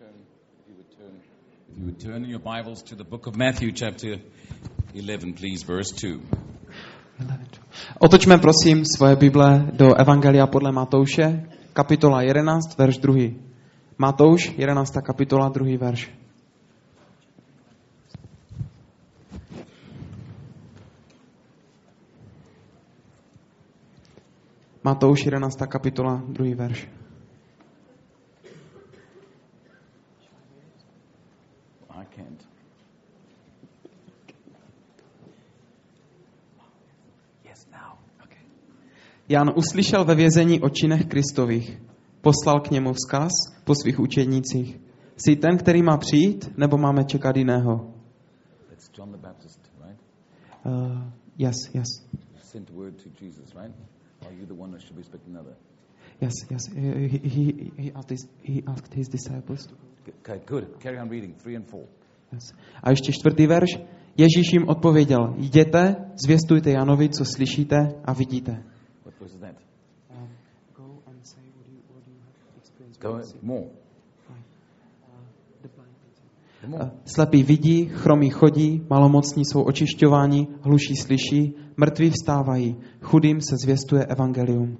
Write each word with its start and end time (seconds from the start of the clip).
turn, 0.00 0.16
if 0.56 0.68
you 0.68 0.74
would 0.76 0.90
turn, 0.96 1.20
if 1.68 1.78
you 1.78 1.84
would 1.84 2.00
turn 2.00 2.24
in 2.24 2.30
your 2.30 2.40
Bibles 2.40 2.82
to 2.84 2.96
the 2.96 3.04
book 3.04 3.26
of 3.26 3.36
Matthew, 3.36 3.72
chapter 3.72 4.16
11, 4.94 5.34
please, 5.34 5.62
verse 5.62 5.92
2. 5.92 6.24
Otočme 8.00 8.40
prosím 8.40 8.88
svoje 8.88 9.20
Bible 9.20 9.76
do 9.76 9.92
Evangelia 9.92 10.48
podle 10.48 10.72
Matouše, 10.72 11.44
kapitola 11.76 12.24
11, 12.24 12.80
verš 12.80 12.96
2. 12.96 14.00
Matouš, 14.00 14.56
11. 14.56 15.04
kapitola, 15.04 15.52
2. 15.52 15.76
verš. 15.76 16.08
Matouš, 24.80 25.28
11. 25.28 25.60
kapitola, 25.68 26.24
2. 26.24 26.56
verš. 26.56 26.88
I 32.00 32.04
can't. 32.16 32.42
Yes, 37.44 37.66
now. 37.70 37.98
Okay. 38.24 38.40
Jan 39.30 39.50
uslyšel 39.56 40.04
ve 40.04 40.14
vězení 40.14 40.60
o 40.60 40.68
činech 40.68 41.06
Kristových. 41.06 41.82
Poslal 42.20 42.60
k 42.60 42.70
němu 42.70 42.92
vzkaz 42.92 43.30
po 43.64 43.74
svých 43.74 44.00
učednících. 44.00 44.80
Jsi 45.16 45.36
ten, 45.36 45.58
který 45.58 45.82
má 45.82 45.96
přijít, 45.96 46.52
nebo 46.56 46.78
máme 46.78 47.04
čekat 47.04 47.36
jiného? 47.36 47.94
That's 48.68 48.90
John 48.98 49.12
the 49.12 49.18
Baptist, 49.18 49.60
right? 49.86 50.00
Uh, 50.64 51.02
yes, 51.38 51.56
yes, 51.74 51.86
sent 52.42 52.70
word 52.70 53.02
to 53.02 53.24
Jesus, 53.24 53.54
right? 53.54 53.74
Are 54.26 54.34
you 54.34 54.46
the 54.46 54.62
one 54.62 54.72
that 54.72 54.80
should 54.80 54.94
be 54.94 55.00
expecting 55.00 55.36
another? 55.36 55.54
yes, 56.20 56.34
yes. 56.50 56.62
He, 56.74 57.20
he, 57.22 57.70
he, 57.78 57.92
asked 57.92 58.10
his, 58.10 58.28
he 58.42 58.62
asked 58.66 58.94
his 58.94 59.08
disciples. 59.08 59.68
Okay, 60.20 60.40
good. 60.46 60.64
Carry 60.82 60.98
on 60.98 61.08
reading, 61.08 61.34
3 61.34 61.56
and 61.56 61.68
4. 61.68 61.82
Yes. 62.32 62.42
A 62.82 62.90
ještě 62.90 63.12
čtvrtý 63.12 63.46
verš. 63.46 63.70
Ježíš 64.16 64.52
jim 64.52 64.68
odpověděl, 64.68 65.34
jděte, 65.36 65.96
zvěstujte 66.24 66.70
Janovi, 66.70 67.08
co 67.08 67.24
slyšíte 67.24 67.76
a 68.04 68.12
vidíte. 68.12 68.69
What 69.30 69.38
verse 69.38 69.38
is 69.38 69.40
that? 69.40 69.54
Go 70.74 71.02
and 71.06 71.26
say 71.26 71.40
what 71.56 71.66
you, 71.68 71.78
what 71.94 72.02
you 72.06 72.14
have 72.24 72.58
experienced. 72.58 73.00
Go 73.00 73.12
more. 73.42 73.70
The 75.62 75.68
more. 76.68 76.84
Eh, 76.84 76.90
Slepí 77.04 77.42
vidí, 77.42 77.86
chromí 77.86 78.30
chodí, 78.30 78.86
malomocní 78.90 79.44
jsou 79.44 79.62
očišťováni, 79.62 80.48
hluší 80.60 80.96
slyší, 80.96 81.54
mrtví 81.76 82.10
vstávají, 82.10 82.76
chudým 83.02 83.40
se 83.40 83.56
zvěstuje 83.64 84.04
evangelium. 84.06 84.78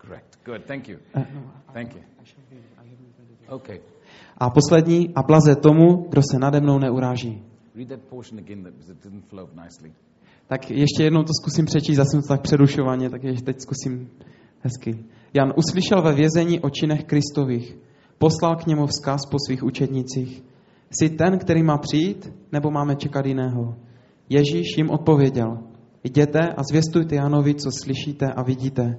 Correct. 0.00 0.38
Good. 0.44 0.64
Thank 0.66 0.88
you. 0.88 0.98
Eh, 1.14 1.26
no, 1.34 1.52
Thank 1.72 1.94
you. 1.94 2.02
Okay. 3.48 3.80
A 4.38 4.50
poslední, 4.50 5.14
a 5.14 5.22
blaze 5.22 5.56
tomu, 5.56 6.06
kdo 6.08 6.22
se 6.22 6.38
nade 6.38 6.60
mnou 6.60 6.78
neuráží. 6.78 7.42
Read 7.74 7.88
that 7.88 8.00
portion 8.00 8.38
again 8.38 8.62
that 8.62 8.74
because 8.74 8.92
it 8.92 9.02
didn't 9.02 9.24
flow 9.28 9.48
nicely. 9.64 9.92
Tak 10.50 10.70
ještě 10.70 11.02
jednou 11.04 11.22
to 11.22 11.32
zkusím 11.40 11.64
přečíst, 11.64 11.96
zase 11.96 12.10
jsem 12.10 12.22
to 12.22 12.28
tak 12.28 12.40
přerušovaně, 12.40 13.10
tak 13.10 13.24
ještě 13.24 13.44
teď 13.44 13.60
zkusím 13.60 14.10
hezky. 14.60 15.04
Jan 15.34 15.52
uslyšel 15.56 16.02
ve 16.02 16.12
vězení 16.12 16.60
o 16.60 16.70
činech 16.70 17.04
Kristových. 17.04 17.78
Poslal 18.18 18.56
k 18.56 18.66
němu 18.66 18.86
vzkaz 18.86 19.20
po 19.30 19.36
svých 19.46 19.62
učednicích. 19.62 20.44
Jsi 20.90 21.08
ten, 21.08 21.38
který 21.38 21.62
má 21.62 21.78
přijít, 21.78 22.32
nebo 22.52 22.70
máme 22.70 22.96
čekat 22.96 23.26
jiného? 23.26 23.74
Ježíš 24.28 24.76
jim 24.76 24.90
odpověděl. 24.90 25.58
Jděte 26.04 26.38
a 26.56 26.62
zvěstujte 26.70 27.14
Janovi, 27.14 27.54
co 27.54 27.70
slyšíte 27.84 28.26
a 28.26 28.42
vidíte. 28.42 28.98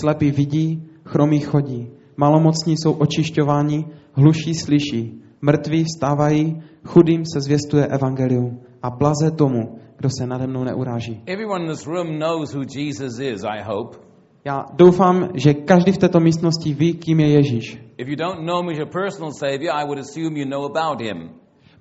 Slepí 0.00 0.30
vidí, 0.30 0.82
chromí 1.04 1.40
chodí, 1.40 1.90
malomocní 2.16 2.74
jsou 2.76 2.92
očišťováni, 2.92 3.86
hluší 4.12 4.54
slyší, 4.54 5.22
mrtví 5.40 5.84
vstávají, 5.84 6.62
chudým 6.84 7.22
se 7.34 7.40
zvěstuje 7.40 7.86
evangelium 7.86 8.60
a 8.82 8.90
blaze 8.90 9.30
tomu, 9.30 9.78
kdo 9.98 10.08
se 10.18 10.26
nade 10.26 10.46
mnou 10.46 10.64
neuráží. 10.64 11.22
Everyone 11.26 11.64
in 11.64 11.70
this 11.70 11.86
room 11.86 12.18
knows 12.18 12.54
who 12.54 12.62
Jesus 12.76 13.18
is, 13.18 13.44
I 13.44 13.62
hope. 13.62 13.98
Já 14.44 14.64
doufám, 14.72 15.28
že 15.34 15.54
každý 15.54 15.92
v 15.92 15.98
této 15.98 16.20
místnosti 16.20 16.74
ví, 16.74 16.94
kým 16.94 17.20
je 17.20 17.28
Ježíš. 17.28 17.78
If 17.98 18.08
you 18.08 18.16
don't 18.16 18.46
know 18.46 18.62
him 18.62 18.68
as 18.68 18.78
your 18.78 18.88
personal 18.88 19.32
Savior, 19.32 19.74
I 19.74 19.84
would 19.84 19.98
assume 19.98 20.38
you 20.38 20.48
know 20.48 20.64
about 20.64 21.00
him. 21.00 21.30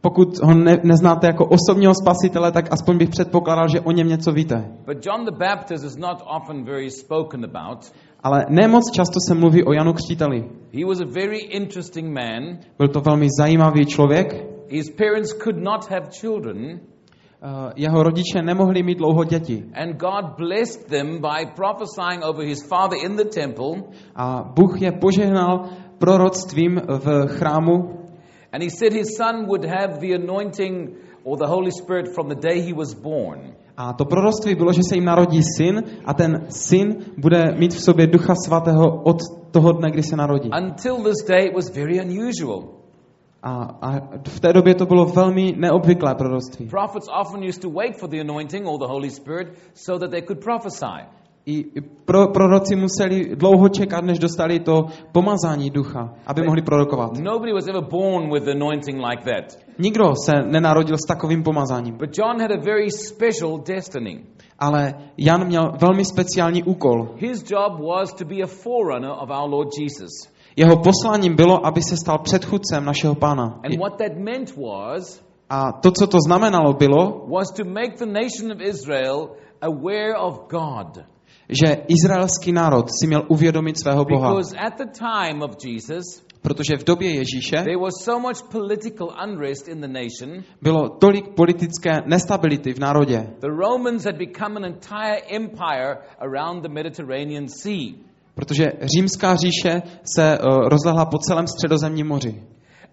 Pokud 0.02 0.40
ho 0.44 0.53
ne, 0.53 0.78
neznáte 0.84 1.28
jako 1.28 1.46
osobního 1.46 1.94
spasitele, 2.02 2.52
tak 2.52 2.66
aspoň 2.72 2.98
bych 2.98 3.09
předpokládal, 3.09 3.68
že 3.68 3.81
o 3.81 3.92
něm 3.92 4.08
něco 4.08 4.32
víte. 4.32 4.72
But 4.86 5.06
John 5.06 5.26
the 5.26 5.32
Baptist 5.32 5.86
is 5.86 5.97
not 5.97 6.18
often 6.38 6.64
very 6.64 6.92
spoken 6.92 7.46
about. 7.46 7.92
Ale 8.24 8.46
ne 8.50 8.68
moc 8.68 8.92
často 8.92 9.20
se 9.28 9.36
mluví 9.36 9.64
o 9.64 9.74
Janu 9.74 9.94
Křtíteli. 9.94 10.44
He 10.74 10.86
was 10.86 11.02
a 11.02 11.06
very 11.06 11.38
interesting 11.38 12.08
man. 12.08 12.58
Byl 12.78 12.88
to 12.88 13.02
velmi 13.02 13.28
zajímavý 13.40 13.86
člověk. 13.86 14.46
His 14.70 14.90
parents 14.90 15.34
could 15.44 15.58
not 15.58 15.90
have 15.90 16.06
children, 16.22 16.80
Jeho 17.75 18.03
rodiče 18.03 18.41
nemohli 18.41 18.83
mít 18.83 18.97
dlouho 18.97 19.23
děti. 19.23 19.63
and 19.73 19.97
God 19.97 20.25
blessed 20.38 20.88
them 20.89 21.07
by 21.22 21.45
prophesying 21.56 22.23
over 22.23 22.45
his 22.45 22.67
father 22.67 22.97
in 23.06 23.16
the 23.16 23.25
temple. 23.41 23.83
A 24.16 24.51
Bůh 24.56 24.81
je 24.81 24.91
požehnal 24.91 25.66
proroctvím 25.97 26.81
v 26.88 27.28
chrámu 27.28 27.73
And 28.53 28.63
he 28.63 28.69
said 28.69 28.94
his 28.94 29.17
son 29.17 29.45
would 29.45 29.66
have 29.66 30.00
the 30.00 30.16
anointing 30.16 30.89
or 31.23 31.38
the 31.38 31.47
Holy 31.47 31.72
Spirit 31.72 32.07
from 32.16 32.29
the 32.29 32.35
day 32.35 32.61
he 32.61 32.73
was 32.73 32.94
born. 32.94 33.39
a 33.78 33.94
to 33.94 34.05
proroctví 34.05 34.55
bylo, 34.55 34.73
že 34.73 34.81
se 34.89 34.95
jim 34.95 35.05
narodí 35.05 35.41
syn 35.57 35.84
a 36.05 36.13
ten 36.13 36.45
syn 36.50 36.95
bude 37.17 37.44
mít 37.59 37.73
v 37.73 37.79
sobě 37.79 38.07
ducha 38.07 38.34
svatého 38.45 39.01
od 39.03 39.17
toho 39.51 39.72
dne, 39.72 39.91
kdy 39.91 40.03
se 40.03 40.16
narodí. 40.16 40.50
Until 40.63 40.95
this 41.03 41.25
day, 41.28 41.45
it 41.47 41.55
was 41.55 41.69
very 41.75 42.00
unusual. 42.00 42.63
A, 43.47 43.78
a 43.81 44.00
v 44.28 44.39
té 44.39 44.53
době 44.53 44.75
to 44.75 44.85
bylo 44.85 45.06
velmi 45.06 45.53
neobvyklé 45.57 46.16
proroctví. 46.16 46.67
Prophets 46.67 47.07
often 47.22 47.44
used 47.44 47.61
to 47.61 47.69
wait 47.69 48.00
for 48.00 48.09
the 48.09 48.22
anointing 48.22 48.67
or 48.67 48.79
the 48.79 48.88
Holy 48.88 49.09
Spirit 49.09 49.47
so 49.73 50.00
that 50.00 50.11
they 50.11 50.22
could 50.22 50.44
prophesy. 50.44 51.06
I 51.47 51.66
pro, 52.05 52.28
proroci 52.28 52.75
museli 52.75 53.35
dlouho 53.35 53.69
čekat, 53.69 54.03
než 54.03 54.19
dostali 54.19 54.59
to 54.59 54.85
pomazání 55.11 55.69
ducha, 55.69 56.13
aby 56.28 56.44
mohli 56.44 56.61
prorokovat. 56.61 57.17
Nobody 57.17 57.53
was 57.53 57.67
ever 57.67 57.84
born 57.84 58.34
with 58.34 58.47
anointing 58.47 58.97
like 59.09 59.23
that. 59.23 59.57
Nikdo 59.79 60.13
se 60.25 60.31
nenarodil 60.45 60.97
s 60.97 61.07
takovým 61.07 61.44
pomazáním. 61.44 61.97
But 61.97 62.17
John 62.17 62.41
had 62.41 62.51
a 62.51 62.57
very 62.66 62.91
special 62.91 63.57
destiny. 63.67 64.23
Ale 64.59 64.94
Jan 65.17 65.47
měl 65.47 65.72
velmi 65.81 66.05
speciální 66.05 66.63
úkol. 66.63 67.09
His 67.17 67.44
job 67.51 67.79
was 67.79 68.13
to 68.13 68.25
be 68.25 68.35
a 68.44 68.47
forerunner 68.47 69.11
of 69.11 69.29
our 69.29 69.50
Lord 69.50 69.69
Jesus. 69.79 70.34
Jeho 70.55 70.77
posláním 70.77 71.35
bylo, 71.35 71.66
aby 71.66 71.81
se 71.81 71.97
stal 71.97 72.17
předchůdcem 72.17 72.85
našeho 72.85 73.16
pána. 73.16 73.59
And 73.63 73.79
what 73.79 73.97
that 73.97 74.17
meant 74.17 74.57
was 74.57 75.25
A 75.49 75.71
to, 75.71 75.91
co 75.91 76.07
to 76.07 76.17
znamenalo, 76.25 76.73
bylo, 76.73 77.25
was 77.27 77.51
to 77.51 77.63
make 77.66 77.97
the 77.97 78.05
nation 78.05 78.51
of 78.51 78.61
Israel 78.61 79.29
aware 79.61 80.16
of 80.17 80.39
God. 80.49 81.05
že 81.49 81.77
izraelský 81.88 82.51
národ 82.51 82.85
si 83.01 83.07
měl 83.07 83.23
uvědomit 83.27 83.79
svého 83.79 84.05
Boha. 84.05 84.29
Because 84.29 84.57
at 84.57 84.77
the 84.77 84.99
time 84.99 85.41
of 85.41 85.51
Jesus, 85.66 86.25
Protože 86.41 86.77
v 86.77 86.83
době 86.83 87.09
Ježíše 87.11 87.66
bylo 90.61 90.89
tolik 90.89 91.27
politické 91.35 91.91
nestability 92.05 92.73
v 92.73 92.79
národě. 92.79 93.27
The 93.39 93.47
Romans 93.47 94.05
had 94.05 94.16
become 94.16 94.55
an 94.55 94.66
entire 94.66 95.22
empire 95.29 95.97
around 96.19 96.63
the 96.63 96.69
Mediterranean 96.69 97.47
Sea. 97.47 97.93
Protože 98.35 98.66
římská 98.96 99.35
říše 99.35 99.81
se 100.16 100.40
uh, 100.40 100.68
rozlehla 100.68 101.06
po 101.06 101.18
celém 101.18 101.47
středozemním 101.47 102.07
moři. 102.07 102.44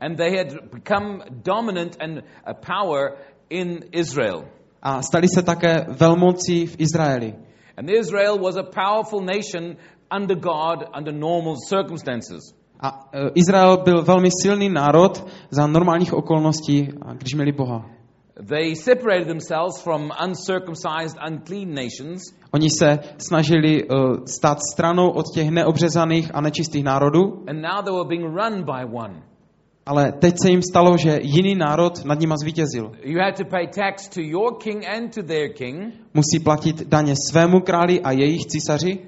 And 0.01 0.17
they 0.17 0.37
had 0.37 0.47
become 0.73 1.19
dominant 1.31 1.97
and 2.01 2.25
a 2.45 2.55
power 2.55 3.13
in 3.51 3.81
Israel. 3.93 4.45
A 4.83 5.03
stali 5.03 5.27
se 5.29 5.43
také 5.43 5.87
velmocí 5.99 6.67
v 6.67 6.77
Izraeli. 6.79 7.35
And 7.77 7.91
Israel 7.91 8.39
was 8.39 8.57
a 8.57 8.63
powerful 8.63 9.21
nation 9.21 9.77
under 10.21 10.37
God, 10.37 10.89
under 10.99 11.15
normal 11.15 11.57
circumstances. 11.69 12.41
A 12.81 12.93
uh, 12.93 13.31
Izrael 13.35 13.77
byl 13.77 14.03
velmi 14.03 14.29
silný 14.43 14.69
národ 14.69 15.27
za 15.51 15.67
normálních 15.67 16.15
okolností, 16.15 16.89
když 17.19 17.35
měli 17.35 17.53
Boha. 17.53 17.91
They 18.49 18.75
separated 18.75 19.29
themselves 19.29 19.83
from 19.83 20.11
uncircumcised, 20.29 21.19
unclean 21.31 21.75
nations, 21.75 22.23
Oni 22.55 22.69
se 22.71 22.99
snažili 23.19 23.85
uh, 23.85 24.25
stát 24.25 24.59
stranou 24.73 25.11
od 25.11 25.27
těch 25.35 25.51
neobřezaných 25.51 26.31
a 26.35 26.41
nečistých 26.41 26.85
národů, 26.85 27.45
and 27.49 27.63
now 27.63 27.83
they 27.85 27.93
were 27.93 28.09
being 28.09 28.25
run 28.25 28.65
by 28.65 28.97
one. 28.97 29.23
ale 29.87 30.13
teď 30.13 30.35
se 30.43 30.51
jim 30.51 30.63
stalo, 30.63 30.97
že 30.97 31.19
jiný 31.23 31.55
národ 31.55 32.05
nad 32.05 32.21
nima 32.21 32.37
zvítězil. 32.37 32.93
You 33.05 33.19
had 33.19 33.37
to 33.37 33.45
pay 33.45 33.67
tax 33.67 34.09
to 34.09 34.21
your 34.21 34.57
king 34.59 34.85
and 34.97 35.15
to 35.15 35.23
their 35.23 35.53
king. 35.53 35.95
Musí 36.15 36.39
platit 36.45 36.83
daně 36.89 37.15
svému 37.31 37.61
králi 37.61 38.01
a 38.01 38.13
jejich 38.13 38.47
císaři. 38.47 38.99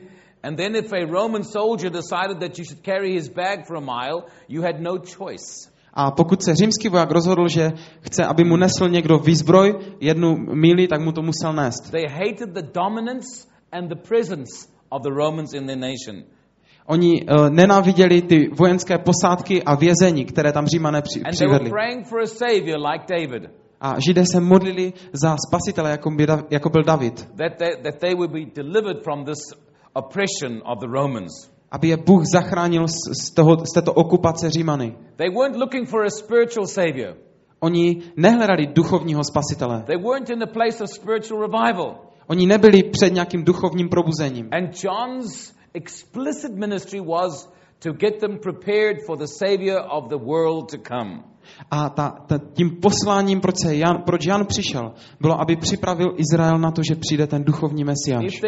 And 0.42 0.56
then, 0.56 0.76
if 0.76 0.92
a 0.92 1.06
Roman 1.06 1.42
soldier 1.44 1.90
decided 1.90 2.38
that 2.40 2.58
you 2.58 2.64
should 2.64 2.84
carry 2.84 3.14
his 3.14 3.28
bag 3.28 3.66
for 3.66 3.76
a 3.76 3.80
mile, 3.80 4.24
you 4.48 4.62
had 4.62 4.80
no 4.80 4.98
choice. 4.98 5.70
A 5.96 6.10
pokud 6.10 6.42
se 6.42 6.54
římský 6.54 6.88
voják 6.88 7.10
rozhodl, 7.10 7.48
že 7.48 7.72
chce, 8.00 8.24
aby 8.24 8.44
mu 8.44 8.56
nesl 8.56 8.88
někdo 8.88 9.18
výzbroj 9.18 9.74
jednu 10.00 10.36
míli, 10.36 10.88
tak 10.88 11.00
mu 11.00 11.12
to 11.12 11.22
musel 11.22 11.52
nést. 11.52 11.90
They 11.90 12.04
hated 12.08 12.48
the 12.54 12.62
dominance 12.74 13.48
and 13.72 13.88
the 13.88 14.08
presence 14.08 14.68
of 14.88 15.02
the 15.02 15.10
Romans 15.10 15.52
in 15.54 15.66
their 15.66 15.78
nation. 15.78 16.24
Oni 16.86 17.22
uh, 17.22 17.48
nenáviděli 17.50 18.22
ty 18.22 18.48
vojenské 18.58 18.98
posádky 18.98 19.62
a 19.62 19.74
vězení, 19.74 20.24
které 20.24 20.52
tam 20.52 20.66
římané 20.66 21.02
při, 21.02 21.22
přivedli. 21.30 21.70
a 21.70 22.26
savior 22.26 22.78
like 22.92 23.04
David, 23.08 23.50
A 23.80 24.00
židé 24.00 24.24
se 24.32 24.40
modlili 24.40 24.92
za 25.12 25.36
spasitele, 25.48 25.90
jako, 25.90 26.10
by, 26.10 26.26
jako 26.50 26.70
byl 26.70 26.82
David. 26.82 27.28
that 27.36 27.58
they, 27.58 27.82
that 27.82 28.00
they 28.00 28.14
would 28.14 28.30
be 28.30 28.44
delivered 28.54 29.02
from 29.04 29.24
this 29.24 29.38
oppression 29.94 30.62
of 30.64 30.78
the 30.80 30.88
Romans. 30.88 31.53
Aby 31.74 31.88
je 31.88 31.96
Bůh 31.96 32.22
zachránil 32.32 32.86
z, 32.88 33.30
toho, 33.30 33.66
z 33.66 33.72
této 33.74 33.92
okupace 33.92 34.50
římany. 34.50 34.96
They 35.16 35.30
weren't 35.30 35.56
looking 35.56 35.88
for 35.88 36.04
a 36.04 36.10
spiritual 36.10 36.66
savior. 36.66 37.16
Oni 37.60 38.02
nehledali 38.16 38.66
duchovního 38.66 39.24
spasitele. 39.24 39.82
They 39.86 39.96
weren't 39.96 40.30
in 40.30 40.38
the 40.38 40.46
place 40.46 40.84
of 40.84 40.90
spiritual 40.90 41.40
revival. 41.40 41.96
Oni 42.26 42.46
nebyli 42.46 42.82
před 42.82 43.12
nějakým 43.12 43.44
duchovním 43.44 43.88
probuzením. 43.88 44.48
And 44.52 44.84
John's 44.84 45.54
explicit 45.74 46.54
ministry 46.54 47.00
was 47.00 47.52
to 47.78 47.92
get 47.92 48.20
them 48.20 48.38
prepared 48.38 48.96
for 49.06 49.18
the 49.18 49.26
savior 49.26 49.82
of 49.90 50.08
the 50.08 50.18
world 50.18 50.70
to 50.70 50.78
come. 50.78 51.33
A 51.70 51.88
ta, 51.88 52.10
ta, 52.26 52.38
tím 52.38 52.70
posláním, 52.82 53.40
proč, 53.40 53.54
se 53.58 53.76
Jan, 53.76 54.02
proč 54.06 54.26
Jan 54.26 54.46
přišel, 54.46 54.92
bylo, 55.20 55.40
aby 55.40 55.56
připravil 55.56 56.14
Izrael 56.16 56.58
na 56.58 56.70
to, 56.70 56.82
že 56.82 56.94
přijde 56.94 57.26
ten 57.26 57.44
duchovní 57.44 57.84
mesiáš. 57.84 58.40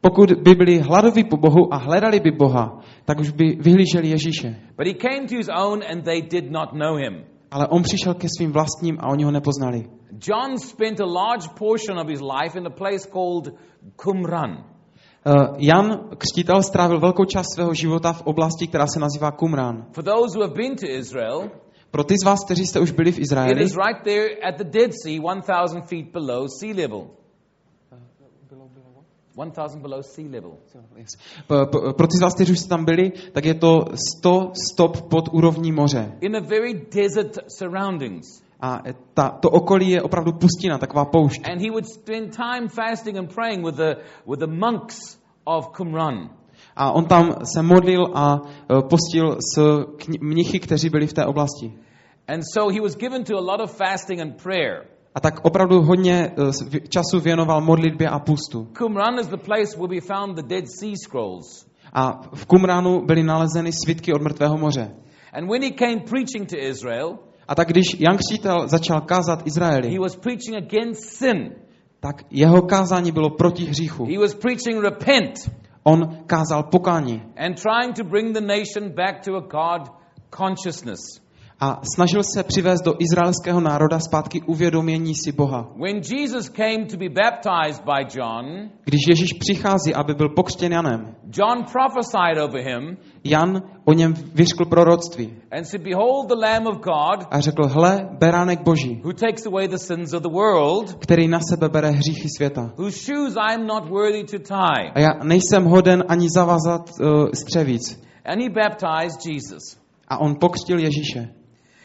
Pokud 0.00 0.32
by 0.32 0.54
byli 0.54 0.78
hladoví 0.78 1.24
po 1.24 1.36
Bohu 1.36 1.74
a 1.74 1.76
hledali 1.76 2.20
by 2.20 2.30
Boha, 2.30 2.80
tak 3.04 3.20
už 3.20 3.30
by 3.30 3.56
vyhlíželi 3.60 4.08
Ježíše. 4.08 4.56
But 4.76 4.86
he 4.86 4.94
came 4.94 5.28
to 5.28 5.36
his 5.36 5.48
own 5.48 5.82
and 5.92 6.04
they 6.04 6.22
did 6.22 6.50
not 6.50 6.72
know 6.72 6.96
him. 6.96 7.24
Ale 7.50 7.66
on 7.68 7.82
přišel 7.82 8.14
ke 8.14 8.28
svým 8.28 8.52
vlastním 8.52 8.98
a 9.00 9.08
oni 9.10 9.24
ho 9.24 9.30
nepoznali. 9.30 9.84
John 10.28 10.58
spent 10.58 11.00
a 11.00 11.04
large 11.04 11.48
portion 11.58 11.98
of 11.98 12.08
his 12.08 12.20
life 12.20 12.58
in 12.58 12.66
a 12.66 12.70
place 12.70 13.08
called 13.12 13.54
Qumran. 13.96 14.64
Uh, 15.26 15.56
Jan 15.58 16.08
Křtitel 16.18 16.62
strávil 16.62 17.00
velkou 17.00 17.24
část 17.24 17.46
svého 17.54 17.74
života 17.74 18.12
v 18.12 18.22
oblasti, 18.22 18.66
která 18.66 18.86
se 18.86 19.00
nazývá 19.00 19.30
Qumran. 19.30 19.86
For 19.92 20.04
those 20.04 20.38
who 20.38 20.42
have 20.42 20.54
been 20.54 20.76
to 20.76 20.86
Israel, 20.86 21.50
Pro 21.90 22.04
ty 22.04 22.14
z 22.22 22.24
vás, 22.24 22.44
kteří 22.44 22.66
jste 22.66 22.80
už 22.80 22.90
byli 22.90 23.12
v 23.12 23.18
it 23.18 23.22
Izraeli, 23.22 23.64
is 23.64 23.76
right 23.86 24.02
there 24.04 24.28
at 24.48 24.56
the 24.56 24.64
Dead 24.64 24.90
Sea, 25.02 25.20
1,000 25.20 25.82
feet 25.88 26.12
below 26.12 26.46
sea 26.60 26.74
level. 26.76 27.06
1,000 29.36 29.82
below 29.82 30.02
sea 30.02 30.28
level. 30.30 30.52
pro 31.96 32.06
ty 32.06 32.16
z 32.16 32.20
vás, 32.20 32.34
kteří 32.34 32.52
už 32.52 32.58
jste 32.58 32.68
tam 32.68 32.84
byli, 32.84 33.12
tak 33.32 33.44
je 33.44 33.54
to 33.54 33.84
100 34.18 34.52
stop 34.72 35.00
pod 35.00 35.28
úrovní 35.32 35.72
moře. 35.72 36.12
In 36.20 36.36
a 36.36 36.40
very 36.40 36.86
desert 36.94 37.38
surroundings. 37.58 38.42
A 38.60 38.82
ta, 39.14 39.28
to 39.28 39.50
okolí 39.50 39.90
je 39.90 40.02
opravdu 40.02 40.32
pustina, 40.32 40.78
taková 40.78 41.04
poušť. 41.04 41.48
And 41.48 41.60
he 41.60 41.70
would 41.70 41.86
spend 41.86 42.36
time 42.36 42.68
fasting 42.68 43.16
and 43.16 43.34
praying 43.34 43.64
with 43.64 43.76
the, 43.76 43.96
with 44.26 44.40
the 44.40 44.46
monks 44.46 45.18
of 45.44 45.72
Qumran. 45.72 46.30
A 46.76 46.92
on 46.92 47.04
tam 47.04 47.34
se 47.44 47.62
modlil 47.62 48.10
a 48.14 48.40
e, 48.40 48.82
postil 48.82 49.36
s 49.40 49.58
mnichy, 50.20 50.60
kteří 50.60 50.90
byli 50.90 51.06
v 51.06 51.12
té 51.12 51.26
oblasti. 51.26 51.72
And 52.28 52.42
so 52.54 52.72
he 52.72 52.80
was 52.80 52.96
given 52.96 53.24
to 53.24 53.36
a 53.36 53.40
lot 53.40 53.60
of 53.60 53.76
fasting 53.76 54.20
and 54.20 54.42
prayer. 54.42 54.86
A 55.14 55.20
tak 55.20 55.40
opravdu 55.44 55.82
hodně 55.82 56.32
e, 56.36 56.88
času 56.88 57.20
věnoval 57.20 57.60
modlitbě 57.60 58.08
a 58.08 58.18
pustu. 58.18 58.68
Qumran 58.72 59.18
is 59.20 59.26
the 59.26 59.36
place 59.36 59.76
where 59.76 59.88
we 59.88 60.00
found 60.00 60.36
the 60.36 60.42
Dead 60.42 60.64
Sea 60.80 60.94
Scrolls. 61.06 61.70
A 61.92 62.20
v 62.34 62.46
Kumránu 62.46 63.06
byly 63.06 63.22
nalezeny 63.22 63.70
svitky 63.72 64.12
od 64.12 64.22
mrtvého 64.22 64.58
moře. 64.58 64.94
And 65.32 65.48
when 65.48 65.62
he 65.62 65.70
came 65.70 66.00
preaching 66.00 66.48
to 66.48 66.56
Israel, 66.58 67.18
A 67.50 67.54
tak 67.54 67.68
když 67.68 67.86
Jan 67.98 68.16
Křtitel 68.16 68.68
začal 68.68 69.00
kázat 69.00 69.46
Izraeli, 69.46 69.90
he 69.90 69.98
was 69.98 70.16
preaching 70.16 70.56
against 70.56 71.04
sin. 71.04 71.54
tak 72.00 72.22
jeho 72.30 72.62
kázání 72.62 73.12
bylo 73.12 73.30
proti 73.30 73.64
hříchu. 73.64 74.04
He 74.04 74.18
was 74.18 74.34
preaching 74.34 74.82
repent 74.82 75.34
On 75.82 76.18
kázal 76.26 76.62
pokání 76.62 77.22
and 77.36 77.62
trying 77.62 77.96
to 77.96 78.04
bring 78.04 78.34
the 78.34 78.40
nation 78.40 78.94
back 78.94 79.24
to 79.24 79.36
a 79.36 79.40
God 79.40 79.92
consciousness. 80.36 81.00
A 81.62 81.80
snažil 81.94 82.22
se 82.22 82.42
přivést 82.42 82.82
do 82.82 82.94
izraelského 82.98 83.60
národa 83.60 83.98
zpátky 83.98 84.42
uvědomění 84.46 85.14
si 85.14 85.32
Boha. 85.32 85.68
When 85.86 85.96
Jesus 85.96 86.48
came 86.48 86.86
to 86.90 86.96
be 86.96 87.08
baptized 87.08 87.84
by 87.84 88.18
John, 88.18 88.70
Když 88.84 89.00
Ježíš 89.08 89.32
přichází, 89.32 89.94
aby 89.94 90.14
byl 90.14 90.28
pokřtěn 90.28 90.72
Janem, 90.72 91.14
John 91.38 91.64
prophesied 91.72 92.38
over 92.44 92.62
him 92.62 92.96
Jan 93.24 93.62
o 93.84 93.92
něm 93.92 94.14
vyřkl 94.34 94.64
proroctví 94.64 95.34
and 95.52 95.64
said, 95.64 95.82
Behold 95.82 96.28
the 96.28 96.34
Lamb 96.34 96.66
of 96.66 96.76
God 96.76 97.26
a 97.30 97.40
řekl, 97.40 97.66
hle, 97.66 98.08
beránek 98.18 98.62
Boží, 98.62 99.00
who 99.04 99.12
takes 99.12 99.46
away 99.46 99.68
the 99.68 99.76
sins 99.76 100.12
of 100.12 100.22
the 100.22 100.28
world, 100.32 100.94
který 100.94 101.28
na 101.28 101.40
sebe 101.50 101.68
bere 101.68 101.90
hříchy 101.90 102.28
světa. 102.36 102.72
whose 102.76 102.98
shoes 103.12 103.36
I 103.36 103.54
am 103.54 103.66
not 103.66 103.88
worthy 103.88 104.24
to 104.24 104.38
tie. 104.38 104.90
A 104.94 105.00
já 105.00 105.08
nejsem 105.24 105.64
hoden 105.64 106.04
ani 106.08 106.28
zavazat 106.34 106.90
uh, 107.00 107.28
střevíc. 107.34 108.02
And 108.24 108.40
he 108.42 108.48
baptized 108.50 109.26
Jesus. 109.26 109.80
A 110.08 110.18
on 110.20 110.36
pokřtil 110.40 110.78
Ježíše. 110.78 111.39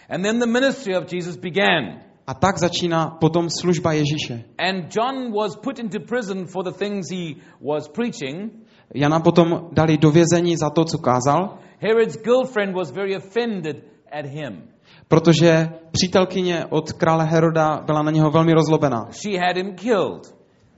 And 0.10 0.24
then 0.24 0.40
the 0.40 0.46
ministry 0.48 0.96
of 0.98 1.14
Jesus 1.14 1.36
began. 1.38 2.00
A 2.28 2.34
tak 2.34 2.58
začíná 2.58 3.18
potom 3.20 3.50
služba 3.50 3.94
Ježíše. 3.94 4.44
And 4.58 4.96
John 4.96 5.32
was 5.34 5.56
put 5.56 5.80
into 5.80 6.00
prison 6.00 6.46
for 6.46 6.64
the 6.64 6.72
things 6.72 7.10
he 7.12 7.36
was 7.62 7.88
preaching. 7.88 8.52
Jana 8.96 9.20
potom 9.20 9.70
dali 9.72 9.98
do 9.98 10.12
vězení 10.12 10.58
za 10.58 10.70
to, 10.70 10.86
co 10.86 10.98
kázal, 10.98 11.58
Herod's 11.80 12.18
girlfriend 12.24 12.76
was 12.76 12.92
very 12.92 13.18
offended 13.18 13.78
at 14.12 14.26
him. 14.26 14.64
protože 15.08 15.70
přítelkyně 15.92 16.66
od 16.70 16.92
krále 16.94 17.26
Heroda 17.26 17.82
byla 17.86 18.02
na 18.02 18.12
něho 18.12 18.32
velmi 18.32 18.54
rozlobená 18.54 19.08
She 19.12 19.40
had 19.40 19.58
him 19.58 19.76
killed. 19.76 20.36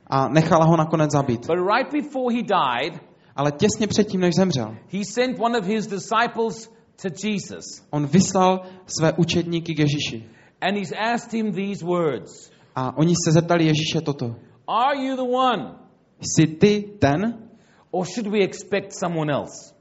a 0.08 0.28
nechala 0.30 0.66
ho 0.66 0.78
nakonec 0.78 1.12
zabít. 1.12 1.48
But 1.48 1.58
right 1.76 1.92
before 2.04 2.36
he 2.36 2.42
died, 2.44 3.02
Ale 3.36 3.52
těsně 3.52 3.88
předtím, 3.88 4.22
než 4.22 4.36
zemřel, 4.36 4.76
he 4.94 5.00
sent 5.14 5.40
one 5.40 5.60
of 5.60 5.66
his 5.66 5.88
disciples 5.88 6.72
to 7.02 7.08
Jesus. 7.28 7.66
on 7.92 8.08
vyslal 8.08 8.62
své 9.00 9.14
učedníky 9.14 9.76
k 9.76 9.80
Ježíši. 9.80 10.24
And 10.62 10.78
he's 10.78 10.94
asked 11.14 11.34
him 11.34 11.52
these 11.52 11.86
words 11.86 12.52
A 12.76 12.98
oni 12.98 13.14
se 13.26 13.32
zeptali 13.32 13.66
Ježíše 13.66 14.02
toto. 14.02 14.36
Are 14.68 14.98
you 15.06 15.16
the 15.16 15.32
one? 15.36 15.76
Jsi 16.22 16.48
ty 16.48 16.82
ten, 17.00 17.44
Or 17.92 18.06
should 18.06 18.28
we 18.28 18.40
expect 18.44 18.94
someone 18.94 19.34
else? 19.34 19.74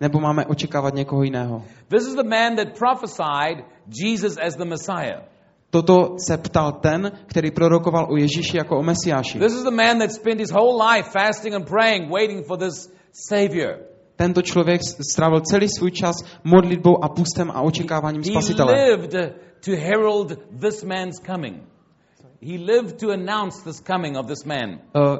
nebo 0.00 0.20
máme 0.20 0.46
očekávat 0.46 0.94
někoho 0.94 1.22
jiného? 1.22 1.64
This 1.88 2.06
is 2.06 2.14
the 2.14 2.28
man 2.28 2.56
that 2.56 2.78
prophesied 2.78 3.64
Jesus 4.04 4.36
as 4.46 4.56
the 4.56 4.64
Messiah. 4.64 5.22
Toto 5.70 6.16
se 6.18 6.38
ptal 6.38 6.72
ten, 6.72 7.12
který 7.26 7.50
prorokoval 7.50 8.06
o 8.10 8.16
Ježíši 8.16 8.56
jako 8.56 8.78
o 8.78 8.82
Mesiáši. 8.82 9.38
This 9.38 9.52
is 9.54 9.62
the 9.62 9.70
man 9.70 9.98
that 9.98 10.12
spent 10.12 10.40
his 10.40 10.50
whole 10.52 10.94
life 10.94 11.10
fasting 11.10 11.54
and 11.54 11.68
praying, 11.68 12.10
waiting 12.12 12.46
for 12.46 12.58
this 12.58 12.92
Savior. 13.12 13.78
Tento 14.16 14.42
člověk 14.42 14.80
strávil 15.10 15.40
celý 15.40 15.68
svůj 15.68 15.90
čas 15.90 16.16
modlitbou 16.44 17.04
a 17.04 17.08
pustem 17.08 17.50
a 17.50 17.60
očekáváním 17.60 18.22
He 18.22 18.30
spasitele. 18.30 18.74
lived 18.74 19.34
to 19.64 19.70
herald 19.76 20.32
this 20.60 20.84
man's 20.84 21.18
coming. 21.26 21.62
He 22.42 22.58
lived 22.58 23.00
to 23.00 23.10
announce 23.10 23.64
this 23.64 23.80
coming 23.80 24.16
of 24.16 24.26
this 24.26 24.44
man. 24.44 24.78
Uh, 24.94 25.16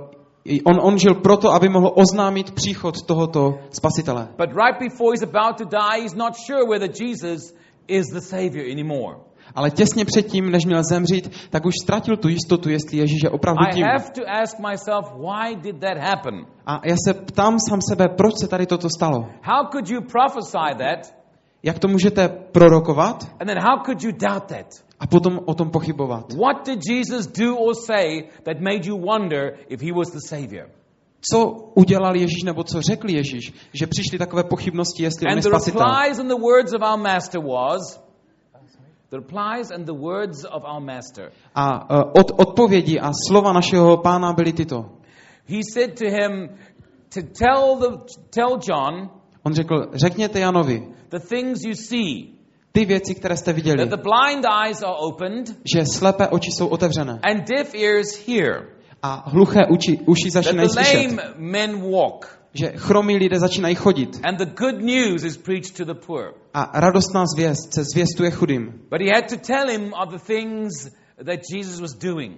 on, 0.65 0.81
on 0.81 0.99
žil 0.99 1.15
proto, 1.15 1.53
aby 1.53 1.69
mohl 1.69 1.93
oznámit 1.97 2.51
příchod 2.51 3.03
tohoto 3.03 3.59
spasitele. 3.71 4.29
But 4.37 4.51
right 4.51 4.79
before 4.81 5.13
he's 5.13 5.23
about 5.23 5.59
to 5.59 5.65
die, 5.65 6.03
he's 6.03 6.15
not 6.15 6.37
sure 6.47 6.65
whether 6.69 6.89
Jesus 6.89 7.55
is 7.89 8.07
the 8.13 8.21
Savior 8.21 8.71
anymore. 8.71 9.17
Ale 9.55 9.71
těsně 9.71 10.05
předtím, 10.05 10.51
než 10.51 10.65
měl 10.65 10.83
zemřít, 10.91 11.33
tak 11.51 11.67
už 11.67 11.75
ztratil 11.83 12.17
tu 12.17 12.29
jistotu, 12.29 12.71
jestli 12.71 12.99
Ježíš 12.99 13.21
je 13.25 13.31
opravdu 13.31 13.61
I 13.71 13.75
tím. 13.75 13.85
have 13.85 14.11
to 14.15 14.23
ask 14.43 14.59
myself, 14.71 15.13
why 15.17 15.57
did 15.57 15.81
that 15.81 15.99
happen? 15.99 16.47
A 16.67 16.81
já 16.85 16.97
se 17.09 17.15
ptám 17.15 17.57
sám 17.69 17.81
sebe, 17.89 18.09
proč 18.09 18.35
se 18.41 18.49
tady 18.49 18.67
toto 18.67 18.89
stalo? 18.97 19.29
How 19.43 19.67
could 19.73 19.89
you 19.89 20.01
prophesy 20.01 20.75
that? 20.79 21.15
Jak 21.63 21.79
to 21.79 21.89
můžete 21.89 22.29
prorokovat 22.29 23.25
And 23.41 23.47
then 23.47 23.59
how 23.59 23.85
could 23.85 24.03
you 24.03 24.13
doubt 24.13 24.45
that? 24.45 24.67
a 25.01 25.07
potom 25.07 25.41
o 25.45 25.55
tom 25.55 25.71
pochybovat? 25.71 26.33
What 26.33 26.67
did 26.67 26.81
Jesus 26.91 27.27
do 27.27 27.57
or 27.57 27.75
say 27.75 28.25
that 28.43 28.61
made 28.61 28.81
you 28.85 28.99
wonder 28.99 29.55
if 29.69 29.83
he 29.83 29.93
was 29.93 30.11
the 30.11 30.21
Savior? 30.29 30.69
Co 31.33 31.51
udělal 31.75 32.17
Ježíš 32.17 32.43
nebo 32.45 32.65
co 32.65 32.83
řekl 32.83 33.11
Ježíš, 33.11 33.53
že 33.75 33.87
přišly 33.87 34.19
takové 34.19 34.45
pochybnosti, 34.45 35.03
jestli 35.03 35.27
on 35.27 35.31
je 35.31 35.37
And 35.37 35.43
the 35.43 35.49
spasitel? 35.49 35.81
The 39.11 39.17
replies 39.17 39.71
and 39.71 39.87
the 39.87 39.95
words 39.95 40.45
of 40.45 40.65
our 40.65 40.81
Master. 40.81 41.31
A 41.55 41.95
uh, 41.95 42.11
od, 42.21 42.31
odpovědi 42.37 43.01
a 43.01 43.11
slova 43.29 43.53
našeho 43.53 43.97
pána 43.97 44.33
byly 44.33 44.53
tyto. 44.53 44.85
He 45.47 45.61
said 45.73 45.99
to 45.99 46.05
him 46.05 46.49
to 47.15 47.21
tell 47.21 47.77
the 47.77 47.99
tell 48.31 48.59
John 48.69 49.11
On 49.45 49.55
řekl, 49.55 49.91
řekněte 49.95 50.41
Janovi 50.41 50.83
the 51.11 51.19
things 51.19 51.65
you 51.65 51.75
see, 51.75 52.35
ty 52.73 52.85
věci, 52.85 53.15
které 53.15 53.37
jste 53.37 53.53
viděli, 53.53 53.79
that 53.87 53.89
the 53.89 54.03
blind 54.03 54.45
eyes 54.65 54.83
are 54.83 54.97
opened 54.99 55.57
že 55.75 55.87
slepé 55.87 56.29
oči 56.29 56.51
jsou 56.51 56.67
otevřené 56.69 57.21
and 57.23 57.49
deaf 57.49 57.75
ears 57.75 58.27
hear, 58.29 58.67
a 59.03 59.31
hluché 59.31 59.61
uči, 59.71 59.99
uši 60.07 60.31
začínají 60.31 60.69
the 60.69 60.73
slyšet, 60.73 61.11
lame 61.11 61.35
men 61.37 61.91
walk, 61.91 62.39
že 62.55 62.73
chromí 62.77 63.17
lidé 63.17 63.39
začínají 63.39 63.75
chodit 63.75 64.21
and 64.23 64.37
the 64.37 64.47
good 64.47 64.81
news 64.81 65.25
is 65.25 65.37
preached 65.37 65.77
to 65.77 65.85
the 65.85 66.01
poor. 66.07 66.35
a 66.55 66.81
radostná 66.81 67.25
zvěst 67.37 67.75
se 67.75 67.85
zvěstuje 67.85 68.31
chudým. 68.31 68.67
But 68.91 69.01
he 69.01 69.11
had 69.15 69.29
to 69.31 69.37
tell 69.37 69.69
him 69.71 69.93
of 70.03 70.11
the 70.11 70.19
things 70.27 70.91
that 71.17 71.41
Jesus 71.55 71.81
was 71.81 71.95
doing. 71.95 72.37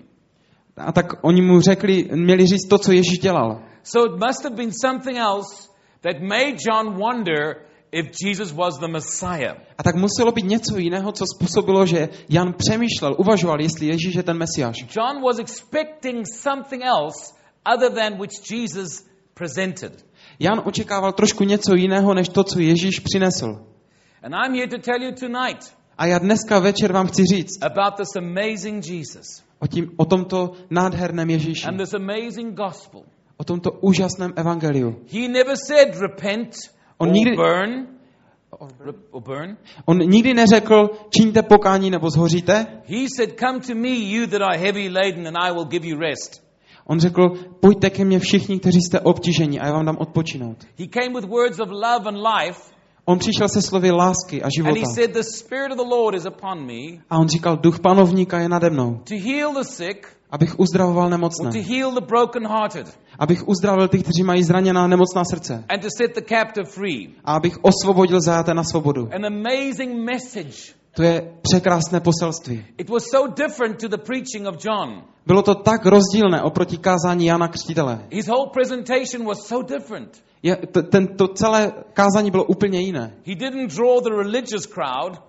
A 0.77 0.93
tak 0.93 1.07
oni 1.25 1.43
mu 1.43 1.61
řekli, 1.61 2.09
měli 2.15 2.47
říct 2.47 2.69
to, 2.69 2.79
co 2.79 2.93
Ježíš 2.93 3.19
dělal. 3.19 3.63
So 3.83 4.15
it 4.15 4.21
must 4.27 4.45
have 4.45 4.57
been 4.57 4.73
something 4.73 5.19
else 5.19 5.69
that 6.01 6.21
made 6.21 6.57
John 6.69 6.99
wonder 6.99 7.67
if 7.93 8.07
Jesus 8.25 8.53
was 8.53 8.79
the 8.79 8.89
Messiah. 8.89 9.57
A 9.79 9.83
tak 9.83 9.95
muselo 9.95 10.33
být 10.33 10.47
něco 10.47 10.79
jiného, 10.79 11.13
co 11.13 11.25
způsobilo, 11.37 11.87
že 11.87 12.09
Jan 12.29 12.55
přemýšlel, 12.59 13.17
uvažoval, 13.19 13.61
jestli 13.61 13.87
Ježíš 13.87 14.15
je 14.15 14.23
ten 14.23 14.39
Mesiáš. 14.39 14.77
John 14.97 15.23
was 15.23 15.39
expecting 15.39 16.27
something 16.27 16.83
else 16.85 17.35
other 17.77 17.91
than 17.93 18.19
which 18.21 18.51
Jesus 18.51 19.07
presented. 19.35 20.06
Jan 20.39 20.63
očekával 20.65 21.13
trošku 21.13 21.45
něco 21.45 21.75
jiného, 21.75 22.15
než 22.15 22.29
to, 22.29 22.45
co 22.45 22.61
Ježíš 22.61 23.01
přinesl. 23.01 23.47
And 24.23 24.35
I'm 24.35 24.55
here 24.55 24.69
to 24.69 24.79
tell 24.79 25.03
you 25.03 25.13
tonight 25.13 25.77
A 25.99 26.07
já 26.07 26.19
dneska 26.19 26.59
večer 26.59 26.93
vám 26.93 27.07
chci 27.07 27.23
říct 27.35 27.63
about 27.63 27.95
this 27.97 28.17
amazing 28.17 28.87
Jesus 28.89 29.43
o, 29.59 29.67
tím, 29.67 29.91
o 29.97 30.05
tomto 30.05 30.53
nádherném 30.71 31.31
Ježíši, 31.31 31.67
and 31.67 31.77
this 31.77 31.95
amazing 31.95 32.55
gospel. 32.55 33.03
o 33.37 33.45
tomto 33.45 33.71
úžasném 33.81 34.33
evangeliu. 34.37 34.97
He 35.13 35.29
never 35.29 35.57
said 35.57 36.01
repent 36.01 36.55
On 36.99 37.09
or 37.09 37.15
nikdy- 37.15 37.37
burn. 37.37 37.87
Burn. 39.27 39.57
On 39.85 39.99
nikdy 39.99 40.35
neřekl, 40.35 40.91
čiňte 41.11 41.43
pokání 41.43 41.91
nebo 41.91 42.11
zhoříte. 42.11 42.67
He 42.85 43.07
said, 43.17 43.39
Come 43.41 43.61
to 43.61 43.75
me, 43.75 43.89
you 43.89 44.27
that 44.27 44.43
are 44.43 44.59
heavy 44.59 44.89
laden, 44.89 45.27
and 45.27 45.37
I 45.37 45.53
will 45.53 45.65
give 45.65 45.89
you 45.89 45.99
rest. 45.99 46.46
On 46.87 47.01
řekl, 47.01 47.23
pojďte 47.61 47.91
ke 47.91 48.05
mně 48.05 48.19
všichni, 48.19 48.59
kteří 48.61 48.81
jste 48.81 49.01
obtíženi 49.01 49.61
a 49.61 49.67
já 49.67 49.73
vám 49.73 49.87
dám 49.87 49.97
odpočinout. 50.01 50.57
He 50.79 50.87
came 50.87 51.21
with 51.21 51.31
words 51.31 51.59
of 51.59 51.69
love 51.71 52.09
and 52.09 52.17
life, 52.17 52.61
On 53.05 53.19
přišel 53.19 53.49
se 53.49 53.63
slovy 53.63 53.91
lásky 53.91 54.43
a 54.43 54.45
and 54.45 54.51
života. 54.57 54.75
he 54.81 54.85
said, 54.95 55.13
The 55.13 55.23
Spirit 55.23 55.71
of 55.73 55.77
the 55.79 55.95
Lord 55.95 56.15
is 56.15 56.27
upon 56.27 56.67
me 56.67 57.03
A 57.11 57.19
on 57.19 57.29
říkal, 57.29 57.57
duch 57.57 57.81
panovníka 57.81 58.39
je 58.41 58.49
nade 58.49 58.71
mnou, 58.71 59.01
to 59.09 59.15
heal 59.15 59.53
the 59.55 59.63
sick, 59.63 60.07
abych 60.31 60.61
uzdravoval 60.61 61.11
nemocné, 61.11 61.51
to 61.53 61.75
heal 61.75 61.93
the 61.93 62.07
brokenhearted, 62.07 62.99
abych 63.19 63.49
uzdravil 63.49 63.89
ty, 63.89 63.99
kteří 63.99 64.23
mají 64.23 64.43
zraněná 64.43 64.87
nemocná 64.87 65.25
srdce 65.25 65.65
and 65.69 65.83
to 65.83 65.89
set 65.99 66.15
the 66.15 66.35
captive 66.35 66.67
free. 66.71 67.09
a 67.25 67.35
abych 67.35 67.59
osvobodil 67.63 68.21
zajaté 68.21 68.55
na 68.55 68.65
svobodu. 68.65 69.09
An 69.15 69.27
amazing 69.27 70.05
message. 70.05 70.75
To 70.97 71.03
je 71.03 71.33
překrásné 71.43 72.01
poselství. 72.01 72.65
It 72.79 72.91
was 72.91 73.05
so 73.11 73.35
different 73.35 73.81
to 73.81 73.89
the 73.89 73.99
preaching 73.99 74.47
of 74.49 74.65
John. 74.65 75.03
Bylo 75.27 75.43
to 75.43 75.55
tak 75.55 75.87
rozdílné 75.87 76.43
oproti 76.43 76.79
kázání 76.79 77.27
Jana 77.27 77.49
Křtitele. 77.49 78.07
His 78.11 78.27
whole 78.29 78.51
presentation 78.53 79.27
was 79.27 79.47
so 79.47 79.75
different. 79.75 80.23
Je, 80.43 80.57
to, 80.57 80.83
ten, 80.83 81.07
to 81.07 81.29
celé 81.29 81.73
kázání 81.93 82.31
bylo 82.31 82.45
úplně 82.45 82.81
jiné. 82.81 83.15
He 83.27 83.35
didn't 83.35 83.75
draw 83.75 84.03
the 84.03 84.11
religious 84.11 84.67
crowd. 84.67 85.23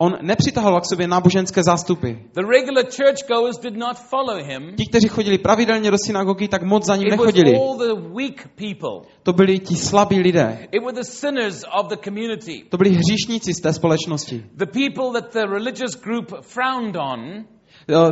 On 0.00 0.18
nepřitahoval 0.22 0.80
k 0.80 0.86
sobě 0.86 1.08
náboženské 1.08 1.62
zástupy. 1.62 2.12
The 2.34 2.42
regular 2.58 2.84
churchgoers 2.84 3.58
did 3.58 3.76
not 3.76 3.96
follow 3.98 4.36
him. 4.44 4.74
Ti, 4.76 4.86
kteří 4.86 5.08
chodili 5.08 5.38
pravidelně 5.38 5.90
do 5.90 5.96
synagogy, 6.06 6.48
tak 6.48 6.62
moc 6.62 6.86
za 6.86 6.96
ním 6.96 7.06
It 7.06 7.10
was 7.10 7.18
nechodili. 7.18 7.56
all 7.56 7.76
the 7.78 7.94
weak 7.94 8.48
people. 8.54 9.10
To 9.22 9.32
byli 9.32 9.58
ti 9.58 9.76
slabí 9.76 10.20
lidé. 10.20 10.68
It 10.72 10.82
were 10.82 10.92
the 10.92 11.04
sinners 11.04 11.64
of 11.80 11.88
the 11.88 11.96
community. 12.04 12.64
To 12.68 12.76
byli 12.76 12.90
hříšníci 12.90 13.54
z 13.54 13.60
té 13.60 13.72
společnosti. 13.72 14.44
The 14.56 14.66
people 14.66 15.20
that 15.20 15.32
the 15.32 15.46
religious 15.46 15.94
group 16.04 16.32
frowned 16.42 16.96
on, 16.96 17.44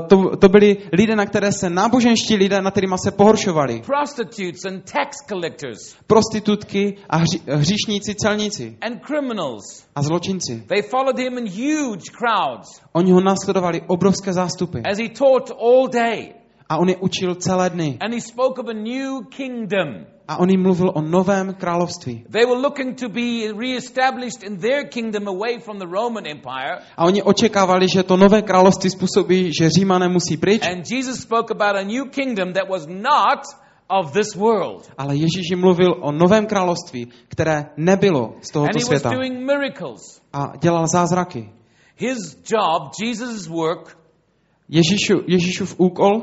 To, 0.08 0.36
to 0.36 0.48
byli 0.48 0.76
lidé, 0.92 1.16
na 1.16 1.26
které 1.26 1.52
se 1.52 1.70
náboženští 1.70 2.36
lidé, 2.36 2.62
na 2.62 2.70
kterýma 2.70 2.96
se 2.98 3.10
pohoršovali. 3.10 3.82
prostitutes 3.86 4.64
and 4.64 4.92
tax 4.92 5.16
collectors 5.28 5.96
Prostitutky 6.06 6.96
a 7.10 7.16
hři, 7.16 7.40
hříšníci, 7.46 8.14
celníci 8.14 8.76
and 8.80 9.00
criminals. 9.06 9.84
a 9.94 10.02
zločinci. 10.02 10.64
They 10.68 10.82
followed 10.82 11.18
him 11.18 11.38
in 11.38 11.44
huge 11.48 12.10
crowds 12.10 12.80
Oni 12.92 13.12
ho 13.12 13.20
následovali 13.20 13.80
obrovské 13.86 14.32
zástupy. 14.32 14.78
as 14.92 14.98
he 14.98 15.08
taught 15.08 15.50
all 15.60 15.88
day. 15.88 16.32
A 16.68 16.76
on 16.78 16.88
je 16.88 16.96
učil 16.96 17.34
celé 17.34 17.70
dny. 17.70 17.96
And 18.00 18.14
he 18.14 18.20
spoke 18.20 18.60
of 18.60 18.68
a 18.68 18.72
new 18.74 19.20
kingdom. 19.36 20.06
A 20.28 20.36
on 20.36 20.50
jim 20.50 20.62
mluvil 20.62 20.90
o 20.94 21.00
novém 21.02 21.54
království. 21.54 22.24
They 22.30 22.44
were 22.46 22.60
looking 22.60 23.00
to 23.00 23.08
be 23.08 23.52
reestablished 23.58 24.42
in 24.42 24.58
their 24.58 24.88
kingdom 24.88 25.28
away 25.28 25.58
from 25.58 25.78
the 25.78 25.86
Roman 25.86 26.26
Empire. 26.26 26.78
A 26.96 27.04
oni 27.04 27.22
očekávali, 27.22 27.86
že 27.88 28.02
to 28.02 28.16
nové 28.16 28.42
království 28.42 28.90
způsobí, 28.90 29.50
že 29.60 29.70
Římané 29.70 30.08
musí 30.08 30.36
pryč. 30.36 30.66
And 30.66 30.90
Jesus 30.90 31.20
spoke 31.20 31.54
about 31.54 31.76
a 31.76 31.84
new 31.84 32.10
kingdom 32.10 32.52
that 32.52 32.68
was 32.68 32.86
not 32.86 33.40
of 33.88 34.12
this 34.12 34.34
world. 34.34 34.90
Ale 34.98 35.14
Ježíš 35.14 35.50
jim 35.50 35.60
mluvil 35.60 35.94
o 36.00 36.12
novém 36.12 36.46
království, 36.46 37.08
které 37.28 37.66
nebylo 37.76 38.34
z 38.40 38.48
And 38.48 38.52
tohoto 38.52 38.78
he 38.78 38.84
was 38.84 38.86
světa. 38.86 39.10
doing 39.10 39.46
miracles. 39.46 40.20
A 40.32 40.52
dělal 40.60 40.86
zázraky. 40.86 41.52
His 41.96 42.38
job, 42.50 42.92
Jesus' 43.02 43.46
work, 43.46 43.98
Ježíšu, 44.68 45.24
Ježíšův 45.26 45.74
úkol 45.78 46.22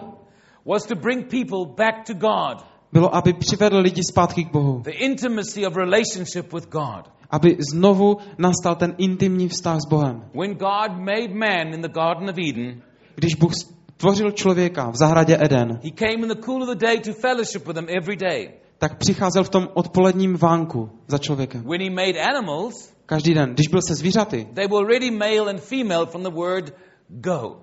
was 0.66 0.86
to 0.86 0.96
bring 0.96 1.30
people 1.30 1.66
back 1.78 2.06
to 2.08 2.14
God. 2.14 2.73
Bylo, 2.94 3.16
aby 3.16 3.34
přivedl 3.34 3.78
lidi 3.78 4.02
zpátky 4.12 4.44
k 4.46 4.52
Bohu. 4.52 4.82
The 4.84 4.92
intimacy 4.92 5.68
of 5.68 5.76
relationship 5.76 6.54
with 6.54 6.68
God. 6.70 7.10
Aby 7.30 7.58
znovu 7.74 8.18
nastal 8.38 8.76
ten 8.76 8.96
intimní 8.98 9.50
vztah 9.50 9.78
s 9.80 9.90
Bohem. 9.90 10.24
When 10.34 10.52
God 10.52 10.98
made 10.98 11.28
man 11.34 11.74
in 11.74 11.82
the 11.82 11.90
Garden 11.90 12.30
of 12.30 12.36
Eden, 12.50 12.82
Když 13.16 13.36
Bůh 13.36 13.52
stvořil 13.56 14.32
člověka 14.32 14.90
v 14.90 14.96
zahradě 14.96 15.38
Eden, 15.42 15.80
he 15.84 15.92
came 15.92 16.14
in 16.14 16.28
the 16.28 16.42
cool 16.46 16.64
of 16.64 16.70
the 16.70 16.86
day 16.86 17.00
to 17.00 17.14
fellowship 17.14 17.68
with 17.68 17.78
him 17.78 17.88
every 17.98 18.16
day. 18.16 18.50
tak 18.78 18.98
přicházel 18.98 19.44
v 19.44 19.50
tom 19.50 19.68
odpoledním 19.74 20.38
vánku 20.38 20.90
za 21.08 21.18
člověkem. 21.18 21.64
When 21.64 21.82
he 21.82 21.90
made 21.90 22.22
animals, 22.22 22.94
Každý 23.06 23.34
den. 23.34 23.54
Když 23.54 23.68
byl 23.68 23.80
se 23.88 23.96
zvířaty, 23.96 24.48
they 24.54 24.68
were 24.68 24.78
already 24.86 25.12
male 25.12 25.50
and 25.50 25.60
female 25.60 26.06
from 26.06 26.24
the 26.24 26.30
word 26.30 26.74
go. 27.10 27.58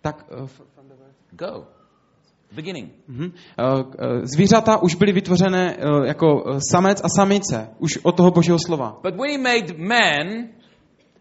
tak 0.00 0.26
eh, 0.30 0.44
f- 0.44 0.62
Go. 1.32 1.64
Beginning. 2.54 2.90
eh, 3.18 4.26
zvířata 4.36 4.82
už 4.82 4.94
byly 4.94 5.12
vytvořené 5.12 5.76
eh, 5.78 6.06
jako 6.06 6.44
samec 6.70 7.00
a 7.04 7.08
samice, 7.16 7.68
už 7.78 7.98
od 8.02 8.16
toho 8.16 8.30
božího 8.30 8.58
slova. 8.66 8.98
But 9.02 9.14
when 9.14 9.30
he 9.30 9.38
made 9.38 9.74
man, 9.78 10.48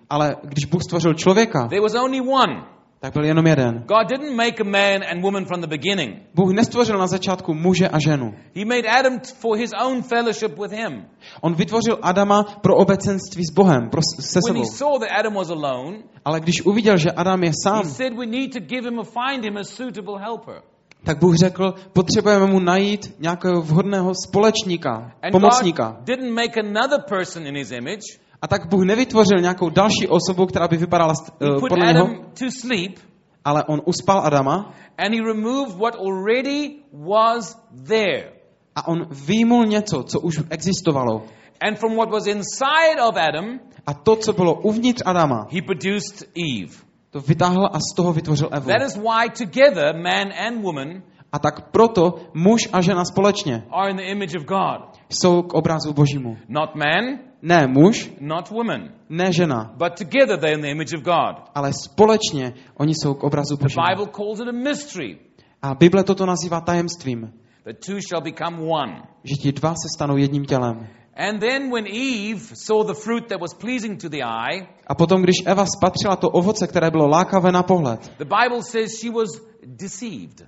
Ale 0.10 0.36
když 0.44 0.66
Bůh 0.66 0.84
stvořil 0.84 1.14
člověka, 1.14 1.68
there 1.68 1.82
was 1.82 1.96
only 1.96 2.22
one. 2.22 2.64
tak 3.00 3.14
byl 3.14 3.24
jenom 3.26 3.48
jeden. 3.48 3.84
God 3.88 4.08
didn't 4.10 4.36
make 4.36 4.60
a 4.62 4.64
man 4.64 5.02
and 5.12 5.22
woman 5.22 5.46
from 5.46 5.62
the 5.62 5.68
beginning. 5.68 6.16
Bůh 6.36 6.54
nestvořil 6.54 6.98
na 6.98 7.08
začátku 7.08 7.54
muže 7.54 7.90
a 7.90 8.00
ženu. 8.00 8.34
He 8.56 8.66
made 8.66 8.90
Adam 9.00 9.20
for 9.40 9.58
his 9.58 9.72
own 9.86 10.02
fellowship 10.02 10.60
with 10.60 10.72
him. 10.72 11.06
On 11.42 11.54
vytvořil 11.56 12.00
Adama 12.02 12.44
pro 12.44 12.76
obecenství 12.76 13.44
s 13.46 13.54
Bohem, 13.54 13.90
pro, 13.90 14.02
se 14.20 14.40
When 14.40 14.56
sebou. 14.56 14.60
he 14.60 14.66
saw 14.66 15.00
that 15.00 15.10
Adam 15.20 15.34
was 15.34 15.50
alone, 15.50 15.98
Ale 16.26 16.40
když 16.40 16.66
uviděl, 16.66 16.98
že 16.98 17.12
Adam 17.12 17.44
je 17.44 17.50
he 17.50 17.54
sám, 17.64 17.86
said 17.86 18.14
we 18.18 18.26
need 18.26 18.54
to 18.54 18.60
give 18.60 18.90
him 18.90 19.00
a 19.00 19.04
find 19.04 19.46
him 19.46 19.58
a 19.58 19.64
suitable 19.64 20.20
helper. 20.20 20.62
Tak 21.04 21.20
Bůh 21.20 21.36
řekl, 21.36 21.74
potřebujeme 21.94 22.46
mu 22.46 22.60
najít 22.60 23.16
nějakého 23.20 23.62
vhodného 23.62 24.14
společníka, 24.28 25.12
pomocníka. 25.32 25.92
God 25.92 26.06
didn't 26.06 26.34
make 26.34 26.60
another 26.60 27.00
person 27.10 27.48
in 27.48 27.56
his 27.56 27.72
image. 27.72 28.20
A 28.42 28.48
tak 28.48 28.70
Bůh 28.70 28.84
nevytvořil 28.84 29.40
nějakou 29.42 29.70
další 29.70 30.08
osobu, 30.08 30.46
která 30.46 30.68
by 30.68 30.78
vypadala 30.78 31.14
uh, 31.14 31.60
podle 31.60 31.94
něho, 31.94 32.06
Adam 32.06 32.26
to 32.40 32.46
sleep 32.60 33.00
ale 33.46 33.64
on 33.64 33.82
uspal 33.86 34.22
Adama 34.26 34.74
and 34.98 35.14
he 35.14 35.22
removed 35.22 35.78
what 35.78 35.96
already 35.96 36.84
was 36.94 37.58
there. 37.88 38.32
a 38.76 38.88
on 38.88 39.08
výjimul 39.12 39.66
něco, 39.66 40.04
co 40.04 40.20
už 40.20 40.40
existovalo. 40.50 41.24
And 41.62 41.80
from 41.80 41.96
what 41.96 42.10
was 42.10 42.28
inside 42.28 43.02
of 43.02 43.16
Adam, 43.18 43.60
A 43.86 43.94
to, 43.94 44.16
co 44.16 44.34
bylo 44.34 44.54
uvnitř 44.62 45.02
Adama, 45.06 45.48
he 45.52 45.62
produced 45.62 46.30
Eve. 46.36 46.91
To 47.12 47.20
vytáhl 47.20 47.66
a 47.74 47.80
z 47.80 47.96
toho 47.96 48.14
vytvořil 48.14 48.50
Evu. 48.52 48.70
That 48.70 48.82
is 48.88 48.96
why 48.98 49.30
together 49.46 49.96
man 49.96 50.32
and 50.48 50.64
woman 50.64 51.04
A 51.34 51.40
tak 51.40 51.72
proto 51.72 52.16
muž 52.34 52.70
a 52.74 52.82
žena 52.82 53.06
společně 53.06 53.64
are 53.72 53.92
in 53.92 53.98
the 53.98 54.04
image 54.04 54.36
of 54.38 54.44
God. 54.46 55.00
jsou 55.10 55.42
k 55.42 55.54
obrazu 55.54 55.94
božímu. 55.94 56.38
Not 56.50 56.76
man, 56.76 57.20
Ne 57.42 57.68
muž, 57.68 58.12
not 58.20 58.50
woman, 58.50 58.90
ne 59.10 59.34
žena, 59.34 59.74
but 59.78 59.98
together 59.98 60.38
they're 60.40 60.54
in 60.56 60.62
the 60.62 60.68
image 60.70 60.94
of 60.98 61.02
God. 61.04 61.50
ale 61.56 61.72
společně 61.74 62.54
oni 62.78 62.94
jsou 62.96 63.14
k 63.14 63.24
obrazu 63.24 63.56
The 63.58 63.64
božímu. 63.64 63.86
Bible 63.90 64.12
calls 64.18 64.40
it 64.40 64.48
a 64.48 64.52
mystery 64.52 65.18
A 65.62 65.76
Bible 65.76 66.04
toto 66.04 66.26
nazývá 66.26 66.62
tajemstvím, 66.62 67.34
that 67.64 67.76
two 67.86 67.98
shall 68.10 68.22
become 68.24 68.58
one. 68.62 69.02
že 69.24 69.36
ti 69.42 69.52
dva 69.52 69.70
se 69.70 69.88
stanou 69.98 70.18
jedním 70.18 70.46
tělem. 70.46 70.88
And 71.16 71.42
then 71.42 71.70
when 71.72 71.88
Eve 71.88 72.42
saw 72.54 72.84
the 72.84 72.94
fruit 72.94 73.28
that 73.30 73.42
was 73.42 73.54
pleasing 73.54 73.98
to 74.02 74.10
the 74.10 74.24
eye, 74.24 74.68
A 74.88 74.96
potom, 74.96 75.22
když 75.22 75.36
Eva 75.46 75.66
spatřila 75.66 76.16
to 76.16 76.30
ovoce, 76.30 76.68
které 76.68 76.92
bylo 76.92 77.08
lákavé 77.08 77.52
na 77.52 77.64
pohled, 77.64 78.12
the 78.18 78.26
Bible 78.26 78.64
says 78.64 79.00
she 79.02 79.12
was 79.12 79.30
deceived. 79.66 80.48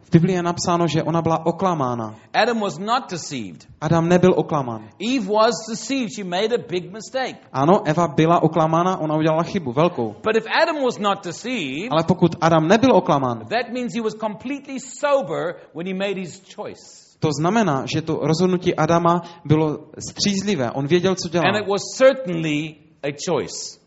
v 0.00 0.10
Biblii 0.10 0.36
je 0.36 0.42
napsáno, 0.42 0.86
že 0.86 1.02
ona 1.02 1.22
byla 1.22 1.46
oklamána. 1.46 2.14
Adam 2.34 2.60
was 2.60 2.78
not 2.78 3.10
deceived. 3.10 3.66
Adam 3.80 4.08
nebyl 4.08 4.34
oklamán. 4.36 4.88
Eve 4.98 5.26
was 5.32 5.54
deceived. 5.70 6.12
She 6.14 6.24
made 6.24 6.54
a 6.54 6.58
big 6.68 6.92
mistake. 6.92 7.36
Ano, 7.52 7.82
Eva 7.84 8.08
byla 8.08 8.42
oklamána, 8.42 8.98
ona 9.00 9.16
udělala 9.16 9.42
chybu, 9.42 9.72
velkou. 9.72 10.14
But 10.22 10.36
if 10.36 10.46
Adam 10.62 10.82
was 10.84 10.98
not 10.98 11.24
deceived, 11.24 11.88
Ale 11.90 12.04
pokud 12.04 12.36
Adam 12.40 12.68
nebyl 12.68 12.96
oklamán, 12.96 13.38
that 13.38 13.72
means 13.72 13.94
he 13.94 14.02
was 14.02 14.14
completely 14.14 14.80
sober 14.80 15.54
when 15.74 15.86
he 15.86 15.94
made 15.94 16.20
his 16.20 16.40
choice. 16.40 17.01
To 17.22 17.30
znamená, 17.40 17.84
že 17.94 18.02
to 18.02 18.18
rozhodnutí 18.22 18.74
Adama 18.74 19.22
bylo 19.44 19.78
střízlivé. 20.10 20.70
On 20.70 20.86
věděl, 20.86 21.14
co 21.14 21.28
dělal. 21.28 21.46
And 21.48 21.62
it 21.62 21.68
was 21.68 21.82
certainly 21.96 22.74
a 23.02 23.08
choice. 23.28 23.78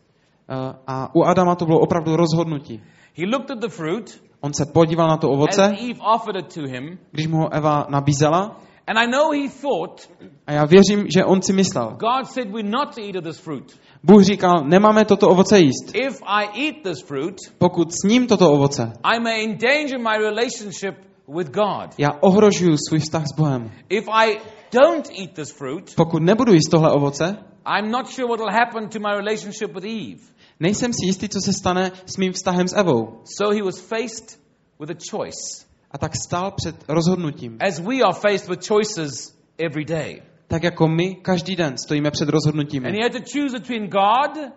Eh, 0.48 0.74
A 0.86 1.14
u 1.14 1.22
Adama 1.22 1.54
to 1.54 1.66
bylo 1.66 1.78
opravdu 1.80 2.16
rozhodnutí. 2.16 2.82
He 3.18 3.26
looked 3.26 3.50
at 3.50 3.58
the 3.60 3.68
fruit 3.68 4.22
On 4.40 4.52
se 4.54 4.66
podíval 4.66 5.08
na 5.08 5.16
to 5.16 5.30
as 5.30 5.34
ovoce, 5.34 5.62
Eve 5.80 6.00
offered 6.14 6.36
it 6.44 6.54
to 6.54 6.60
him. 6.60 6.98
když 7.12 7.26
mu 7.26 7.36
ho 7.36 7.52
Eva 7.54 7.86
nabízela. 7.90 8.60
And 8.86 8.98
I 8.98 9.06
know 9.10 9.32
he 9.32 9.48
thought, 9.62 10.10
A 10.46 10.52
já 10.52 10.64
věřím, 10.64 11.06
že 11.16 11.24
on 11.24 11.42
si 11.42 11.52
myslel. 11.52 11.96
God 11.98 12.26
said 12.26 12.48
we're 12.50 12.70
not 12.70 12.94
to 12.94 13.00
eat 13.02 13.16
of 13.16 13.24
this 13.24 13.38
fruit. 13.38 13.80
Bůh 14.04 14.22
říkal, 14.22 14.54
nemáme 14.64 15.04
toto 15.04 15.28
ovoce 15.28 15.58
jíst. 15.58 15.94
If 15.94 16.22
I 16.26 16.66
eat 16.66 16.76
this 16.82 17.02
fruit, 17.02 17.36
Pokud 17.58 17.88
sním 18.02 18.26
toto 18.26 18.52
ovoce, 18.52 18.92
I 19.02 19.20
may 19.20 19.44
endanger 19.44 19.98
my 19.98 20.18
relationship 20.18 20.94
with 21.28 21.50
God. 21.50 21.94
já 21.98 22.08
ohrožuju 22.20 22.76
svůj 22.88 22.98
vztah 23.00 23.22
s 23.26 23.36
Bohem. 23.36 23.70
If 23.88 24.04
I 24.08 24.36
don't 24.72 25.10
eat 25.20 25.30
this 25.34 25.50
fruit, 25.58 25.94
Pokud 25.96 26.22
nebudu 26.22 26.52
jíst 26.52 26.70
tohle 26.70 26.92
ovoce, 26.92 27.36
I'm 27.78 27.90
not 27.90 28.08
sure 28.10 28.28
what 28.28 28.38
will 28.40 28.52
happen 28.52 28.88
to 28.88 28.98
my 28.98 29.16
relationship 29.16 29.74
with 29.74 29.84
Eve. 29.84 30.22
nejsem 30.60 30.92
si 30.92 31.06
jistý, 31.06 31.28
co 31.28 31.40
se 31.40 31.52
stane 31.52 31.92
s 32.06 32.16
mým 32.16 32.32
vztahem 32.32 32.68
s 32.68 32.72
Evou. 32.76 33.20
So 33.38 33.54
he 33.56 33.62
was 33.62 33.80
faced 33.80 34.40
with 34.80 34.90
a 34.90 34.94
choice, 35.10 35.66
A 35.90 35.98
tak 35.98 36.12
stál 36.26 36.50
před 36.56 36.76
rozhodnutím. 36.88 37.56
as 37.60 37.78
we 37.80 37.94
are 38.02 38.12
faced 38.14 38.48
with 38.48 38.68
choices 38.68 39.38
every 39.58 39.84
day. 39.84 40.22
Tak 40.48 40.62
jako 40.62 40.88
my 40.88 41.14
každý 41.14 41.56
den 41.56 41.74
stojíme 41.78 42.10
před 42.10 42.28
rozhodnutími. 42.28 42.88
And 42.88 42.94
he 42.96 43.02
had 43.02 43.12
to 43.12 43.18
choose 43.38 43.58
between 43.58 43.88
God 43.90 44.52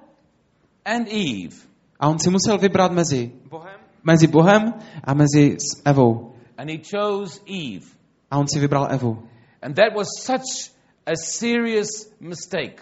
and 0.86 1.08
Eve. 1.08 1.56
A 2.00 2.08
on 2.08 2.20
si 2.20 2.30
musel 2.30 2.58
vybrat 2.58 2.92
mezi 2.92 3.32
Bohem, 3.50 3.80
mezi 4.04 4.28
Bohem 4.28 4.74
a 5.04 5.14
mezi 5.14 5.58
s 5.60 5.82
Evou. 5.86 6.29
And 6.60 6.70
he 6.70 6.78
chose 6.78 7.40
Eve. 7.46 7.86
A 8.30 8.38
on 8.38 8.48
si 8.48 8.60
vybral 8.60 8.92
Evu. 8.92 9.24
And 9.62 9.76
that 9.76 9.96
was 9.96 10.08
such 10.20 10.72
a 11.06 11.16
serious 11.16 12.12
mistake. 12.20 12.82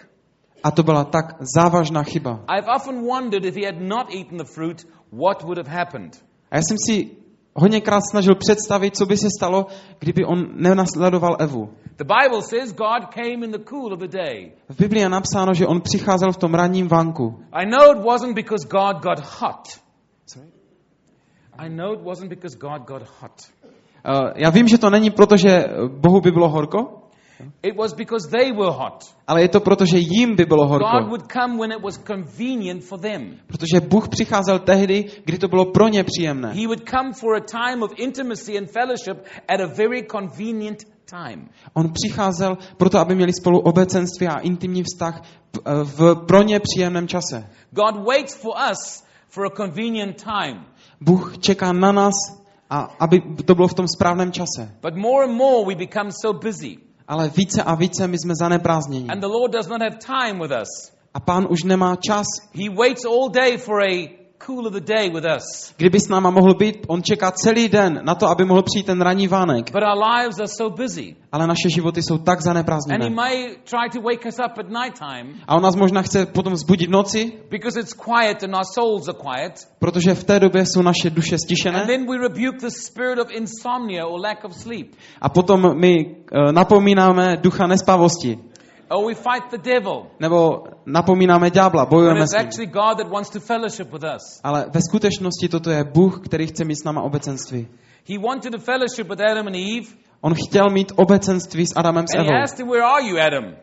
A 0.64 0.70
to 0.70 0.82
byla 0.82 1.04
tak 1.04 1.36
závažná 1.56 2.02
chyba. 2.02 2.44
I've 2.48 2.66
often 2.76 3.06
wondered 3.06 3.44
if 3.44 3.54
he 3.54 3.66
had 3.66 3.80
not 3.80 4.10
eaten 4.10 4.38
the 4.38 4.44
fruit, 4.44 4.86
what 5.12 5.44
would 5.44 5.58
have 5.58 5.70
happened. 5.70 6.18
A 6.50 6.56
já 6.56 6.62
jsem 6.62 6.76
si 6.86 7.10
hodněkrát 7.54 8.02
snažil 8.10 8.34
představit, 8.34 8.96
co 8.96 9.06
by 9.06 9.16
se 9.16 9.28
stalo, 9.38 9.66
kdyby 9.98 10.24
on 10.24 10.62
nenasledoval 10.62 11.36
Evu. 11.38 11.70
The 11.96 12.04
Bible 12.04 12.42
says 12.42 12.72
God 12.72 13.14
came 13.14 13.46
in 13.46 13.52
the 13.52 13.64
cool 13.70 13.92
of 13.92 14.00
the 14.00 14.08
day. 14.08 14.52
V 14.68 14.76
Biblii 14.78 15.02
je 15.02 15.08
napsáno, 15.08 15.54
že 15.54 15.66
on 15.66 15.80
přicházel 15.80 16.32
v 16.32 16.36
tom 16.36 16.54
ranním 16.54 16.88
vanku. 16.88 17.44
I 17.52 17.66
know 17.66 17.96
it 17.96 18.04
wasn't 18.04 18.34
because 18.34 18.68
God 18.68 19.02
got 19.02 19.18
hot. 19.40 19.68
I 21.58 21.68
know 21.68 21.92
it 21.92 22.00
wasn't 22.00 22.30
because 22.30 22.56
God 22.56 22.86
got 22.86 23.02
hot. 23.20 23.42
Uh, 24.04 24.30
já 24.36 24.50
vím, 24.50 24.68
že 24.68 24.78
to 24.78 24.90
není 24.90 25.10
proto, 25.10 25.36
že 25.36 25.64
Bohu 25.88 26.20
by 26.20 26.30
bylo 26.30 26.48
horko, 26.48 26.94
It 27.62 27.76
was 27.76 27.92
because 27.94 28.28
they 28.30 28.52
were 28.52 28.70
hot. 28.70 29.04
ale 29.26 29.42
je 29.42 29.48
to 29.48 29.60
proto, 29.60 29.84
že 29.86 29.98
jim 29.98 30.36
by 30.36 30.44
bylo 30.44 30.66
God 30.66 30.70
horko. 30.70 31.08
would 31.08 31.32
come 31.32 31.56
when 31.58 31.72
it 31.72 31.82
was 31.82 31.98
convenient 32.06 32.84
for 32.84 33.00
them. 33.00 33.36
Protože 33.46 33.80
Bůh 33.80 34.08
přicházel 34.08 34.58
tehdy, 34.58 35.04
kdy 35.24 35.38
to 35.38 35.48
bylo 35.48 35.64
pro 35.64 35.88
ně 35.88 36.04
příjemné. 36.04 36.48
He 36.48 36.66
would 36.66 36.82
come 36.90 37.12
for 37.12 37.36
a 37.36 37.40
time 37.40 37.82
of 37.82 37.90
intimacy 37.96 38.58
and 38.58 38.70
fellowship 38.70 39.24
at 39.48 39.60
a 39.60 39.66
very 39.66 40.06
convenient 40.12 40.78
time. 41.10 41.48
On 41.74 41.92
přicházel 41.92 42.58
proto, 42.76 42.98
aby 42.98 43.14
měli 43.14 43.32
spolu 43.32 43.58
obecenství 43.60 44.26
a 44.28 44.38
intimní 44.38 44.82
vztah 44.82 45.22
eh, 45.22 45.60
v 45.84 46.14
pro 46.26 46.42
ně 46.42 46.60
příjemném 46.60 47.08
čase. 47.08 47.46
God 47.70 47.96
waits 48.06 48.34
for 48.34 48.52
us 48.72 49.04
for 49.28 49.46
a 49.46 49.50
convenient 49.56 50.22
time. 50.24 50.64
Bůh 51.00 51.38
čeká 51.38 51.72
na 51.72 51.92
nás, 51.92 52.14
a 52.70 52.80
aby 53.00 53.20
to 53.20 53.54
bylo 53.54 53.68
v 53.68 53.74
tom 53.74 53.86
správném 53.88 54.32
čase. 54.32 54.74
But 54.82 54.94
more 54.94 55.24
and 55.24 55.34
more 55.34 55.64
we 55.66 55.74
become 55.74 56.10
so 56.22 56.38
busy. 56.38 56.78
Ale 57.08 57.28
více 57.28 57.62
a 57.62 57.74
více 57.74 58.06
my 58.06 58.18
jsme 58.18 58.34
zaneprázdněni. 58.40 59.08
And 59.08 59.20
the 59.20 59.26
Lord 59.26 59.52
does 59.52 59.68
not 59.68 59.82
have 59.82 59.96
time 59.98 60.40
with 60.42 60.52
us. 60.62 60.92
A 61.14 61.20
pán 61.20 61.46
už 61.50 61.64
nemá 61.64 61.96
čas. 61.96 62.26
He 62.52 62.68
waits 62.70 63.04
all 63.04 63.28
day 63.28 63.56
for 63.56 63.82
a 63.82 64.18
cool 64.46 64.66
of 64.66 64.72
the 64.72 64.80
day 64.80 65.10
with 65.10 65.24
us. 65.36 65.74
Kdyby 65.76 66.00
s 66.00 66.08
náma 66.08 66.30
mohl 66.30 66.54
být, 66.54 66.76
on 66.88 67.02
čeká 67.02 67.30
celý 67.30 67.68
den 67.68 68.00
na 68.04 68.14
to, 68.14 68.28
aby 68.28 68.44
mohl 68.44 68.62
přijít 68.62 68.86
ten 68.86 69.00
ranní 69.00 69.28
vánek. 69.28 69.70
But 69.72 69.82
our 69.82 70.04
lives 70.16 70.38
are 70.38 70.48
so 70.48 70.76
busy. 70.82 71.16
Ale 71.32 71.46
naše 71.46 71.70
životy 71.70 72.02
jsou 72.02 72.18
tak 72.18 72.38
And 72.38 72.38
he 72.38 72.42
zaneprázdněné. 72.44 73.10
may 73.10 73.56
try 73.64 73.90
to 73.92 74.00
wake 74.00 74.26
us 74.28 74.38
up 74.38 74.58
at 74.58 74.68
night 74.68 74.98
time 74.98 75.34
A 75.48 75.56
on 75.56 75.62
nás 75.62 75.76
možná 75.76 76.02
chce 76.02 76.26
potom 76.26 76.52
vzbudit 76.52 76.88
v 76.88 76.92
noci, 76.92 77.32
because 77.50 77.80
it's 77.80 77.92
quiet 77.92 78.42
and 78.42 78.54
our 78.54 78.64
souls 78.74 79.08
are 79.08 79.18
quiet. 79.18 79.68
protože 79.78 80.14
v 80.14 80.24
té 80.24 80.40
době 80.40 80.66
jsou 80.66 80.82
naše 80.82 81.10
duše 81.10 81.34
And 81.34 81.38
stišené. 81.40 81.86
then 81.86 82.06
we 82.06 82.18
rebuke 82.18 82.58
the 82.60 82.70
spirit 82.70 83.18
of 83.18 83.26
insomnia 83.30 84.06
or 84.06 84.20
lack 84.20 84.44
of 84.44 84.54
sleep. 84.54 84.96
A 85.20 85.28
potom 85.28 85.78
my 85.80 86.16
eh, 86.32 86.52
napomínáme 86.52 87.36
ducha 87.36 87.66
nespavosti. 87.66 88.38
Or 88.90 89.06
we 89.06 89.14
fight 89.14 89.50
the 89.50 89.58
devil. 89.58 90.06
Nebo 90.20 90.64
napomínáme 90.86 91.50
ďábla, 91.50 91.86
bojujeme 91.86 92.26
s 92.26 92.32
ním. 92.32 92.70
God 92.70 92.98
that 92.98 93.08
wants 93.08 93.30
to 93.30 93.40
fellowship 93.40 93.92
with 93.92 94.04
us. 94.16 94.40
Ale 94.44 94.66
ve 94.74 94.80
skutečnosti 94.80 95.48
toto 95.48 95.70
je 95.70 95.84
Bůh, 95.84 96.20
který 96.24 96.46
chce 96.46 96.64
mít 96.64 96.76
s 96.76 96.84
náma 96.84 97.02
obecenství. 97.02 97.68
He 98.08 98.18
wanted 98.18 98.54
a 98.54 98.58
fellowship 98.58 99.08
with 99.08 99.20
Adam 99.20 99.46
and 99.46 99.56
Eve. 99.56 99.86
On 100.20 100.34
chtěl 100.34 100.70
mít 100.70 100.92
obecenství 100.96 101.66
s 101.66 101.76
Adamem 101.76 102.06
s 102.06 102.14
And 102.14 102.26
he 102.26 102.28
Evou. 102.28 102.42
asked 102.42 102.58
him, 102.58 102.68
Where 102.68 102.84
are 102.84 103.08
you, 103.08 103.18
Adam? 103.18 103.54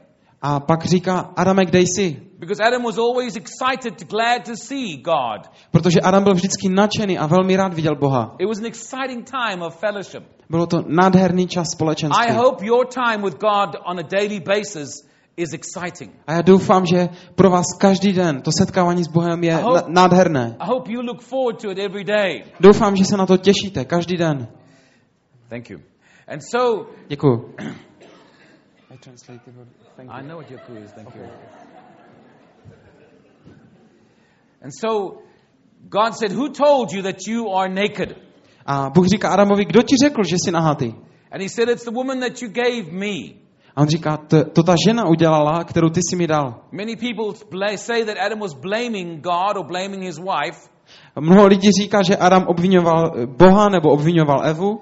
A 0.41 0.59
pak 0.59 0.85
říká, 0.85 1.33
Adame, 1.35 1.65
kde 1.65 1.79
jsi? 1.79 2.21
Because 2.39 2.63
Adam 2.63 2.83
was 2.83 2.97
always 2.97 3.35
excited, 3.35 4.09
glad 4.09 4.45
to 4.45 4.55
see 4.55 4.97
God. 4.97 5.49
Protože 5.71 6.01
Adam 6.01 6.23
byl 6.23 6.33
vždycky 6.33 6.69
nadšený 6.69 7.17
a 7.17 7.25
velmi 7.25 7.55
rád 7.55 7.73
viděl 7.73 7.95
Boha. 7.95 8.35
It 8.39 8.47
was 8.47 8.59
an 8.59 8.65
exciting 8.65 9.29
time 9.31 9.61
of 9.61 9.79
fellowship. 9.79 10.23
Bylo 10.49 10.67
to 10.67 10.83
nádherný 10.87 11.47
čas 11.47 11.67
společenství. 11.71 12.25
I 12.25 12.31
hope 12.31 12.65
your 12.65 12.85
time 12.87 13.23
with 13.23 13.33
God 13.39 13.75
on 13.85 13.99
a 13.99 14.03
daily 14.03 14.39
basis 14.39 14.89
is 15.37 15.53
exciting. 15.53 16.11
A 16.27 16.33
já 16.33 16.41
doufám, 16.41 16.85
že 16.85 17.09
pro 17.35 17.49
vás 17.49 17.65
každý 17.79 18.13
den 18.13 18.41
to 18.41 18.51
setkávání 18.59 19.03
s 19.03 19.07
Bohem 19.07 19.43
je 19.43 19.53
Aho. 19.53 19.75
na- 19.75 19.83
nádherné. 19.87 20.55
I 20.59 20.67
hope 20.67 20.91
you 20.91 21.01
look 21.01 21.21
forward 21.21 21.61
to 21.61 21.71
it 21.71 21.77
every 21.79 22.03
day. 22.03 22.43
Doufám, 22.59 22.95
že 22.95 23.05
se 23.05 23.17
na 23.17 23.25
to 23.25 23.37
těšíte 23.37 23.85
každý 23.85 24.17
den. 24.17 24.47
Thank 25.49 25.69
you. 25.69 25.79
And 26.27 26.39
so, 26.51 26.85
Děkuju. 27.07 27.55
I 30.09 30.23
know 30.23 30.37
what 30.37 30.51
your 30.51 30.59
clue 30.65 30.79
is, 30.79 30.91
thank 30.91 31.15
you. 31.15 31.21
And 34.61 34.71
so, 34.81 35.21
God 35.89 36.15
said, 36.15 36.31
Who 36.31 36.49
told 36.49 36.91
you 36.91 37.03
that 37.03 37.27
you 37.27 37.49
are 37.53 37.69
naked? 37.69 38.17
A 38.65 38.89
Bůh 38.89 39.07
říká 39.07 39.29
Adamovi, 39.29 39.65
kdo 39.65 39.81
ti 39.81 39.95
řekl, 40.03 40.23
že 40.23 40.35
jsi 40.35 40.51
nahatý? 40.51 40.93
And 41.31 41.41
he 41.41 41.49
said, 41.49 41.69
It's 41.69 41.85
the 41.85 41.91
woman 41.91 42.19
that 42.19 42.41
you 42.41 42.49
gave 42.49 42.91
me. 42.91 43.44
A 43.75 43.81
on 43.81 43.87
říká, 43.87 44.17
to, 44.17 44.45
to 44.45 44.63
ta 44.63 44.75
žena 44.87 45.07
udělala, 45.07 45.63
kterou 45.63 45.89
ty 45.89 45.99
si 46.09 46.15
mi 46.15 46.27
dal. 46.27 46.55
Many 46.71 46.95
people 46.95 47.33
say 47.75 48.05
that 48.05 48.17
Adam 48.25 48.39
was 48.39 48.53
blaming 48.53 49.21
God 49.23 49.57
or 49.57 49.65
blaming 49.65 50.03
his 50.03 50.17
wife, 50.17 50.69
Mnoho 51.19 51.47
lidí 51.47 51.69
říká, 51.81 52.03
že 52.03 52.17
Adam 52.17 52.43
obvinoval 52.47 53.11
Boha 53.25 53.69
nebo 53.69 53.89
obvinoval 53.89 54.45
Evu, 54.47 54.79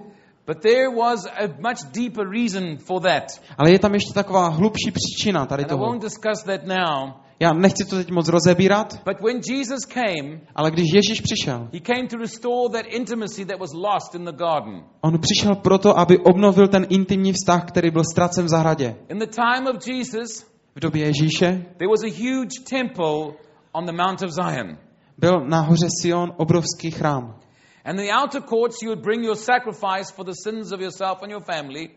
but 0.47 0.57
there 0.61 0.89
was 0.99 1.25
a 1.25 1.47
much 1.47 1.91
deeper 1.93 2.29
reason 2.29 2.77
for 2.77 3.01
that. 3.01 3.23
ale 3.57 3.71
je 3.71 3.79
tam 3.79 3.93
ještě 3.93 4.13
taková 4.13 4.47
hlubší 4.47 4.91
příčina 4.91 5.45
tady 5.45 5.63
And 5.63 5.71
I 5.71 5.75
toho. 5.75 5.85
won't 5.85 6.01
discuss 6.01 6.43
that 6.43 6.61
now. 6.65 7.13
Já 7.43 7.53
nechci 7.53 7.85
to 7.85 7.95
teď 7.95 8.11
moc 8.11 8.27
rozebírat, 8.27 9.01
But 9.05 9.21
when 9.21 9.41
Jesus 9.49 9.85
came, 9.85 10.39
ale 10.55 10.71
když 10.71 10.85
Ježíš 10.93 11.21
přišel, 11.21 11.69
he 11.73 11.79
came 11.79 12.07
to 12.07 12.17
restore 12.17 12.69
that 12.71 12.85
intimacy 12.85 13.45
that 13.45 13.59
was 13.59 13.73
lost 13.73 14.15
in 14.15 14.25
the 14.25 14.31
garden. 14.31 14.83
on 15.01 15.19
přišel 15.19 15.55
proto, 15.55 15.99
aby 15.99 16.17
obnovil 16.17 16.67
ten 16.67 16.85
intimní 16.89 17.33
vztah, 17.33 17.65
který 17.65 17.91
byl 17.91 18.03
ztracen 18.13 18.45
v 18.45 18.47
zahradě. 18.49 18.95
In 19.09 19.19
the 19.19 19.27
time 19.27 19.67
of 19.67 19.87
Jesus, 19.87 20.45
V 20.75 20.79
době 20.79 21.05
Ježíše 21.05 21.65
there 21.77 21.89
was 21.89 22.03
a 22.03 22.11
huge 22.23 22.55
temple 22.69 23.33
on 23.71 23.85
the 23.85 23.91
Mount 23.91 24.21
of 24.21 24.31
Zion. 24.31 24.77
byl 25.17 25.45
na 25.45 25.59
hoře 25.61 25.87
Sion 26.01 26.33
obrovský 26.37 26.91
chrám. 26.91 27.39
And 27.85 27.99
in 27.99 28.05
the 28.05 28.13
outer 28.23 28.41
courts, 28.41 28.81
you 28.83 28.89
would 28.89 29.03
bring 29.03 29.23
your 29.25 29.35
sacrifice 29.35 30.13
for 30.15 30.25
the 30.25 30.33
sins 30.43 30.71
of 30.71 30.79
yourself 30.81 31.17
and 31.23 31.31
your 31.31 31.43
family. 31.43 31.89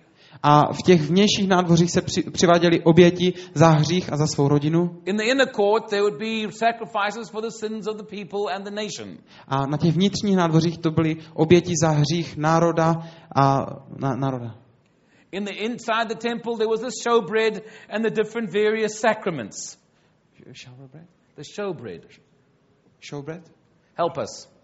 A 0.42 0.72
v 0.72 0.82
těch 0.82 1.00
vnějších 1.00 1.48
nádvořích 1.48 1.90
se 1.90 2.02
při, 2.02 2.22
přiváděly 2.30 2.80
oběti 2.80 3.32
za 3.54 3.68
hřích 3.68 4.12
a 4.12 4.16
za 4.16 4.26
svou 4.26 4.48
rodinu. 4.48 5.02
In 5.04 5.16
the 5.16 5.22
inner 5.22 5.48
court, 5.48 5.90
there 5.90 6.02
would 6.02 6.18
be 6.18 6.52
sacrifices 6.52 7.30
for 7.30 7.42
the 7.42 7.50
sins 7.50 7.86
of 7.86 7.96
the 7.96 8.16
people 8.16 8.54
and 8.54 8.64
the 8.64 8.70
nation. 8.70 9.18
A 9.48 9.66
na 9.66 9.76
těch 9.76 9.94
vnitřních 9.94 10.36
nádvořích 10.36 10.78
to 10.78 10.90
byly 10.90 11.16
oběti 11.34 11.72
za 11.82 11.88
hřích 11.88 12.36
národa 12.36 12.94
a 13.36 13.66
na, 13.98 14.16
národa. 14.16 14.54
In 15.32 15.44
the 15.44 15.52
inside 15.52 16.08
the 16.08 16.28
temple, 16.28 16.56
there 16.56 16.68
was 16.68 16.80
the 16.80 16.90
showbread 17.02 17.62
and 17.88 18.04
the 18.04 18.10
different 18.10 18.52
various 18.52 19.00
sacraments. 19.00 19.78
The 21.36 21.42
showbread. 21.44 22.02
Showbread? 23.00 23.42
Help 23.94 24.18
us. 24.18 24.55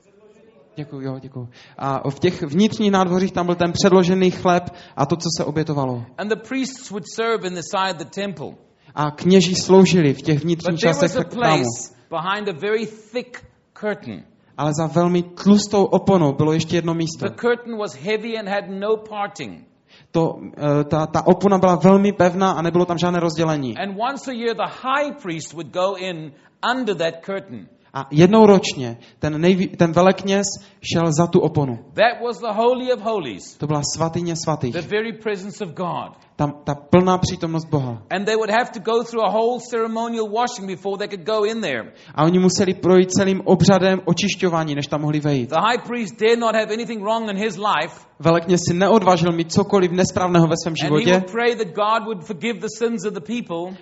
Děkuji, 0.76 1.06
jo, 1.06 1.18
děkuji. 1.20 1.48
A 1.78 2.10
v 2.10 2.18
těch 2.18 2.42
vnitřních 2.42 2.90
nádvořích 2.90 3.32
tam 3.32 3.46
byl 3.46 3.54
ten 3.54 3.72
předložený 3.72 4.30
chléb 4.30 4.64
a 4.96 5.06
to, 5.06 5.16
co 5.16 5.28
se 5.36 5.44
obětovalo. 5.44 6.04
And 6.18 6.28
the 6.28 6.48
priests 6.48 6.90
would 6.90 7.04
serve 7.14 7.48
inside 7.48 7.94
the 7.94 8.04
temple. 8.04 8.54
A 8.94 9.10
kněží 9.10 9.54
sloužili 9.54 10.14
v 10.14 10.22
těch 10.22 10.42
vnitřních 10.42 10.80
částech 10.80 11.12
chrámu. 11.12 11.64
behind 12.10 12.48
a 12.48 12.52
very 12.52 12.86
thick 12.86 13.44
curtain. 13.80 14.24
Ale 14.56 14.70
za 14.80 14.86
velmi 14.86 15.22
tlustou 15.22 15.84
oponou 15.84 16.32
bylo 16.32 16.52
ještě 16.52 16.76
jedno 16.76 16.94
místo. 16.94 17.28
The 17.28 17.34
curtain 17.34 17.78
was 17.78 17.94
heavy 17.94 18.38
and 18.38 18.48
had 18.48 18.64
no 18.68 18.96
parting. 18.96 19.64
To, 20.10 20.40
eh, 20.56 20.84
ta, 20.84 21.06
ta 21.06 21.26
opona 21.26 21.58
byla 21.58 21.74
velmi 21.76 22.12
pevná 22.12 22.52
a 22.52 22.62
nebylo 22.62 22.84
tam 22.84 22.98
žádné 22.98 23.20
rozdělení. 23.20 23.78
And 23.78 23.96
once 24.10 24.30
a 24.30 24.34
year, 24.34 24.56
the 24.56 24.72
high 24.82 25.12
priest 25.22 25.52
would 25.52 25.72
go 25.72 25.96
in 25.96 26.32
under 26.72 26.96
that 26.96 27.14
curtain. 27.24 27.68
A 27.94 28.06
jednou 28.10 28.46
ročně 28.46 28.96
ten, 29.18 29.40
nejví, 29.40 29.68
ten 29.68 29.92
velekněz 29.92 30.46
šel 30.92 31.12
za 31.12 31.26
tu 31.26 31.40
oponu. 31.40 31.78
That 31.94 32.22
was 32.24 32.38
the 32.40 32.52
Holy 32.52 32.92
of 32.92 33.00
Holies, 33.00 33.56
To 33.58 33.66
byla 33.66 33.80
svatyně 33.96 34.34
svatých. 34.36 34.72
the 34.74 34.80
very 34.80 35.12
presence 35.12 35.64
of 35.64 35.70
God. 35.70 36.16
Tam 36.42 36.54
ta 36.64 36.74
plná 36.74 37.18
přítomnost 37.18 37.64
Boha. 37.70 38.02
And 38.10 38.24
they 38.24 38.36
would 38.36 38.50
have 38.50 38.70
to 38.72 38.80
go 38.80 39.04
through 39.04 39.24
a 39.24 39.30
whole 39.30 39.60
ceremonial 39.70 40.28
washing 40.28 40.66
before 40.66 40.98
they 40.98 41.08
could 41.08 41.26
go 41.26 41.44
in 41.44 41.60
there. 41.60 41.92
A 42.14 42.24
oni 42.24 42.38
museli 42.38 42.74
projít 42.74 43.10
celým 43.10 43.42
obřadem 43.44 44.00
očišťování, 44.04 44.74
než 44.74 44.86
tam 44.86 45.00
mohli 45.00 45.20
vejít. 45.20 45.50
The 45.50 45.60
high 45.60 45.82
priest 45.88 46.20
dare 46.20 46.36
not 46.36 46.54
have 46.54 46.74
anything 46.74 47.02
wrong 47.02 47.30
in 47.30 47.36
his 47.36 47.56
life, 47.56 47.94
Velekněz 48.18 48.60
si 48.68 48.74
neodvážil 48.74 49.32
mít 49.32 49.52
cokoliv 49.52 49.90
nesprávného 49.90 50.46
ve 50.46 50.54
svém 50.62 50.76
životě 50.76 51.22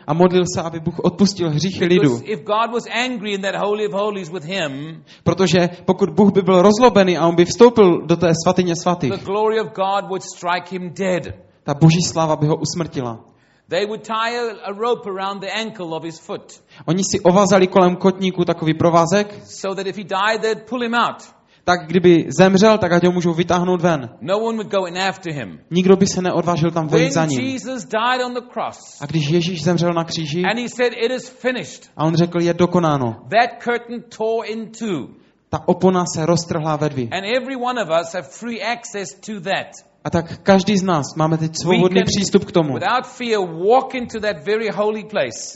a 0.07 0.15
modlil 0.15 0.45
se, 0.55 0.63
aby 0.63 0.81
Bůh 0.81 0.99
odpustil 0.99 1.51
hříchy 1.51 1.85
lidu. 1.85 2.21
Protože 5.25 5.69
pokud 5.85 6.11
Bůh 6.11 6.33
by 6.33 6.43
byl 6.43 6.63
rozlobený 6.63 7.19
a 7.19 7.27
on 7.27 7.35
by 7.35 7.45
vstoupil 7.45 8.07
do 8.07 8.17
té 8.17 8.33
svatyně 8.45 8.77
svatých, 8.77 9.13
ta 11.63 11.75
boží 11.75 12.03
sláva 12.03 12.37
by 12.37 12.47
ho 12.47 12.57
usmrtila. 12.57 13.21
They 13.69 13.87
would 13.87 14.03
tie 14.03 14.35
a, 14.65 14.73
rope 14.73 15.11
around 15.11 15.41
the 15.41 15.51
ankle 15.61 15.95
of 15.97 16.05
his 16.05 16.19
foot 16.19 16.63
Oni 16.87 17.05
si 17.05 17.21
ovázali 17.21 17.67
kolem 17.67 17.97
kotníku 17.97 18.45
takový 18.45 18.75
provázek, 18.75 19.41
so 19.45 19.75
that 19.75 19.87
if 19.87 19.97
he 19.97 20.05
died, 20.05 20.41
they'd 20.43 20.67
pull 20.69 20.83
him 20.83 20.95
out. 20.95 21.23
tak 21.65 21.87
kdyby 21.87 22.27
zemřel, 22.39 22.79
tak 22.79 22.93
ať 22.93 23.05
ho 23.05 23.13
můžou 23.13 23.35
vytáhnout 23.35 23.81
ven. 23.81 24.11
No 24.21 24.39
one 24.39 24.57
would 24.57 24.73
go 24.73 24.87
in 24.87 24.99
after 24.99 25.33
him. 25.33 25.61
Nikdo 25.71 25.97
by 25.97 26.07
se 26.07 26.23
neodvážil 26.23 26.71
tam 26.71 26.89
vejít 26.89 27.13
za 27.13 27.21
When 27.21 27.31
ním. 27.31 27.41
Jesus 27.41 27.85
died 27.85 28.27
on 28.27 28.35
the 28.35 28.41
cross 28.53 28.79
A 29.01 29.07
když 29.07 29.29
Ježíš 29.29 29.65
zemřel 29.65 29.93
na 29.93 30.05
kříži 30.05 30.43
and 30.45 30.59
he 30.59 30.69
said, 30.69 30.93
It 30.93 31.13
is 31.13 31.29
finished, 31.29 31.91
a 31.97 32.05
on 32.05 32.15
řekl, 32.17 32.41
je 32.41 32.55
dokonáno, 32.55 33.17
that 33.31 33.63
curtain 33.65 34.03
tore 34.19 34.49
in 34.49 34.73
two. 34.73 35.09
ta 35.49 35.69
opona 35.69 36.05
se 36.15 36.27
roztrhla 36.27 36.77
ve 36.77 36.89
dvě. 36.89 37.09
And 37.13 37.25
every 37.37 37.57
one 37.57 37.83
of 37.83 37.89
us 38.01 38.15
have 38.15 38.29
free 38.29 38.63
access 38.63 39.15
to 39.15 39.41
that. 39.41 39.90
A 40.05 40.11
tak 40.11 40.39
každý 40.43 40.79
z 40.79 40.83
nás 40.83 41.07
máme 41.17 41.39
teď 41.39 41.53
svobodný 41.63 42.03
přístup 42.05 42.45
k 42.45 42.53
tomu. 42.53 42.79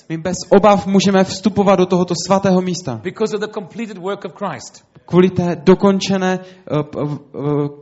My 0.09 0.19
bez 0.19 0.37
obav 0.57 0.87
můžeme 0.87 1.25
vstupovat 1.25 1.77
do 1.77 1.87
tohoto 1.87 2.15
svatého 2.27 2.61
místa. 2.61 3.01
Kvůli 5.07 5.31
té 5.31 5.57
dokončené, 5.65 6.39
eh, 6.41 6.79
eh, 6.79 7.19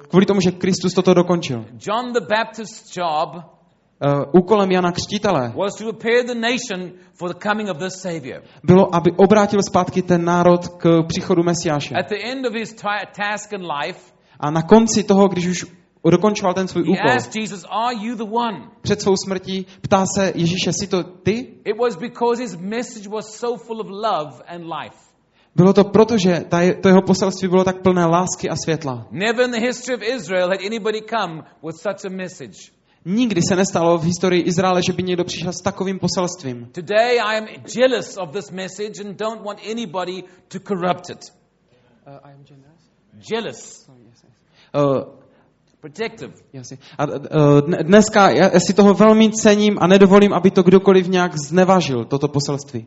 kvůli 0.08 0.26
tomu, 0.26 0.40
že 0.40 0.50
Kristus 0.50 0.94
toto 0.94 1.14
dokončil. 1.14 1.64
John 1.86 2.12
the 2.12 2.20
Baptist's 2.20 2.96
job 2.96 3.52
Eh, 4.04 4.24
Úkolem 4.32 4.70
Jana 4.70 4.92
Křtítele 4.92 5.52
bylo, 8.64 8.94
aby 8.94 9.12
obrátil 9.16 9.60
zpátky 9.68 10.02
ten 10.02 10.24
národ 10.24 10.68
k 10.68 11.02
příchodu 11.08 11.42
Mesiáše. 11.42 11.94
A 14.40 14.50
na 14.50 14.62
konci 14.62 15.04
toho, 15.04 15.28
když 15.28 15.46
už 15.46 15.66
dokončoval 16.10 16.54
ten 16.54 16.68
svůj 16.68 16.82
úkol, 16.82 17.10
asked 17.16 17.36
Jesus, 17.36 17.64
Are 17.70 17.96
you 17.96 18.16
the 18.16 18.24
one? 18.24 18.70
před 18.80 19.02
svou 19.02 19.16
smrtí 19.24 19.66
ptá 19.80 20.04
se 20.16 20.32
Ježíše, 20.34 20.72
jsi 20.72 20.86
to 20.86 21.02
ty? 21.02 21.54
It 21.64 21.78
was 21.78 21.96
because 21.96 22.42
his 22.42 22.56
message 22.56 23.08
was 23.08 23.34
so 23.36 23.64
full 23.66 23.80
of 23.80 23.86
love 23.90 24.42
and 24.46 24.64
life. 24.64 24.96
Bylo 25.56 25.72
to 25.72 25.84
proto, 25.84 26.18
že 26.18 26.44
ta, 26.48 26.58
to 26.80 26.88
jeho 26.88 27.02
poselství 27.02 27.48
bylo 27.48 27.64
tak 27.64 27.82
plné 27.82 28.06
lásky 28.06 28.48
a 28.48 28.56
světla. 28.56 29.06
Never 29.10 29.44
in 29.44 29.50
the 29.50 29.60
history 29.60 29.96
of 29.96 30.02
Israel 30.02 30.48
had 30.48 30.60
anybody 30.66 31.00
come 31.02 31.42
with 31.66 31.76
such 31.76 32.04
a 32.04 32.08
message. 32.16 32.56
Nikdy 33.04 33.42
se 33.48 33.56
nestalo 33.56 33.98
v 33.98 34.04
historii 34.04 34.42
Izraele, 34.42 34.80
že 34.86 34.92
by 34.92 35.02
někdo 35.02 35.24
přišel 35.24 35.52
s 35.52 35.62
takovým 35.62 35.98
poselstvím. 35.98 36.68
Today 36.72 37.20
I 37.20 37.38
am 37.38 37.46
jealous 37.76 38.16
of 38.16 38.30
this 38.30 38.50
message 38.50 39.00
and 39.04 39.18
don't 39.18 39.42
want 39.42 39.58
anybody 39.70 40.22
to 40.48 40.58
corrupt 40.60 41.10
it. 41.10 41.18
Jealous, 43.32 43.88
Uh, 44.74 45.21
protective. 45.82 46.32
jasně. 46.52 46.78
A 46.98 47.06
dne- 47.06 47.82
dneska 47.82 48.30
já, 48.30 48.50
já 48.54 48.60
si 48.60 48.74
toho 48.74 48.94
velmi 48.94 49.30
cením 49.32 49.78
a 49.80 49.86
nedovolím, 49.86 50.32
aby 50.32 50.50
to 50.50 50.62
kdokoliv 50.62 51.08
nějak 51.08 51.36
znevažil, 51.36 52.04
toto 52.04 52.28
poselství. 52.28 52.86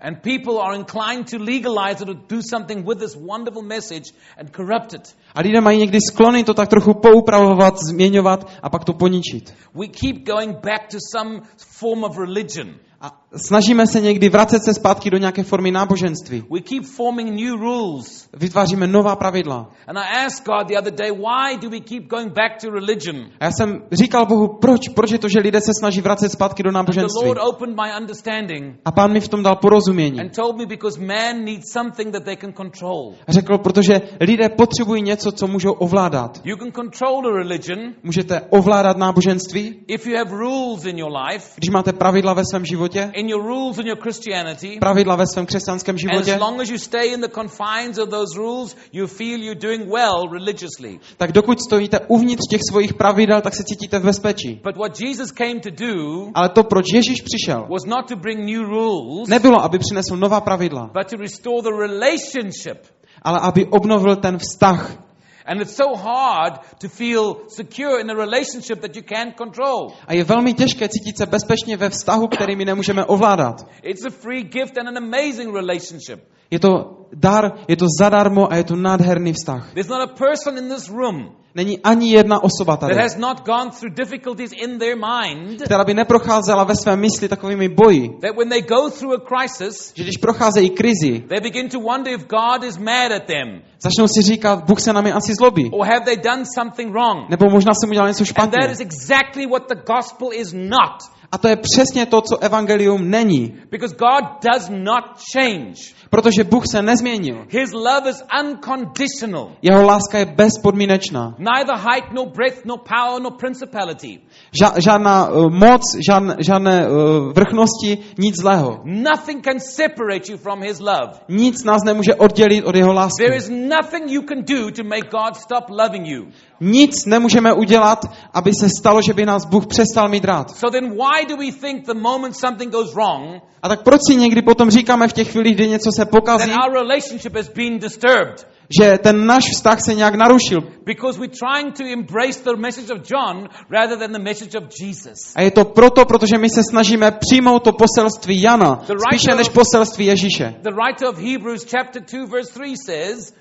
And 0.00 0.18
people 0.22 0.60
are 0.60 0.76
inclined 0.76 1.30
to 1.30 1.38
legalize 1.38 2.02
it 2.02 2.08
or 2.08 2.16
do 2.28 2.42
something 2.50 2.88
with 2.88 2.98
this 2.98 3.14
wonderful 3.14 3.62
message 3.62 4.12
and 4.36 4.50
corrupt 4.50 4.94
it. 4.94 5.16
A 5.34 5.40
lidé 5.40 5.60
mají 5.60 5.78
někdy 5.78 5.98
sklony 6.10 6.44
to 6.44 6.54
tak 6.54 6.68
trochu 6.68 6.94
poupravovat, 6.94 7.78
změňovat 7.78 8.50
a 8.62 8.70
pak 8.70 8.84
to 8.84 8.92
poničit. 8.92 9.54
We 9.74 9.86
keep 9.86 10.26
going 10.26 10.56
back 10.56 10.88
to 10.90 10.98
some 11.16 11.40
form 11.56 12.04
of 12.04 12.18
religion. 12.18 12.74
A 13.00 13.21
snažíme 13.36 13.86
se 13.86 14.00
někdy 14.00 14.28
vracet 14.28 14.64
se 14.64 14.74
zpátky 14.74 15.10
do 15.10 15.18
nějaké 15.18 15.42
formy 15.42 15.70
náboženství. 15.70 16.44
We 16.54 16.60
keep 16.60 16.84
forming 16.84 17.30
new 17.30 17.60
rules. 17.60 18.28
Vytváříme 18.32 18.86
nová 18.86 19.16
pravidla. 19.16 19.70
And 19.86 19.98
I 19.98 20.26
asked 20.26 20.46
God 20.46 20.68
the 20.68 20.78
other 20.78 20.94
day, 20.94 21.10
why 21.10 21.58
do 21.62 21.70
we 21.70 21.80
keep 21.80 22.04
going 22.08 22.32
back 22.32 22.60
to 22.60 22.70
religion? 22.70 23.16
A 23.40 23.44
já 23.44 23.50
jsem 23.50 23.82
říkal 23.92 24.26
Bohu, 24.26 24.48
proč? 24.60 24.88
Proč 24.88 25.10
je 25.10 25.18
to, 25.18 25.28
že 25.28 25.38
lidé 25.38 25.60
se 25.60 25.70
snaží 25.80 26.00
vracet 26.00 26.28
zpátky 26.28 26.62
do 26.62 26.70
The 26.70 26.74
náboženství? 26.74 27.26
Lord 27.28 27.40
opened 27.42 27.76
my 27.76 28.00
understanding 28.00 28.76
A 28.84 28.92
pán 28.92 29.12
mi 29.12 29.20
v 29.20 29.28
tom 29.28 29.42
dal 29.42 29.56
porozumění. 29.56 30.20
and 30.20 30.36
told 30.36 30.56
me 30.56 30.66
because 30.66 31.00
man 31.00 31.44
needs 31.44 31.72
something 31.72 32.12
that 32.12 32.24
they 32.24 32.36
can 32.36 32.52
control. 32.52 33.14
A 33.26 33.32
řekl, 33.32 33.58
protože 33.58 34.00
lidé 34.20 34.48
potřebují 34.48 35.02
něco, 35.02 35.32
co 35.32 35.46
můžou 35.46 35.72
ovládat. 35.72 36.40
You 36.44 36.56
can 36.56 36.72
control 36.72 37.26
a 37.26 37.36
religion 37.38 37.78
Můžete 38.02 38.40
ovládat 38.50 38.96
náboženství, 38.96 39.84
if 39.86 40.06
you 40.06 40.16
have 40.16 40.30
rules 40.30 40.84
in 40.84 40.98
your 40.98 41.12
life, 41.30 41.48
když 41.56 41.70
máte 41.70 41.92
pravidla 41.92 42.34
ve 42.34 42.42
svém 42.50 42.64
životě, 42.64 43.10
in 43.22 43.28
your 43.28 43.42
rules 43.42 43.78
in 43.78 43.86
your 43.86 43.98
Christianity. 43.98 44.78
pravidla 44.80 45.16
ve 45.16 45.26
svém 45.26 45.46
křesťanském 45.46 45.94
And 45.94 45.98
životě, 45.98 46.34
as 46.34 46.40
long 46.40 46.60
as 46.60 46.70
you 46.70 46.78
stay 46.78 47.12
in 47.14 47.20
the 47.20 47.28
confines 47.28 47.98
of 47.98 48.08
those 48.10 48.34
rules, 48.38 48.76
you 48.92 49.06
feel 49.06 49.38
you're 49.42 49.60
doing 49.60 49.82
well 49.86 50.26
religiously. 50.32 50.98
tak 51.16 51.32
dokud 51.32 51.60
stojíte 51.60 52.00
uvnitř 52.08 52.42
těch 52.50 52.60
svých 52.70 52.94
pravidel, 52.94 53.40
tak 53.40 53.54
se 53.54 53.62
cítíte 53.64 53.98
v 53.98 54.04
bezpečí. 54.04 54.60
But 54.64 54.76
what 54.76 55.00
Jesus 55.00 55.30
came 55.32 55.60
to 55.60 55.70
do 55.70 56.28
Ale 56.34 56.48
to, 56.48 56.64
proč 56.64 56.86
Ježíš 56.94 57.20
přišel, 57.22 57.66
was 57.70 57.84
not 57.86 58.08
to 58.08 58.16
bring 58.16 58.40
new 58.40 58.62
rules, 58.68 59.28
nebylo, 59.28 59.62
aby 59.62 59.78
přinesl 59.78 60.16
nová 60.16 60.40
pravidla, 60.40 60.90
but 60.94 61.10
to 61.10 61.16
restore 61.16 61.62
the 61.62 61.70
relationship. 61.88 62.78
ale 63.22 63.38
aby 63.40 63.66
obnovil 63.66 64.16
ten 64.16 64.38
vztah. 64.38 65.11
And 65.46 65.60
it's 65.60 65.76
so 65.76 65.96
hard 65.96 66.60
to 66.78 66.88
feel 66.88 67.48
secure 67.48 68.00
in 68.00 68.10
a 68.10 68.14
relationship 68.14 68.80
that 68.80 68.96
you 68.96 69.02
can't 69.02 69.36
control. 69.36 69.92
A 70.06 70.14
je 70.14 70.24
velmi 70.24 70.54
těžké 70.54 70.88
cítit 70.88 71.18
se 71.18 71.26
bezpečně 71.26 71.76
ve 71.76 71.90
vztahu, 71.90 72.28
který 72.28 72.56
my 72.56 72.64
nemůžeme 72.64 73.04
ovládat. 73.04 73.66
It's 73.82 74.04
a 74.04 74.10
free 74.10 74.42
gift 74.42 74.78
and 74.78 74.88
an 74.88 74.96
amazing 74.96 75.54
relationship. 75.54 76.20
Je 76.52 76.58
to 76.58 77.08
dar, 77.14 77.52
je 77.68 77.76
to 77.76 77.86
zadarmo 77.98 78.52
a 78.52 78.56
je 78.56 78.64
to 78.64 78.76
nádherný 78.76 79.32
vztah. 79.32 79.72
There's 79.74 79.88
not 79.88 80.00
a 80.00 80.12
person 80.12 80.58
in 80.58 80.68
this 80.68 80.88
room 80.88 81.32
Není 81.54 81.78
ani 81.78 82.12
jedna 82.12 82.42
osoba 82.44 82.76
tady, 82.76 82.94
that 82.94 83.02
has 83.02 83.16
not 83.16 83.44
gone 83.46 83.70
through 83.70 83.94
difficulties 83.94 84.50
in 84.52 84.78
their 84.78 84.96
mind 84.96 85.62
která 85.62 85.84
by 85.84 85.94
neprocházela 85.94 86.64
ve 86.64 86.74
své 86.76 86.96
mysli 86.96 87.28
takovými 87.28 87.68
boji, 87.68 88.08
that 88.08 88.36
when 88.36 88.48
they 88.48 88.62
go 88.62 88.90
through 88.90 89.14
a 89.14 89.20
crisis, 89.20 89.92
že 89.96 90.02
když 90.02 90.16
procházejí 90.16 90.70
krizi, 90.70 91.24
they 91.28 91.40
begin 91.40 91.68
to 91.68 91.80
wonder 91.80 92.14
if 92.14 92.26
God 92.26 92.64
is 92.64 92.78
mad 92.78 93.12
at 93.12 93.24
them 93.24 93.62
začnou 93.80 94.08
si 94.08 94.22
říkat, 94.22 94.64
Bůh 94.64 94.80
se 94.80 94.92
na 94.92 95.00
mě 95.00 95.12
asi 95.12 95.34
zlobí, 95.34 95.70
or 95.72 95.86
have 95.86 96.00
they 96.04 96.16
done 96.16 96.44
something 96.54 96.92
wrong. 96.92 97.30
nebo 97.30 97.50
možná 97.50 97.72
jsem 97.74 97.90
udělal 97.90 98.08
něco 98.08 98.22
And 98.22 98.26
špatně. 98.26 98.58
that 98.60 98.70
is 98.70 98.80
exactly 98.80 99.46
what 99.46 99.62
the 99.68 99.92
gospel 99.94 100.28
is 100.32 100.52
not. 100.52 100.96
A 101.32 101.38
to 101.38 101.48
je 101.48 101.56
přesně 101.56 102.06
to, 102.06 102.20
co 102.20 102.38
evangelium 102.38 103.10
není. 103.10 103.54
Because 103.70 103.96
God 103.96 104.24
does 104.52 104.68
not 104.68 105.04
change. 105.34 105.74
Protože 106.12 106.44
Bůh 106.44 106.66
se 106.66 106.82
nezměnil. 106.82 107.46
His 107.48 107.72
love 107.72 108.10
is 108.10 108.22
unconditional. 108.44 109.48
Jeho 109.62 109.82
láska 109.82 110.18
je 110.18 110.26
bezpodmínečná. 110.26 111.34
Neither 111.38 111.76
height, 111.76 112.12
nor 112.12 112.28
breadth, 112.28 112.64
nor 112.64 112.78
power, 112.78 113.22
nor 113.22 113.32
principality. 113.32 114.20
Ža- 114.62 114.80
žádná 114.80 115.28
uh, 115.28 115.50
moc, 115.50 115.82
žádné, 116.08 116.36
žádné 116.38 116.88
uh, 116.88 116.94
vrchnosti, 117.32 117.98
nic 118.18 118.36
zlého. 118.40 118.80
Nothing 118.84 119.44
can 119.44 119.60
separate 119.60 120.32
you 120.32 120.38
from 120.38 120.62
His 120.62 120.80
love. 120.80 121.12
Nic 121.28 121.64
nás 121.64 121.84
nemůže 121.84 122.14
oddělit 122.14 122.64
od 122.64 122.74
jeho 122.74 122.92
lásky. 122.92 123.24
There 123.24 123.36
is 123.36 123.48
nothing 123.48 124.10
you 124.10 124.22
can 124.22 124.44
do 124.44 124.70
to 124.70 124.84
make 124.84 125.08
God 125.10 125.36
stop 125.36 125.64
loving 125.70 126.06
you. 126.06 126.24
Nic 126.60 127.06
nemůžeme 127.06 127.52
udělat, 127.52 128.04
aby 128.34 128.52
se 128.54 128.68
stalo, 128.78 129.02
že 129.02 129.14
by 129.14 129.26
nás 129.26 129.46
Bůh 129.46 129.66
přestal 129.66 130.08
mít 130.08 130.24
rád. 130.24 130.50
So 130.50 130.70
then 130.70 130.90
why 130.90 131.26
do 131.28 131.36
we 131.36 131.52
think 131.52 131.86
the 131.86 131.94
moment 131.94 132.36
something 132.36 132.72
goes 132.72 132.94
wrong, 132.94 133.42
A 133.62 133.68
tak 133.68 133.82
proč 133.82 134.00
si 134.08 134.16
někdy 134.16 134.42
potom 134.42 134.70
říkáme 134.70 135.08
v 135.08 135.12
těch 135.12 135.32
chvílích, 135.32 135.54
kdy 135.54 135.68
něco 135.68 135.90
se 135.96 136.01
that 136.04 136.10
pokazí, 136.10 136.50
our 136.50 136.72
relationship 136.72 137.36
has 137.36 137.48
been 137.48 137.78
disturbed? 137.78 138.46
že 138.80 138.98
ten 138.98 139.26
náš 139.26 139.44
vztah 139.50 139.80
se 139.80 139.94
nějak 139.94 140.14
narušil. 140.14 140.60
Because 140.84 141.20
we're 141.20 141.36
trying 141.46 141.76
to 141.76 141.84
embrace 141.84 142.40
the 142.44 142.56
message 142.56 142.90
of 142.94 143.00
John 143.10 143.48
rather 143.70 143.98
than 143.98 144.12
the 144.12 144.18
message 144.18 144.58
of 144.58 144.64
Jesus. 144.80 145.18
A 145.36 145.42
je 145.42 145.50
to 145.50 145.64
proto, 145.64 146.04
protože 146.04 146.38
my 146.38 146.48
se 146.50 146.60
snažíme 146.70 147.10
přijmout 147.10 147.64
to 147.64 147.72
poselství 147.72 148.42
Jana, 148.42 148.84
spíše 149.08 149.34
než 149.34 149.48
poselství 149.48 150.06
Ježíše. 150.06 150.54
The 150.62 150.70
writer 150.70 151.08
of 151.08 151.18
Hebrews 151.18 151.64
chapter 151.70 152.02
2 152.02 152.26
verse 152.26 152.52
3 152.52 152.74
says, 152.86 153.34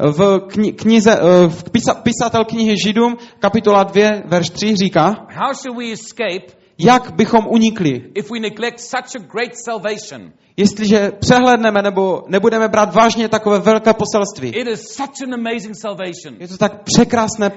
V 0.00 0.38
kni- 0.48 0.74
knize, 0.74 1.12
eh, 1.12 1.48
v 1.48 1.70
pisa, 1.70 1.94
pisatel 1.94 2.44
knihy 2.44 2.74
Židům, 2.86 3.16
kapitola 3.38 3.84
2, 3.84 4.22
verš 4.24 4.50
3 4.50 4.76
říká, 4.76 5.26
How 5.30 5.52
shall 5.54 5.76
we 5.76 5.92
escape 5.92 6.57
Jak 6.78 7.14
bychom 7.14 7.46
unikli, 7.46 8.10
if 8.14 8.30
we 8.30 8.40
neglect 8.40 8.80
such 8.80 9.16
a 9.16 9.26
great 9.32 9.56
salvation. 9.64 10.32
jestliže 10.56 11.10
přehledneme 11.10 11.82
nebo 11.82 12.22
nebudeme 12.28 12.68
brát 12.68 12.94
vážně 12.94 13.28
takové 13.28 13.58
velké 13.58 13.94
poselství? 13.94 14.48
It 14.48 14.68
is 14.68 14.80
such 14.80 15.22
an 15.26 15.34
amazing 15.34 15.76
salvation. 15.76 16.34
Je 16.38 16.48
to 16.48 16.56
tak 16.56 16.82
překrásné, 16.82 17.50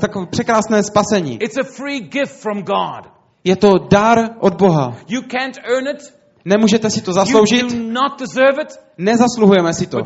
takové 0.00 0.26
překrásné 0.26 0.82
spasení. 0.82 1.42
It's 1.42 1.56
a 1.56 1.64
free 1.76 2.00
gift 2.00 2.40
from 2.40 2.62
God. 2.62 3.10
Je 3.44 3.56
to 3.56 3.70
dar 3.90 4.30
od 4.40 4.54
Boha. 4.54 4.96
You 5.08 5.20
can't 5.22 5.58
earn 5.64 5.88
it. 5.88 6.14
Nemůžete 6.44 6.90
si 6.90 7.02
to 7.02 7.12
zasloužit, 7.12 7.66
nezasluhujeme 8.98 9.74
si 9.74 9.86
to. 9.86 9.98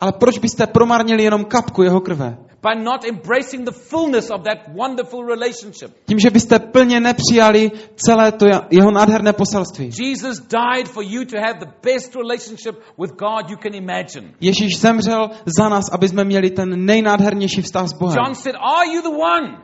Ale 0.00 0.12
proč 0.12 0.38
byste 0.38 0.66
promarnili 0.66 1.22
jenom 1.22 1.44
kapku 1.44 1.82
jeho 1.82 2.00
krve? 2.00 2.38
By 2.62 2.82
not 2.82 3.04
embracing 3.04 3.64
the 3.64 3.72
fullness 3.72 4.30
of 4.30 4.42
that 4.42 4.74
wonderful 4.74 5.26
relationship. 5.26 5.90
Tím, 6.06 6.18
že 6.18 6.30
byste 6.30 6.58
plně 6.58 7.00
nepřijali 7.00 7.70
celé 7.96 8.32
to 8.32 8.46
jeho 8.70 8.90
nádherné 8.90 9.32
poselství. 9.32 9.90
Jesus 9.98 10.40
died 10.40 10.88
for 10.88 11.04
you 11.04 11.24
to 11.24 11.38
have 11.38 11.58
the 11.58 11.72
best 11.82 12.16
relationship 12.16 12.74
with 12.98 13.10
God 13.10 13.50
you 13.50 13.56
can 13.56 13.74
imagine. 13.74 14.34
Ježíš 14.40 14.78
zemřel 14.80 15.30
za 15.58 15.68
nás, 15.68 15.84
aby 15.92 16.08
jsme 16.08 16.24
měli 16.24 16.50
ten 16.50 16.84
nejnádhernější 16.84 17.62
vztah 17.62 17.88
s 17.88 17.92
Bohem. 17.92 18.16
John 18.24 18.34
said, 18.34 18.54
Are 18.54 18.94
you 18.94 19.02
the 19.02 19.16
one? 19.16 19.58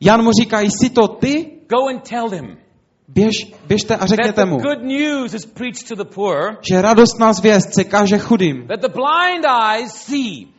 Jan 0.00 0.24
mu 0.24 0.30
říká, 0.32 0.60
jsi 0.60 0.90
to 0.90 1.08
ty? 1.08 1.50
Go 1.68 1.88
and 1.88 2.08
tell 2.08 2.30
them 2.30 2.56
Běž, 3.08 3.52
běžte 3.66 3.96
a 3.96 4.06
řekněte 4.06 4.44
mu, 4.44 4.56
good 4.56 4.82
news 4.82 5.34
is 5.34 5.46
preached 5.46 5.88
to 5.88 5.94
the 5.94 6.04
poor, 6.14 6.58
že 6.70 6.82
radostná 6.82 7.32
zvěst 7.32 7.74
se 7.74 7.84
káže 7.84 8.18
chudým, 8.18 8.68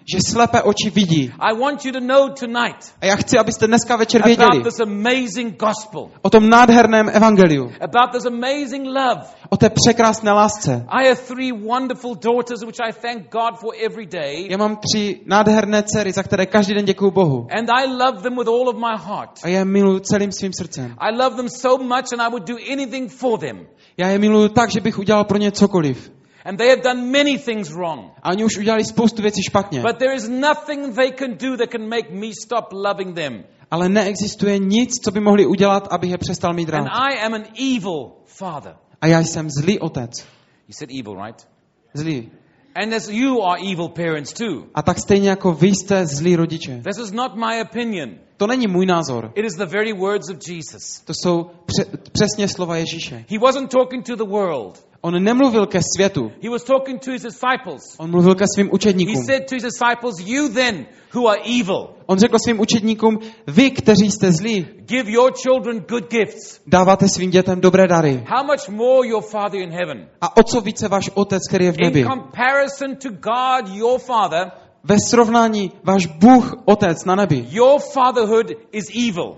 že 0.07 0.17
slepé 0.27 0.61
oči 0.61 0.89
vidí. 0.89 1.33
I 1.39 1.53
want 1.59 1.85
you 1.85 1.91
to 1.91 1.99
know 1.99 2.29
tonight 2.29 2.93
A 3.01 3.05
já 3.05 3.15
chci, 3.15 3.37
abyste 3.37 3.67
dneska 3.67 3.95
večer 3.95 4.23
věděli 4.23 4.47
about 4.47 4.63
this 4.63 4.79
amazing 4.79 5.59
gospel, 5.59 6.09
o 6.21 6.29
tom 6.29 6.49
nádherném 6.49 7.09
evangeliu, 7.13 7.71
about 7.81 8.11
this 8.11 8.25
amazing 8.25 8.85
love. 8.85 9.21
o 9.49 9.57
té 9.57 9.69
překrásné 9.69 10.31
lásce. 10.31 10.85
I 10.87 11.07
have 11.07 11.21
three 11.27 11.51
wonderful 11.51 12.15
daughters, 12.15 12.61
which 12.63 12.79
I 12.79 12.93
thank 12.93 13.31
God 13.31 13.59
for 13.59 13.73
every 13.85 14.05
day. 14.05 14.47
Já 14.49 14.57
mám 14.57 14.77
tři 14.77 15.21
nádherné 15.25 15.83
dcery, 15.83 16.11
za 16.11 16.23
které 16.23 16.45
každý 16.45 16.73
den 16.73 16.85
děkuju 16.85 17.11
Bohu. 17.11 17.47
And 17.57 17.69
I 17.69 17.87
love 17.87 18.21
them 18.21 18.35
with 18.35 18.47
all 18.47 18.69
of 18.69 18.75
my 18.75 18.97
heart. 19.05 19.39
A 19.43 19.47
já 19.47 19.59
je 19.59 19.65
miluju 19.65 19.99
celým 19.99 20.31
svým 20.31 20.51
srdcem. 20.53 20.95
I 20.97 21.17
love 21.17 21.35
them 21.35 21.49
so 21.49 21.83
much, 21.83 22.13
and 22.13 22.21
I 22.21 22.29
would 22.29 22.47
do 22.47 22.55
anything 22.71 23.11
for 23.11 23.39
them. 23.39 23.67
Já 23.97 24.07
je 24.07 24.19
miluju 24.19 24.49
tak, 24.49 24.69
že 24.69 24.81
bych 24.81 24.99
udělal 24.99 25.23
pro 25.23 25.37
ně 25.37 25.51
cokoliv. 25.51 26.16
And 26.47 26.57
they 26.57 26.69
have 26.69 26.81
done 26.81 27.11
many 27.11 27.37
things 27.37 27.69
wrong. 27.71 28.11
A 28.23 28.29
oni 28.29 28.43
už 28.43 28.57
udělali 28.57 28.85
spoustu 28.85 29.21
věcí 29.21 29.43
špatně. 29.49 29.81
But 29.81 29.97
there 29.97 30.15
is 30.15 30.29
nothing 30.29 30.95
they 30.95 31.11
can 31.19 31.37
do 31.37 31.57
that 31.57 31.69
can 31.69 31.89
make 31.89 32.09
me 32.11 32.27
stop 32.43 32.65
loving 32.71 33.15
them. 33.15 33.43
Ale 33.71 33.89
neexistuje 33.89 34.57
nic, 34.59 34.89
co 35.03 35.11
by 35.11 35.19
mohli 35.19 35.45
udělat, 35.45 35.87
abych 35.91 36.11
je 36.11 36.17
přestal 36.17 36.53
mít 36.53 36.69
rád. 36.69 36.79
And 36.79 36.87
I 36.87 37.19
am 37.25 37.33
an 37.33 37.43
evil 37.75 38.11
father. 38.25 38.75
A 39.01 39.07
já 39.07 39.19
jsem 39.19 39.49
zlý 39.49 39.79
otec. 39.79 40.25
You 40.67 40.73
said 40.79 40.89
evil, 40.99 41.25
right? 41.25 41.47
Zlý. 41.93 42.31
And 42.75 42.93
as 42.93 43.09
you 43.09 43.43
are 43.43 43.61
evil 43.71 43.89
parents 43.89 44.33
too. 44.33 44.63
A 44.75 44.81
tak 44.81 44.99
stejně 44.99 45.29
jako 45.29 45.51
vy 45.51 45.67
jste 45.67 46.05
zlí 46.05 46.35
rodiče. 46.35 46.81
This 46.83 47.05
is 47.05 47.11
not 47.11 47.35
my 47.35 47.61
opinion. 47.61 48.09
To 48.37 48.47
není 48.47 48.67
můj 48.67 48.85
názor. 48.85 49.31
It 49.35 49.45
is 49.45 49.53
the 49.57 49.65
very 49.65 49.93
words 49.93 50.29
of 50.29 50.37
Jesus. 50.47 51.01
To 51.05 51.13
jsou 51.13 51.51
pře- 51.65 51.85
přesně 52.11 52.47
slova 52.47 52.77
Ježíše. 52.77 53.25
He 53.29 53.39
wasn't 53.39 53.71
talking 53.71 54.05
to 54.05 54.15
the 54.15 54.23
world. 54.31 54.87
On 55.01 55.23
nemluvil 55.23 55.65
ke 55.65 55.79
světu. 55.95 56.31
He 56.43 56.49
was 56.49 56.63
talking 56.63 56.99
to 57.05 57.11
his 57.11 57.21
disciples. 57.21 57.81
On 57.97 58.11
mluvil 58.11 58.35
ke 58.35 58.45
svým 58.55 58.65
He 58.67 58.71
učedníkům. 58.71 59.25
said 59.25 59.45
to 59.49 59.55
his 59.55 59.63
disciples, 59.63 60.19
You 60.19 60.49
then 60.49 60.85
who 61.13 61.27
are 61.27 61.39
evil, 61.59 61.89
On 62.05 62.19
řekl 62.19 62.37
svým 62.45 62.59
učedníkům, 62.59 63.19
vy, 63.47 63.71
kteří 63.71 64.11
jste 64.11 64.31
zlí, 64.31 64.65
give 64.85 65.11
your 65.11 65.31
children 65.43 65.79
good 65.89 66.11
gifts. 66.11 66.61
dáváte 66.67 67.07
svým 67.07 67.31
dětem 67.31 67.61
dobré 67.61 67.87
dary. 67.87 68.23
How 68.27 68.43
much 68.45 68.69
more 68.69 69.07
your 69.07 69.23
Father 69.23 69.61
in 69.61 69.69
heaven? 69.71 70.07
A 70.21 70.37
o 70.37 70.43
co 70.43 70.61
více 70.61 70.87
váš 70.87 71.09
otec, 71.13 71.47
který 71.49 71.65
je 71.65 71.71
v 71.71 71.77
nebi? 71.83 71.99
In 71.99 72.07
comparison 72.07 72.95
to 72.95 73.09
God, 73.09 73.75
your 73.75 73.99
Father, 73.99 74.51
Ve 74.83 74.95
srovnání 75.09 75.71
váš 75.83 76.05
Bůh, 76.05 76.53
otec 76.65 77.05
na 77.05 77.15
nebi, 77.15 77.45
your 77.49 77.79
fatherhood 77.93 78.51
is 78.71 78.85
evil. 79.09 79.37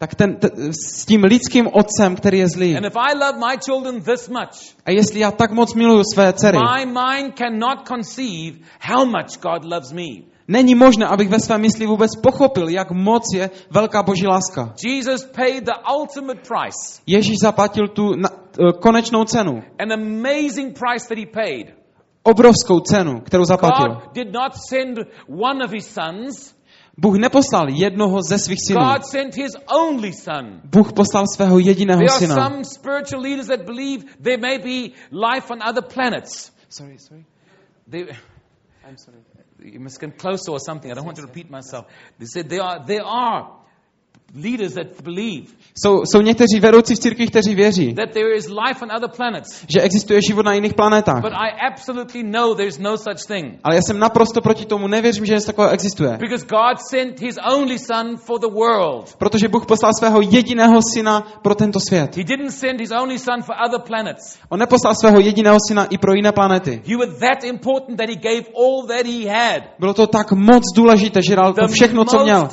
Tak 0.00 0.14
ten, 0.14 0.36
t- 0.36 0.48
s 0.72 1.04
tím 1.06 1.24
lidským 1.24 1.68
otcem, 1.72 2.16
který 2.16 2.38
je 2.38 2.48
zlý. 2.48 2.76
And 2.76 2.84
if 2.86 2.96
I 2.96 3.12
love 3.14 3.38
my 3.38 3.56
children 3.64 4.00
this 4.02 4.28
much, 4.28 4.72
A 4.86 4.90
jestli 4.90 5.20
já 5.20 5.30
tak 5.30 5.50
moc 5.52 5.74
miluju 5.74 6.02
své 6.14 6.32
dcery, 6.32 6.58
my 6.58 6.86
mind 6.86 7.34
cannot 7.38 7.88
conceive 7.88 8.58
how 8.80 9.04
much 9.04 9.38
God 9.42 9.64
loves 9.64 9.92
me. 9.92 10.24
není 10.48 10.74
možné, 10.74 11.06
abych 11.06 11.28
ve 11.28 11.40
své 11.40 11.58
mysli 11.58 11.86
vůbec 11.86 12.10
pochopil, 12.22 12.68
jak 12.68 12.90
moc 12.90 13.22
je 13.34 13.50
velká 13.70 14.02
boží 14.02 14.26
láska. 14.26 14.74
Jesus 14.86 15.24
paid 15.36 15.64
the 15.64 15.76
ultimate 16.00 16.40
price, 16.48 17.02
Ježíš 17.06 17.36
zaplatil 17.42 17.88
tu 17.88 18.14
na, 18.16 18.28
t- 18.28 18.62
konečnou 18.80 19.24
cenu, 19.24 19.62
an 19.78 19.92
amazing 19.92 20.78
price 20.78 21.08
that 21.08 21.18
he 21.18 21.26
paid. 21.26 21.66
obrovskou 22.22 22.80
cenu, 22.80 23.20
kterou 23.20 23.44
zaplatil. 23.44 23.86
God 23.94 24.14
did 24.14 24.32
not 24.32 24.52
send 24.68 24.98
one 25.28 25.64
of 25.64 25.70
his 25.72 25.86
sons, 25.86 26.54
Bůh 27.00 27.18
neposlal 27.18 27.68
jednoho 27.68 28.18
ze 28.28 28.38
svých 28.38 28.58
synů. 28.66 28.80
God 28.80 29.06
sent 29.06 29.36
his 29.36 29.52
only 29.66 30.12
son. 30.12 30.60
Bůh 30.64 30.92
poslal 30.92 31.24
svého 31.34 31.58
jediného 31.58 31.98
There 31.98 32.12
are 32.12 32.50
some 32.50 32.64
spiritual 32.64 33.22
leaders 33.22 33.46
that 33.46 33.60
believe 33.66 34.04
there 34.20 34.38
may 34.38 34.58
be 34.58 34.92
life 35.10 35.50
on 35.50 35.62
other 35.62 35.82
planets. 35.94 36.52
Sorry, 36.68 36.98
sorry. 36.98 37.24
They, 37.88 38.00
I'm 38.84 38.96
sorry. 38.98 39.18
you 39.62 39.80
must 39.80 40.00
get 40.00 40.18
closer 40.18 40.52
or 40.52 40.60
something. 40.60 40.90
I 40.90 40.94
don't 40.94 41.06
want 41.06 41.16
to 41.16 41.22
repeat 41.22 41.50
myself. 41.50 41.86
They 42.18 42.26
said 42.26 42.48
there 42.48 42.62
are, 42.62 42.84
there 42.86 43.04
are 43.04 43.59
leaders 44.34 44.74
that 44.74 44.86
believe 45.04 45.46
Jsou, 45.82 46.02
jsou 46.04 46.20
někteří 46.20 46.60
vedoucí 46.60 46.94
v 46.94 46.98
církvi, 46.98 47.26
kteří 47.26 47.54
věří, 47.54 47.94
that 47.94 48.10
there 48.12 48.34
is 48.36 48.48
life 48.48 48.84
on 48.84 48.92
other 48.96 49.10
planets. 49.16 49.64
že 49.74 49.80
existuje 49.80 50.20
život 50.28 50.46
na 50.46 50.54
jiných 50.54 50.74
planetách. 50.74 51.22
But 51.22 51.32
I 51.32 51.66
absolutely 51.72 52.22
know 52.22 52.54
there's 52.54 52.78
no 52.78 52.96
such 52.96 53.26
thing. 53.26 53.58
Ale 53.64 53.74
já 53.74 53.82
jsem 53.82 53.98
naprosto 53.98 54.40
proti 54.40 54.64
tomu, 54.64 54.88
nevěřím, 54.88 55.26
že 55.26 55.34
něco 55.34 55.46
takového 55.46 55.72
existuje. 55.74 56.16
Because 56.20 56.46
God 56.46 56.78
sent 56.90 57.20
his 57.20 57.36
only 57.54 57.78
son 57.78 58.16
for 58.16 58.40
the 58.40 58.46
world. 58.46 59.16
Protože 59.18 59.48
Bůh 59.48 59.66
poslal 59.66 59.92
svého 59.98 60.20
jediného 60.20 60.80
syna 60.94 61.20
pro 61.42 61.54
tento 61.54 61.80
svět. 61.88 62.16
He 62.16 62.24
didn't 62.24 62.50
send 62.50 62.80
his 62.80 62.90
only 63.02 63.18
son 63.18 63.42
for 63.42 63.54
other 63.66 63.80
planets. 63.80 64.38
On 64.48 64.60
neposlal 64.60 64.94
svého 64.94 65.20
jediného 65.20 65.58
syna 65.68 65.84
i 65.84 65.98
pro 65.98 66.14
jiné 66.14 66.32
planety. 66.32 66.82
He 66.86 66.96
was 66.96 67.08
that 67.18 67.44
important 67.44 67.98
that 67.98 68.08
he 68.08 68.16
gave 68.16 68.44
all 68.56 68.86
that 68.86 69.06
he 69.06 69.28
had. 69.28 69.62
Bylo 69.78 69.94
to 69.94 70.06
tak 70.06 70.32
moc 70.32 70.62
důležité, 70.76 71.22
že 71.22 71.36
dal 71.36 71.52
to 71.52 71.68
všechno, 71.68 72.04
co 72.04 72.24
měl. 72.24 72.48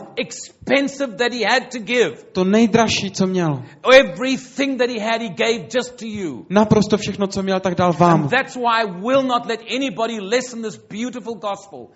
expensive 0.67 1.17
that 1.17 1.33
he 1.33 1.43
had 1.43 1.66
to 1.71 1.79
give. 1.79 2.23
To 2.31 2.43
nejdražší, 2.43 3.11
co 3.11 3.27
měl. 3.27 3.63
Everything 3.93 4.77
that 4.77 4.89
he 4.89 4.99
had, 4.99 5.21
he 5.21 5.29
gave 5.29 5.67
just 5.75 5.99
to 5.99 6.05
you. 6.05 6.45
Naprosto 6.49 6.97
všechno, 6.97 7.27
co 7.27 7.43
měl, 7.43 7.59
tak 7.59 7.75
dal 7.75 7.93
vám. 7.93 8.21
And 8.21 8.29
that's 8.29 8.55
why 8.55 8.83
I 8.83 9.01
will 9.01 9.23
not 9.23 9.45
let 9.45 9.59
anybody 9.75 10.19
listen 10.19 10.61
this 10.61 10.77
beautiful 10.77 11.35
gospel. 11.35 11.87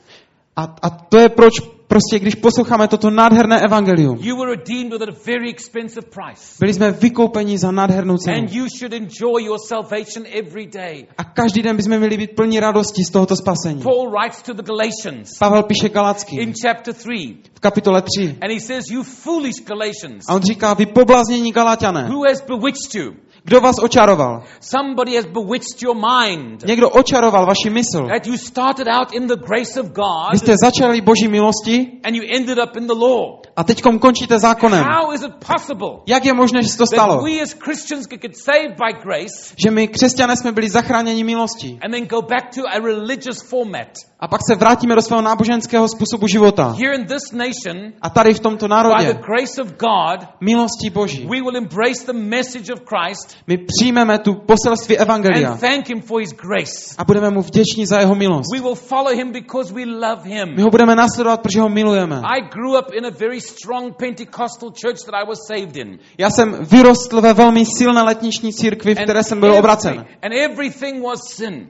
A, 0.56 0.76
a 0.82 0.90
to 0.90 1.18
je 1.18 1.30
proč 1.30 1.54
prostě, 1.92 2.20
když 2.20 2.36
posloucháme 2.36 2.88
toto 2.88 3.10
nádherné 3.10 3.60
evangelium, 3.62 4.18
byli 6.60 6.74
jsme 6.74 6.92
vykoupeni 6.92 7.58
za 7.58 7.72
nádhernou 7.72 8.18
cenu. 8.18 8.48
A 11.18 11.24
každý 11.24 11.62
den 11.62 11.78
bychom 11.78 11.98
měli 11.98 12.18
být 12.18 12.36
plní 12.36 12.60
radosti 12.60 13.04
z 13.04 13.12
tohoto 13.12 13.36
spasení. 13.36 13.84
Pavel 15.40 15.64
píše 15.64 15.90
Galackým 15.90 16.40
in 16.40 16.54
chapter 16.68 16.94
3, 16.94 17.38
v 17.54 17.60
kapitole 17.60 18.02
3. 18.02 18.38
and 18.42 18.52
he 18.52 18.60
says, 18.60 18.86
You 18.92 19.04
foolish 19.04 19.66
Galatians, 19.68 20.24
A 20.30 20.36
on 20.36 20.42
říká, 20.42 20.74
vy 20.74 20.86
pobláznění 20.86 21.52
Galatiané, 21.52 22.10
kdo 23.44 23.62
vás 23.62 23.76
očaroval? 23.84 24.44
Somebody 24.60 25.16
has 25.16 25.26
bewitched 25.26 25.82
your 25.82 25.96
mind. 25.96 26.64
Někdo 26.66 26.90
očaroval 26.90 27.46
vaši 27.46 27.70
mysl. 27.70 28.08
That 28.08 28.28
you 28.28 28.38
started 28.38 28.88
out 28.88 29.14
in 29.14 29.28
the 29.28 29.36
grace 29.36 29.82
of 29.82 29.88
Vy 29.88 29.94
God 29.94 30.38
jste 30.38 30.54
začali 30.64 31.02
boží 31.02 31.28
milosti 31.28 31.81
and 32.04 32.16
you 32.16 32.24
ended 32.28 32.60
up 32.60 32.78
in 32.78 32.88
the 32.88 32.96
law. 32.96 33.41
A 33.62 33.64
teď 33.64 33.82
končíte 34.02 34.40
zákonem. 34.40 34.86
Jak 36.08 36.26
je 36.26 36.34
možné, 36.34 36.64
že 36.64 36.70
se 36.70 36.78
to 36.78 36.86
stalo? 36.86 37.24
Že 39.58 39.72
my 39.72 39.88
křesťané 39.88 40.36
jsme 40.36 40.52
byli 40.52 40.70
zachráněni 40.70 41.24
milostí. 41.24 41.80
a 44.20 44.28
pak 44.28 44.42
se 44.50 44.56
vrátíme 44.56 44.96
do 44.96 45.02
svého 45.02 45.22
náboženského 45.22 45.88
způsobu 45.88 46.28
života. 46.28 46.76
A 48.02 48.10
tady 48.10 48.34
v 48.34 48.40
tomto 48.40 48.68
národě, 48.68 49.20
milostí 50.42 50.90
Boží, 50.90 51.28
my 53.48 53.58
přijmeme 53.58 54.20
tu 54.20 54.34
poselství 54.34 54.98
Evangelia 54.98 55.58
a 56.98 57.04
budeme 57.04 57.30
mu 57.30 57.42
vděční 57.42 57.86
za 57.86 58.00
jeho 58.00 58.16
milost. 58.16 58.54
My 60.56 60.62
ho 60.62 60.70
budeme 60.70 60.96
následovat, 60.96 61.42
protože 61.42 61.62
ho 61.62 61.70
milujeme. 61.70 62.22
I 62.24 62.42
grew 62.42 62.80
up 62.80 62.94
in 62.94 63.06
a 63.06 63.10
very 63.20 63.42
strong 63.52 63.94
Pentecostal 63.94 64.70
church 64.70 65.06
that 65.06 65.16
I 65.16 65.28
was 65.28 65.40
saved 65.48 65.78
in. 65.78 66.00
Já 66.18 66.30
jsem 66.30 66.66
vyrostl 66.66 67.22
ve 67.22 67.34
velmi 67.34 67.66
silné 67.66 68.02
letniční 68.02 68.54
církvi, 68.54 68.96
v 68.96 69.04
které 69.04 69.24
jsem 69.24 69.40
byl 69.40 69.54
obracen. 69.56 70.06
and 70.22 70.34
everything 70.34 71.04
was 71.04 71.20
sin. 71.36 71.70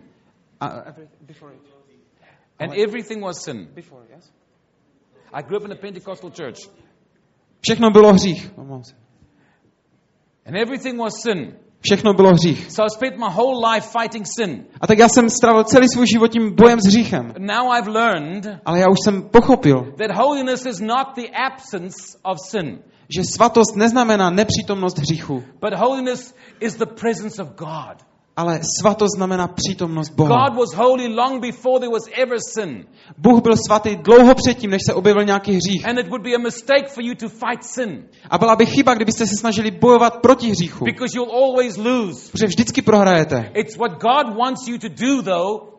And 2.60 2.74
everything 2.78 3.24
was 3.24 3.44
sin. 3.44 3.67
I 5.34 5.44
grew 5.44 5.58
up 5.58 5.65
in 5.65 5.72
a 5.72 5.76
Pentecostal 5.76 6.32
church. 6.32 6.70
Všechno 7.62 7.89
bylo 7.89 8.13
hřích. 8.13 8.52
And 10.46 10.56
everything 10.56 11.00
was 11.00 11.13
sin. 11.22 11.56
Všechno 11.82 12.13
bylo 12.13 12.34
hřích. 12.34 12.72
So 12.72 12.86
I 12.86 12.89
spent 12.89 13.17
my 13.17 13.26
whole 13.36 13.74
life 13.74 13.88
fighting 14.00 14.26
sin. 14.39 14.65
A 14.82 14.88
tak 14.88 14.98
já 14.98 15.10
jsem 15.10 15.30
strávil 15.30 15.63
celý 15.63 15.88
svůj 15.89 16.08
život 16.08 16.28
tím 16.28 16.56
bojem 16.56 16.80
s 16.82 16.88
hříchem. 16.88 17.34
Now 17.39 17.74
I've 17.78 17.89
learned 17.91 18.48
Ale 18.65 18.80
já 18.80 18.89
už 18.89 18.98
jsem 19.04 19.22
pochopil, 19.22 19.94
that 19.98 20.17
holiness 20.17 20.65
is 20.65 20.80
not 20.80 21.08
the 21.15 21.28
absence 21.52 22.17
of 22.24 22.38
sin, 22.50 22.80
že 23.15 23.24
svatost 23.24 23.76
neznamená 23.76 24.30
nepřítomnost 24.30 24.98
hříchu, 24.98 25.44
but 25.62 25.74
holiness 25.74 26.36
is 26.60 26.76
the 26.76 26.86
presence 26.86 27.44
of 27.44 27.50
God. 27.50 28.11
Ale 28.41 28.60
svatost 28.80 29.15
znamená 29.15 29.47
přítomnost 29.47 30.10
Boha. 30.10 30.49
God 30.49 30.58
was 30.60 30.73
holy 30.73 31.08
long 31.08 31.41
before 31.41 31.80
there 31.80 31.91
was 31.91 32.04
ever 32.23 32.38
sin. 32.54 32.86
Bůh 33.17 33.41
byl 33.41 33.54
svatý 33.67 33.95
dlouho 33.95 34.36
předtím, 34.36 34.69
než 34.71 34.82
se 34.86 34.93
objevil 34.93 35.23
nějaký 35.23 35.51
hřích. 35.51 35.88
And 35.88 35.97
it 35.99 36.08
would 36.08 36.21
be 36.21 36.36
a 36.36 36.39
mistake 36.39 36.88
for 36.89 37.04
you 37.04 37.15
to 37.15 37.30
fight 37.30 37.63
sin 37.63 38.04
A 38.30 38.38
byla 38.38 38.56
by 38.56 38.65
chyba, 38.65 38.93
kdybyste 38.93 39.25
se 39.25 39.36
snažili 39.38 39.71
bojovat 39.71 40.17
proti 40.21 40.49
hříchu. 40.49 40.86
because 40.86 41.17
you'll 41.17 41.36
always 41.43 41.77
lose. 41.77 42.32
Protože 42.32 42.45
vždycky 42.47 42.82
prohrajete. 42.82 43.51
It's 43.54 43.77
what 43.77 43.91
God 43.91 44.38
wants 44.38 44.67
you 44.67 44.77
to 44.77 44.88
do 44.89 45.21
though 45.23 45.71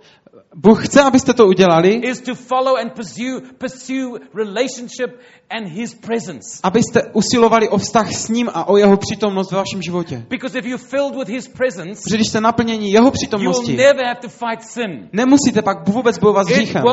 Bůh 0.54 0.86
chce, 0.86 1.02
abyste 1.02 1.32
to 1.34 1.46
udělali, 1.46 1.94
is 1.94 2.20
to 2.20 2.34
follow 2.34 2.76
and 2.76 2.92
pursue 2.92 3.40
pursue 3.58 4.18
relationship 4.34 5.20
and 5.50 5.66
his 5.68 5.94
presence. 5.94 6.60
abyste 6.62 7.02
usilovali 7.12 7.68
o 7.68 7.78
vztah 7.78 8.12
s 8.12 8.28
ním 8.28 8.48
a 8.54 8.68
o 8.68 8.76
jeho 8.76 8.96
přítomnost 8.96 9.50
ve 9.52 9.56
vašem 9.58 9.82
životě. 9.82 10.26
Because 10.28 10.58
if 10.58 10.64
you're 10.64 10.84
filled 10.84 11.16
with 11.16 11.28
his 11.28 11.48
presence, 11.48 12.02
Protože 12.04 12.16
když 12.16 12.28
jste 12.28 12.40
naplněni 12.40 12.92
jeho 12.92 13.10
přítomnosti, 13.10 13.76
never 13.76 14.04
have 14.06 14.20
to 14.22 14.28
fight 14.28 14.62
sin. 14.62 15.08
nemusíte 15.12 15.62
pak 15.62 15.88
vůbec 15.88 16.18
bojovat 16.18 16.46
s 16.46 16.50
hříchem. 16.50 16.84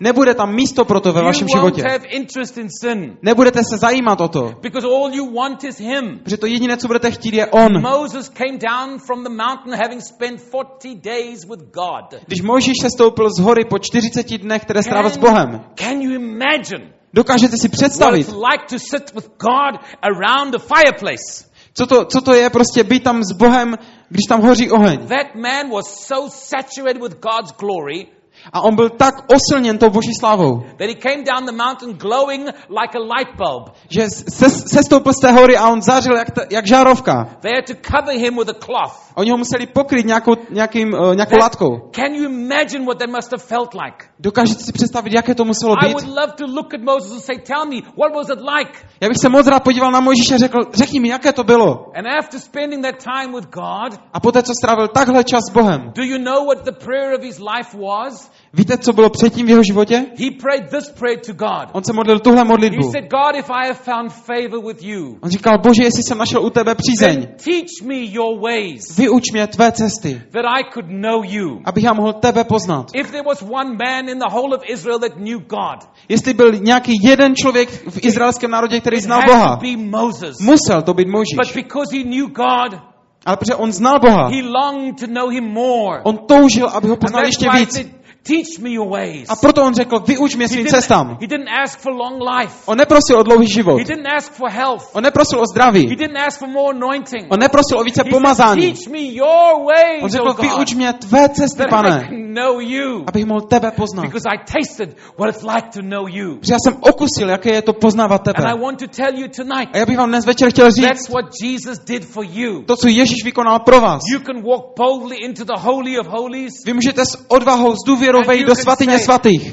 Nebude 0.00 0.34
tam 0.34 0.54
místo 0.54 0.84
pro 0.84 1.00
to 1.00 1.12
ve 1.12 1.22
vašem 1.22 1.48
You 1.48 1.60
won't 1.60 1.76
životě. 1.76 1.92
have 1.92 2.06
interest 2.06 2.58
in 2.58 2.68
sin 2.80 3.16
Nebudete 3.22 3.60
se 3.70 3.78
zajímat 3.78 4.20
o 4.20 4.28
to, 4.28 4.52
because 4.62 4.86
all 4.88 5.10
you 5.14 5.34
want 5.34 5.64
is 5.64 5.78
him. 5.80 6.18
protože 6.22 6.36
to 6.36 6.46
jediné, 6.46 6.76
co 6.76 6.86
budete 6.86 7.10
chtít, 7.10 7.34
je 7.34 7.46
on. 7.46 7.82
Moses 7.82 8.28
came 8.28 8.58
down 8.58 8.98
from 9.06 9.24
the 9.24 9.30
mountain 9.30 9.74
having 9.82 10.02
spent 10.02 10.40
40 10.40 10.94
days 10.94 11.44
with 11.44 11.69
God. 11.72 12.20
Když 12.26 12.42
Mojžíš 12.42 12.76
se 12.80 12.90
stoupil 12.90 13.28
z 13.30 13.40
hory 13.40 13.64
po 13.64 13.78
40 13.78 14.38
dnech, 14.38 14.62
které 14.62 14.82
strávil 14.82 15.10
s 15.10 15.16
Bohem, 15.16 15.60
can 15.74 16.00
you 16.00 16.12
imagine 16.12 16.92
dokážete 17.14 17.56
si 17.56 17.68
představit, 17.68 18.28
like 18.28 18.64
to 18.68 18.78
sit 18.78 19.14
with 19.14 19.28
God 19.38 19.80
around 20.02 20.50
the 20.50 20.58
fireplace? 20.58 21.50
co 21.74 21.86
to, 21.86 22.04
co 22.04 22.20
to 22.20 22.34
je 22.34 22.50
prostě 22.50 22.84
být 22.84 23.02
tam 23.02 23.24
s 23.24 23.32
Bohem, 23.32 23.78
když 24.08 24.26
tam 24.28 24.40
hoří 24.42 24.70
oheň. 24.70 24.98
That 24.98 25.34
man 25.34 25.70
was 25.70 26.06
so 26.06 26.30
saturated 26.30 27.02
with 27.02 27.20
God's 27.20 27.52
glory 27.58 28.06
A 28.52 28.60
on 28.60 28.74
byl 28.76 28.90
tak 28.90 29.14
osilněn 29.34 29.78
tou 29.78 29.90
boží 29.90 30.10
slávou, 30.20 30.60
that 30.78 30.88
he 30.88 30.94
came 30.94 31.22
down 31.24 31.46
the 31.46 31.52
mountain 31.64 31.92
glowing 31.98 32.46
like 32.68 32.94
a 32.98 33.00
light 33.18 33.36
bulb. 33.36 33.70
že 33.90 34.06
se, 34.10 34.50
se 34.50 34.82
stoupil 34.82 35.12
z 35.12 35.20
té 35.20 35.32
hory 35.32 35.56
a 35.56 35.68
on 35.68 35.82
zářil 35.82 36.16
jak, 36.16 36.30
ta, 36.30 36.42
jak 36.50 36.66
žárovka. 36.66 37.28
They 37.40 37.52
had 37.54 37.66
to 37.66 37.74
cover 37.74 38.14
him 38.20 38.36
with 38.38 38.48
a 38.48 38.54
cloth. 38.64 38.92
Oni 39.14 39.30
ho 39.30 39.36
museli 39.36 39.66
pokryt 39.66 40.06
nějakou, 40.06 40.32
nějakým, 40.50 40.92
uh, 40.94 41.14
nějakou 41.14 41.34
That- 41.36 41.40
látkou. 41.42 41.90
can 41.92 42.14
you 42.14 42.24
imagine 42.24 42.84
what 42.84 42.98
that 42.98 43.10
must 43.10 43.30
have 43.32 43.42
felt 43.42 43.74
like? 43.74 43.96
Dokážete 44.18 44.60
si 44.64 44.72
představit, 44.72 45.12
jaké 45.12 45.34
to 45.34 45.44
muselo 45.44 45.74
I 45.84 45.86
být? 45.86 45.92
would 45.92 46.08
love 46.08 46.32
to 46.38 46.44
look 46.46 46.74
at 46.74 46.80
Moses 46.80 47.12
and 47.12 47.20
say, 47.20 47.36
Tell 47.38 47.64
me, 47.66 47.76
what 47.96 48.14
was 48.14 48.28
it 48.28 48.40
like? 48.58 48.72
Já 49.00 49.08
bych 49.08 49.18
se 49.18 49.28
moc 49.28 49.46
rád 49.46 49.62
podíval 49.62 49.90
na 49.90 50.00
Mojžíše 50.00 50.34
a 50.34 50.38
řekl, 50.38 50.58
řekni 50.72 51.00
mi, 51.00 51.08
jaké 51.08 51.32
to 51.32 51.44
bylo. 51.44 51.86
And 51.96 52.06
after 52.18 52.40
spending 52.40 52.84
that 52.86 52.94
time 53.04 53.34
with 53.34 53.48
God, 53.50 54.00
A 54.12 54.20
poté, 54.20 54.42
co 54.42 54.52
strávil 54.62 54.88
takhle 54.88 55.24
čas 55.24 55.40
s 55.50 55.52
Bohem, 55.52 55.92
do 55.94 56.02
you 56.02 56.18
know 56.18 56.46
what 56.46 56.64
the 56.64 56.72
prayer 56.84 57.14
of 57.14 57.22
his 57.22 57.38
life 57.38 57.78
was? 57.78 58.29
Víte, 58.52 58.78
co 58.78 58.92
bylo 58.92 59.10
předtím 59.10 59.46
v 59.46 59.48
jeho 59.50 59.62
životě? 59.62 59.94
He 60.18 60.30
prayed 60.42 60.70
this 60.70 60.88
prayer 60.98 61.18
to 61.26 61.32
God. 61.32 61.68
On 61.72 61.84
se 61.84 61.92
modlil 61.92 62.18
tuhle 62.18 62.38
He 62.40 62.44
modlitbu. 62.44 62.90
said, 62.92 63.04
God, 63.10 63.36
if 63.38 63.50
I 63.50 63.66
have 63.68 63.78
found 63.84 64.12
favor 64.12 64.66
with 64.66 64.82
you, 64.82 65.16
On 65.22 65.30
říkal, 65.30 65.58
Bože, 65.58 65.84
jestli 65.84 66.02
jsem 66.02 66.18
našel 66.18 66.42
u 66.42 66.50
tebe 66.50 66.74
přízeň, 66.74 67.28
teach 67.44 67.86
me 67.88 67.94
your 67.96 68.40
ways 68.40 68.96
vyuč 68.96 69.22
mě 69.32 69.46
tvé 69.46 69.72
cesty, 69.72 70.22
that 70.30 70.44
I 70.44 70.64
could 70.74 70.86
know 70.88 71.22
you. 71.24 71.60
abych 71.64 71.84
já 71.84 71.92
mohl 71.92 72.12
tebe 72.12 72.44
poznat. 72.44 72.86
If 72.94 73.10
there 73.10 73.22
was 73.26 73.42
one 73.42 73.70
man 73.70 74.08
in 74.08 74.18
the 74.18 74.28
whole 74.30 74.56
of 74.56 74.62
Israel 74.68 74.98
that 74.98 75.12
knew 75.12 75.38
God, 75.40 75.88
Jestli 76.08 76.34
byl 76.34 76.52
nějaký 76.52 76.92
jeden 77.04 77.34
člověk 77.36 77.68
v 77.90 78.04
izraelském 78.04 78.50
národě, 78.50 78.80
který 78.80 78.96
it 78.96 79.02
znal 79.02 79.20
had 79.20 79.26
to 79.26 79.32
Boha, 79.32 79.56
be 79.56 79.76
Moses. 79.76 80.36
musel 80.40 80.82
to 80.82 80.94
být 80.94 81.04
But 81.04 81.12
Mojžíš. 81.12 81.54
because 81.54 81.96
he 81.96 82.02
knew 82.02 82.26
God, 82.26 82.80
Ale 83.26 83.36
protože 83.36 83.54
on 83.54 83.72
znal 83.72 84.00
Boha, 84.00 84.28
he 84.28 84.42
longed 84.42 85.00
to 85.00 85.06
know 85.06 85.28
him 85.28 85.44
more. 85.44 86.00
on 86.04 86.18
toužil, 86.18 86.68
aby 86.68 86.88
ho 86.88 86.96
poznal 86.96 87.24
ještě 87.24 87.50
he 87.50 87.60
víc. 87.60 87.99
Teach 88.22 88.58
me 88.58 88.70
your 88.70 88.88
ways. 88.88 89.26
A 89.28 89.36
proto 89.36 89.62
on 89.62 89.74
řekl, 89.74 89.98
vyuč 90.06 90.34
mě 90.36 90.44
He 90.44 90.48
svým 90.48 90.66
cestám. 90.66 91.18
he 91.20 91.26
didn't 91.26 91.48
ask 91.64 91.78
for 91.80 91.92
long 91.92 92.22
life. 92.38 92.54
On 92.66 92.78
neprosil 92.78 93.18
o 93.18 93.22
dlouhý 93.22 93.46
život. 93.48 93.78
He 93.78 93.84
didn't 93.84 94.06
ask 94.16 94.32
for 94.32 94.50
health. 94.50 94.84
On 94.92 95.02
neprosil 95.04 95.38
o 95.38 95.42
He 95.42 95.46
zdraví. 95.52 95.86
didn't 95.86 96.16
ask 96.16 96.38
for 96.38 96.48
more 96.48 96.76
anointing. 96.76 97.26
On 97.28 97.38
neprosil 97.40 97.78
o 97.78 97.84
více 97.84 98.00
He 98.00 98.04
said, 98.04 98.10
pomazání. 98.12 98.72
teach 98.72 98.86
me 98.88 98.98
your 99.00 99.64
ways, 99.66 100.02
On 100.02 100.10
řekl, 100.10 100.24
God, 100.32 100.40
vyuč 100.40 100.74
mě 100.74 100.92
tvé 100.92 101.28
cesty, 101.28 101.62
pane, 101.70 102.08
know 102.34 102.60
you. 102.60 103.04
abych 103.06 103.26
mohl 103.26 103.40
tebe 103.40 103.70
poznat. 103.70 104.02
Because 104.02 104.28
I 104.28 104.38
tasted 104.52 104.96
what 105.18 105.30
it's 105.30 105.42
like 105.54 105.68
to 105.74 105.82
know 105.82 106.06
you. 106.08 106.36
Protože 106.36 106.52
já 106.52 106.58
jsem 106.64 106.76
okusil, 106.80 107.28
jaké 107.28 107.54
je 107.54 107.62
to 107.62 107.72
poznávat 107.72 108.28
And 108.28 108.38
I 108.38 108.42
tebe. 108.42 108.62
want 108.62 108.78
to 108.78 108.86
tell 108.88 109.14
you 109.14 109.28
tonight, 109.36 109.68
A 109.74 109.78
já 109.78 109.86
bych 109.86 109.98
vám 109.98 110.08
dnes 110.08 110.26
večer 110.26 110.50
chtěl 110.50 110.70
říct, 110.70 110.86
that's 110.86 111.08
what 111.08 111.24
Jesus 111.42 111.78
did 111.78 112.04
for 112.04 112.24
you. 112.32 112.62
to, 112.62 112.76
co 112.76 112.88
Ježíš 112.88 113.24
vykonal 113.24 113.58
pro 113.58 113.80
vás. 113.80 114.00
You 114.12 114.20
can 114.20 114.42
walk 114.42 114.64
boldly 114.76 115.16
into 115.16 115.44
the 115.44 115.56
Holy 115.60 115.98
of 115.98 116.06
Holies. 116.06 116.52
Vy 116.66 116.72
můžete 116.74 117.04
s 117.06 117.24
odvahou, 117.28 117.72
s 117.74 117.78
důvěrou 117.86 118.09
you 118.38 118.46
do 118.46 118.54
svatyně 118.54 118.98
svatých. 118.98 119.50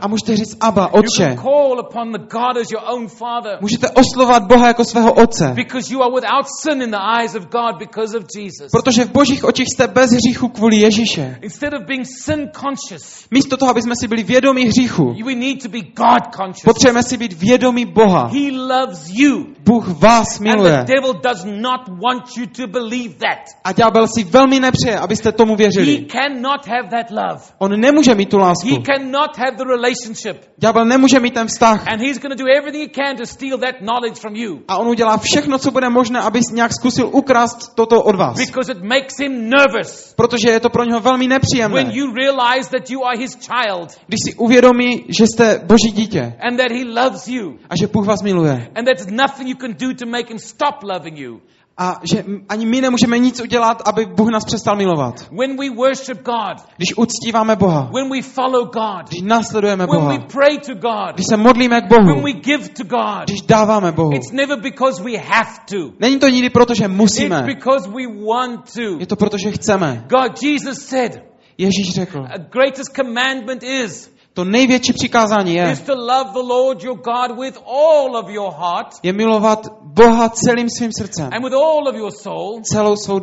A 0.00 0.08
můžete 0.08 0.36
říct, 0.36 0.56
Abba, 0.60 0.92
Otče. 0.92 1.36
Můžete 3.60 3.90
oslovat 3.90 4.42
Boha 4.42 4.66
jako 4.66 4.84
svého 4.84 5.12
Otce. 5.12 5.54
Protože 8.72 9.04
v 9.04 9.12
božích 9.12 9.44
očích 9.44 9.68
jste 9.72 9.88
bez 9.88 10.10
hříchu 10.10 10.48
kvůli 10.48 10.76
Ježíše. 10.76 11.38
Místo 13.30 13.56
toho, 13.56 13.70
aby 13.70 13.82
jsme 13.82 13.94
si 14.00 14.08
byli 14.08 14.22
vědomí 14.22 14.64
hříchu, 14.64 15.14
potřebujeme 16.64 17.02
si 17.02 17.16
být 17.16 17.32
vědomí 17.32 17.86
Boha. 17.86 18.30
Bůh 19.64 19.88
vás 19.88 20.40
miluje. 20.40 20.86
A 23.64 23.72
ďábel 23.72 24.06
si 24.14 24.24
velmi 24.24 24.60
nepřeje, 24.60 24.98
abyste 24.98 25.32
tomu 25.32 25.52
He 25.52 25.56
věřili. 25.56 26.06
On 27.62 27.80
nemůže 27.80 28.14
mít 28.14 28.30
tu 28.30 28.38
lásku. 28.38 28.68
He 28.68 28.76
cannot 28.82 29.36
have 29.36 29.56
the 29.56 29.64
relationship. 29.64 30.36
Ďábel 30.56 30.84
nemůže 30.84 31.20
mít 31.20 31.34
ten 31.34 31.46
vztah. 31.46 31.88
And 31.88 32.00
he's 32.00 32.18
going 32.18 32.36
to 32.36 32.44
do 32.44 32.50
everything 32.58 32.88
he 32.88 33.04
can 33.04 33.16
to 33.16 33.26
steal 33.26 33.58
that 33.58 33.74
knowledge 33.78 34.20
from 34.20 34.36
you. 34.36 34.60
A 34.68 34.76
on 34.76 34.88
udělá 34.88 35.18
všechno, 35.18 35.58
co 35.58 35.70
bude 35.70 35.88
možné, 35.90 36.20
aby 36.20 36.40
nějak 36.52 36.72
zkusil 36.72 37.08
ukrást 37.12 37.74
toto 37.74 38.02
od 38.02 38.16
vás. 38.16 38.36
Because 38.36 38.72
it 38.72 38.82
makes 38.82 39.18
him 39.18 39.48
nervous 39.50 40.14
Protože 40.16 40.50
je 40.50 40.60
to 40.60 40.70
pro 40.70 40.84
něho 40.84 41.00
velmi 41.00 41.24
when 41.24 41.28
nepříjemné. 41.28 41.90
you 41.92 42.14
realize 42.14 42.70
that 42.70 42.90
you 42.90 43.04
are 43.04 43.18
his 43.18 43.36
child 43.36 44.00
Když 44.06 44.18
si 44.24 44.34
uvědomí, 44.34 45.04
že 45.08 45.24
jste 45.26 45.60
boží 45.66 45.90
dítě 45.92 46.32
and 46.40 46.56
that 46.56 46.72
he 46.72 46.84
loves 46.84 47.28
you 47.28 47.58
a 47.70 47.76
že 47.76 47.86
Bůh 47.86 48.06
vás 48.06 48.22
miluje. 48.22 48.52
and 48.74 48.84
that 48.84 48.96
there's 48.96 49.10
nothing 49.12 49.48
you 49.48 49.56
can 49.56 49.74
do 49.78 49.94
to 49.94 50.06
make 50.06 50.28
him 50.28 50.38
stop 50.38 50.74
loving 50.82 51.18
you. 51.18 51.40
A 51.82 52.00
že 52.12 52.24
ani 52.48 52.66
my 52.66 52.80
nemůžeme 52.80 53.18
nic 53.18 53.40
udělat, 53.40 53.82
aby 53.84 54.06
Bůh 54.06 54.30
nás 54.32 54.44
přestal 54.44 54.76
milovat. 54.76 55.30
When 55.40 55.56
we 55.56 55.70
worship 55.76 56.22
God, 56.22 56.56
Když 56.76 56.96
uctíváme 56.96 57.56
Boha, 57.56 57.90
when 57.94 58.10
we 58.10 58.22
follow 58.22 58.64
God, 58.64 59.08
když 59.08 59.22
následujeme 59.22 59.86
when 59.86 60.00
we 60.08 60.18
Boha, 60.18 60.26
pray 60.32 60.58
to 60.58 60.74
God, 60.74 61.14
když 61.14 61.26
se 61.30 61.36
modlíme 61.36 61.80
k 61.80 61.90
when 61.90 62.06
Bohu, 62.06 62.20
we 62.22 62.32
give 62.32 62.68
to 62.68 62.84
God, 62.84 63.24
když 63.24 63.42
dáváme 63.42 63.92
Bohu. 63.92 64.12
it's 64.12 64.32
never 64.32 64.60
because 64.60 65.02
we 65.02 65.16
have 65.18 65.50
to. 65.70 65.76
Není 66.00 66.18
to 66.18 66.28
nikdy 66.28 66.50
proto, 66.50 66.74
že 66.74 66.84
It's 66.84 66.94
musíme. 66.94 67.42
because 67.42 67.88
we 67.88 68.06
want 68.26 68.72
to. 68.74 68.98
Je 69.00 69.06
to 69.06 69.16
proto, 69.16 69.38
že 69.38 69.50
chceme. 69.50 70.04
God, 70.08 70.42
Jesus 70.42 70.78
said, 70.86 71.22
Ježíš 71.58 71.94
řekl, 71.94 72.24
greatest 72.52 72.92
commandment 72.96 73.62
is, 73.62 74.10
to 74.34 74.44
největší 74.44 74.92
přikázání 74.92 75.54
je, 75.54 75.76
je 79.02 79.12
milovat 79.12 79.66
Boha 79.82 80.28
celým 80.28 80.68
svým 80.78 80.90
srdcem, 80.98 81.30
celou 82.62 82.96
svou 82.96 83.18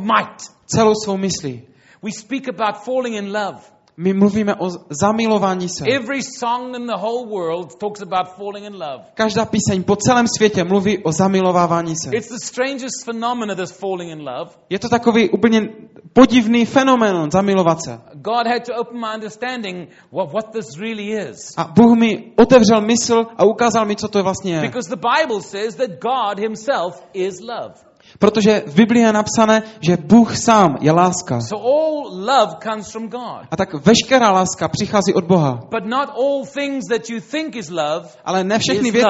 might. 0.00 0.42
celou 0.66 0.92
svou 1.04 1.16
myslí. 1.16 1.62
We 2.02 2.12
speak 2.12 2.48
about 2.48 2.84
falling 2.84 3.16
in 3.16 3.32
love. 3.32 3.77
My 4.00 4.14
mluvíme 4.14 4.54
o 4.54 4.70
zamilování 4.90 5.68
se. 5.68 5.84
Every 5.84 6.22
song 6.22 6.76
in 6.76 6.86
the 6.86 6.96
whole 6.96 7.26
world 7.26 7.78
talks 7.78 8.02
about 8.02 8.28
falling 8.36 8.66
in 8.66 8.72
love. 8.72 9.04
Každá 9.14 9.44
píseň 9.44 9.82
po 9.82 9.96
celém 9.96 10.26
světě 10.36 10.64
mluví 10.64 10.98
o 11.04 11.12
zamilovávání 11.12 11.96
se. 11.96 12.10
It's 12.16 12.28
the 12.28 12.38
strangest 12.44 13.04
phenomenon, 13.04 13.56
this 13.56 13.70
falling 13.70 14.12
in 14.12 14.18
love. 14.18 14.50
Je 14.70 14.78
to 14.78 14.88
takový 14.88 15.30
úplně 15.30 15.68
podivný 16.12 16.66
fenomén 16.66 17.30
zamilovat 17.30 17.82
se. 17.84 18.00
God 18.14 18.46
had 18.46 18.64
to 18.66 18.74
open 18.74 19.00
my 19.00 19.14
understanding 19.14 19.88
what, 20.12 20.32
what 20.32 20.52
this 20.52 20.78
really 20.80 21.30
is. 21.30 21.54
A 21.56 21.64
Bůh 21.64 21.98
mi 21.98 22.32
otevřel 22.36 22.80
mysl 22.80 23.26
a 23.36 23.44
ukázal 23.44 23.86
mi, 23.86 23.96
co 23.96 24.08
to 24.08 24.22
vlastně 24.22 24.54
je. 24.54 24.60
Because 24.60 24.90
the 24.90 25.08
Bible 25.18 25.42
says 25.42 25.74
that 25.74 25.90
God 25.90 26.38
himself 26.38 27.02
is 27.14 27.40
love. 27.40 27.87
Protože 28.18 28.62
v 28.66 28.74
Biblii 28.74 29.02
je 29.02 29.12
napsané, 29.12 29.62
že 29.80 29.96
Bůh 29.96 30.36
sám 30.36 30.76
je 30.80 30.92
láska. 30.92 31.40
So 31.40 31.66
all 31.66 32.02
love 32.10 32.52
comes 32.62 32.90
from 32.90 33.08
God. 33.08 33.46
A 33.50 33.56
tak 33.56 33.74
veškerá 33.74 34.30
láska 34.30 34.68
přichází 34.68 35.14
od 35.14 35.24
Boha. 35.24 35.60
But 35.70 35.84
not 35.86 36.08
all 36.08 36.46
things 36.54 36.84
that 36.90 37.10
you 37.10 37.20
think 37.20 37.56
is 37.56 37.70
love 37.70 38.08
Ale 38.24 38.44
ne 38.44 38.58
všechny, 38.58 38.90
věci, 38.90 39.06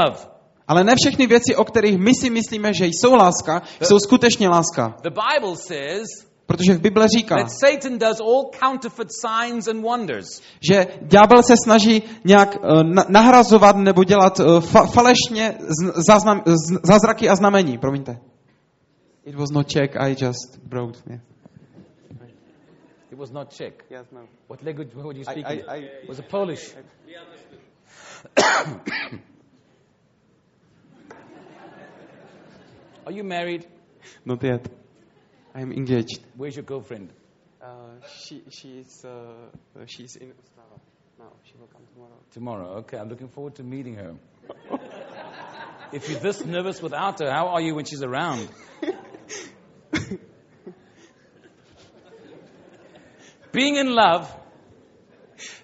ale 0.68 0.84
ne 0.84 0.94
všechny 1.02 1.26
věci, 1.26 1.56
o 1.56 1.64
kterých 1.64 1.98
my 1.98 2.14
si 2.14 2.30
myslíme, 2.30 2.74
že 2.74 2.86
jsou 2.86 3.14
láska, 3.14 3.62
jsou 3.82 3.98
skutečně 3.98 4.48
láska. 4.48 4.94
The 5.02 5.10
Bible 5.10 5.56
says 5.56 6.28
Protože 6.46 6.74
v 6.74 6.80
Bible 6.80 7.08
říká, 7.08 7.36
že 10.60 10.86
ďábel 11.02 11.42
se 11.42 11.54
snaží 11.64 12.02
nějak 12.24 12.56
eh, 12.56 12.84
na- 12.84 13.04
nahrazovat 13.08 13.76
nebo 13.76 14.04
dělat 14.04 14.40
eh, 14.40 14.44
fa- 14.44 14.86
falešně 14.86 15.54
záznam, 16.08 16.42
zázraky 16.82 17.28
a 17.28 17.36
znamení. 17.36 17.78
Promiňte. 17.78 18.18
It 19.28 19.36
was 19.36 19.50
not 19.50 19.68
Czech, 19.68 19.94
I 19.94 20.14
just 20.14 20.58
broke. 20.64 20.96
Yeah. 21.06 21.18
It 23.10 23.18
was 23.18 23.30
not 23.30 23.50
Czech. 23.50 23.84
Yes, 23.90 24.06
no. 24.10 24.26
What 24.46 24.64
language 24.64 24.94
were 24.94 25.12
you 25.12 25.24
I- 25.28 25.32
speaking? 25.32 25.44
I- 25.68 25.74
I- 25.76 25.90
was 26.08 26.18
it 26.18 26.30
Polish? 26.30 26.72
Are 33.06 33.12
you 33.12 33.22
married? 33.22 33.66
Not 34.24 34.42
yet. 34.42 34.66
I 35.54 35.60
am 35.60 35.72
engaged. 35.72 36.20
Where's 36.36 36.56
your 36.56 36.64
girlfriend? 36.64 37.12
Uh, 37.62 37.66
she, 38.20 38.42
she's, 38.50 39.04
uh, 39.04 39.34
she's 39.86 40.16
in 40.16 40.28
Ostrava. 40.28 40.80
Now, 41.18 41.32
she 41.44 41.52
will 41.58 41.66
come 41.66 41.82
tomorrow. 41.92 42.16
Tomorrow. 42.32 42.68
Okay, 42.78 42.96
I'm 42.96 43.08
looking 43.10 43.28
forward 43.28 43.56
to 43.56 43.62
meeting 43.62 43.94
her. 43.96 44.14
if 45.92 46.08
you're 46.08 46.20
this 46.20 46.42
nervous 46.46 46.80
without 46.80 47.18
her, 47.18 47.30
how 47.30 47.48
are 47.48 47.60
you 47.60 47.74
when 47.74 47.84
she's 47.84 48.02
around? 48.02 48.48
Being 53.52 53.76
in 53.76 53.88
love 53.88 54.26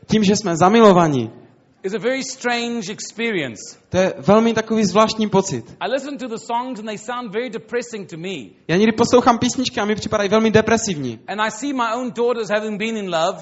Tím, 0.06 0.24
že 0.24 0.36
jsme 0.36 0.56
zamilovaní, 0.56 1.30
is 1.82 1.94
a 1.94 1.98
very 1.98 2.22
strange 2.22 2.92
experience. 2.92 3.76
to 3.88 3.96
je 3.96 4.14
velmi 4.18 4.54
takový 4.54 4.84
zvláštní 4.84 5.28
pocit. 5.28 5.76
I 5.80 5.90
listen 5.90 6.18
to 6.18 6.28
the 6.28 6.38
songs 6.38 6.78
and 6.78 6.86
they 6.86 6.98
sound 6.98 7.32
very 7.32 7.50
depressing 7.50 8.10
to 8.10 8.16
me. 8.16 8.34
Já 8.68 8.76
někdy 8.76 8.92
poslouchám 8.92 9.38
písničky 9.38 9.80
a 9.80 9.84
mi 9.84 9.94
připadají 9.94 10.28
velmi 10.28 10.50
depresivní. 10.50 11.20
And 11.28 11.40
I 11.40 11.50
see 11.50 11.72
my 11.72 11.94
own 11.94 12.12
daughters 12.12 12.48
having 12.50 12.78
been 12.78 12.96
in 12.96 13.14
love 13.14 13.38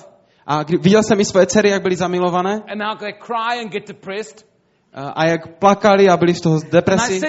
A 0.46 0.62
viděl 0.62 1.02
jsem 1.02 1.20
i 1.20 1.24
svoje 1.24 1.46
dcery, 1.46 1.68
jak 1.68 1.82
byly 1.82 1.96
zamilované 1.96 2.62
and 2.72 2.82
how 2.82 2.96
they 2.98 3.12
cry 3.12 3.60
and 3.60 3.72
get 3.72 3.88
depressed. 3.88 4.51
A, 4.94 5.26
jak 5.26 5.58
plakali 5.58 6.08
a 6.08 6.16
byli 6.16 6.34
z 6.34 6.40
toho 6.40 6.60
depresi. 6.70 7.20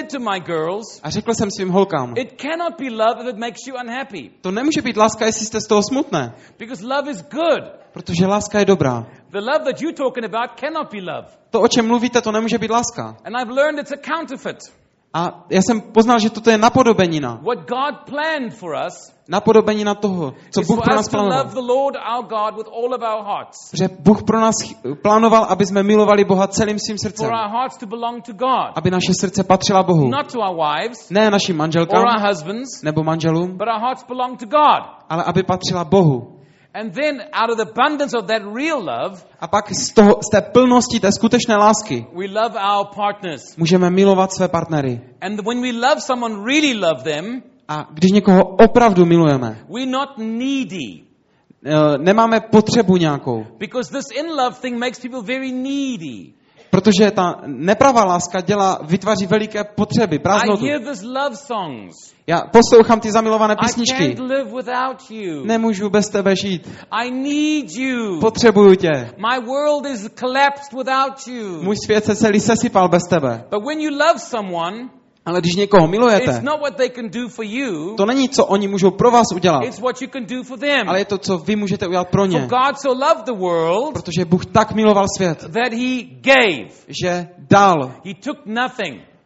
A 1.04 1.10
řekl 1.10 1.34
jsem 1.34 1.52
svým 1.52 1.70
holkám, 1.70 2.14
it 2.18 2.42
cannot 2.42 2.74
be 2.80 2.90
love 2.90 3.24
if 3.24 3.30
it 3.30 3.38
makes 3.38 3.68
you 3.68 3.76
unhappy. 3.84 4.32
to 4.42 4.52
nemůže 4.52 4.82
být 4.82 4.98
láska, 4.98 5.26
jestli 5.26 5.46
jste 5.46 5.62
z 5.62 5.68
toho 5.68 5.82
smutné, 5.84 6.34
Because 6.60 6.86
love 6.86 7.12
is 7.12 7.22
good. 7.22 7.64
protože 7.94 8.26
láska 8.28 8.60
je 8.60 8.66
dobrá. 8.66 9.06
The 9.30 9.40
love 9.40 9.60
that 9.60 9.82
you're 9.82 9.98
talking 9.98 10.26
about 10.26 10.60
cannot 10.60 10.92
be 10.92 11.00
love. 11.00 11.28
To, 11.50 11.62
o 11.62 11.68
čem 11.68 11.88
mluvíte, 11.88 12.22
to 12.22 12.32
nemůže 12.32 12.58
být 12.58 12.72
láska. 12.72 13.16
And 13.26 13.36
I've 13.42 13.54
learned 13.54 13.80
it's 13.80 13.92
a 13.92 14.16
counterfeit. 14.16 14.58
A 15.14 15.46
já 15.50 15.62
jsem 15.62 15.82
poznal, 15.82 16.20
že 16.20 16.30
toto 16.30 16.50
je 16.50 16.58
napodobenina. 16.58 17.40
What 17.42 17.58
God 17.70 17.96
planned 18.10 18.54
for 18.54 18.76
us 18.88 19.14
Napodobenina 19.28 19.96
toho, 19.96 20.34
co 20.52 20.62
Bůh 20.62 20.82
pro 20.84 20.96
nás 20.96 21.10
plánoval. 21.10 21.46
Že 23.74 23.90
Bůh 24.00 24.24
pro 24.24 24.40
nás 24.40 24.56
plánoval, 25.02 25.44
aby 25.44 25.66
jsme 25.66 25.84
milovali 25.84 26.26
Boha 26.26 26.48
celým 26.48 26.80
svým 26.80 26.98
srdcem. 26.98 27.30
Aby 28.76 28.92
naše 28.92 29.14
srdce 29.20 29.44
patřila 29.44 29.84
Bohu. 29.84 30.12
Ne 31.10 31.32
našim 31.32 31.58
manželkám 31.58 32.04
nebo 32.84 33.04
manželům, 33.04 33.58
ale 35.10 35.24
aby 35.24 35.44
patřila 35.44 35.84
Bohu. 35.84 36.33
And 36.76 36.94
then 36.94 37.22
out 37.34 37.50
of 37.52 37.58
the 37.58 37.72
abundance 37.72 38.14
of 38.18 38.26
that 38.28 38.42
real 38.56 38.80
love, 38.84 39.24
A 39.40 39.48
pak 39.48 39.72
z, 39.74 39.94
toho, 39.94 40.20
z 40.22 40.30
té 40.32 40.42
plnosti 40.42 41.00
té 41.00 41.12
skutečné 41.12 41.56
lásky 41.58 42.06
we 42.14 42.26
love 42.28 42.56
our 42.60 42.86
partners. 42.96 43.58
můžeme 43.58 43.90
milovat 43.90 44.34
své 44.34 44.48
partnery. 44.48 45.02
And 45.22 45.40
when 45.46 45.62
we 45.62 45.72
love 45.72 46.02
someone, 46.02 46.44
really 46.46 46.74
love 46.74 47.04
them, 47.04 47.44
A 47.68 47.88
když 47.94 48.12
někoho 48.12 48.44
opravdu 48.46 49.06
milujeme, 49.06 49.58
we're 49.70 49.92
not 49.92 50.10
needy. 50.18 51.04
eh, 51.66 51.98
nemáme 51.98 52.40
potřebu 52.42 52.98
nějakou, 52.98 53.46
Because 53.60 53.92
this 53.92 54.06
in 54.20 54.26
love 54.30 54.56
thing 54.62 54.78
makes 54.80 55.00
people 55.00 55.22
very 55.22 55.52
needy. 55.52 56.34
Protože 56.74 57.12
ta 57.12 57.42
nepravá 57.46 58.04
láska 58.06 58.42
dělá, 58.42 58.80
vytváří 58.84 59.26
veliké 59.26 59.64
potřeby, 59.64 60.20
prázdnotu. 60.20 60.66
Já 62.28 62.42
poslouchám 62.42 63.00
ty 63.00 63.12
zamilované 63.12 63.56
písničky. 63.56 64.16
Nemůžu 65.44 65.90
bez 65.90 66.10
tebe 66.10 66.36
žít. 66.36 66.70
Potřebuju 68.22 68.76
tě. 68.76 69.12
Můj 71.62 71.76
svět 71.86 72.06
se 72.06 72.16
celý 72.16 72.40
sesypal 72.40 72.90
bez 72.90 73.04
tebe. 73.10 73.44
But 73.52 73.66
when 73.66 73.80
you 73.80 73.92
love 73.92 74.20
someone, 74.20 74.90
Ale 75.26 75.40
když 75.40 75.56
někoho 75.56 75.88
milujete, 75.88 76.44
to 77.98 78.06
není, 78.06 78.30
co 78.30 78.46
oni 78.46 78.68
můžou 78.68 78.92
pro 78.92 79.12
vás 79.12 79.28
udělat, 79.36 79.64
ale 80.88 81.00
je 81.00 81.06
to, 81.06 81.18
co 81.18 81.38
vy 81.38 81.56
můžete 81.56 81.88
udělat 81.88 82.08
pro 82.10 82.26
ně. 82.26 82.48
Protože 83.94 84.26
Bůh 84.26 84.46
tak 84.46 84.72
miloval 84.74 85.06
svět, 85.18 85.46
že 86.88 87.28
dal. 87.38 87.92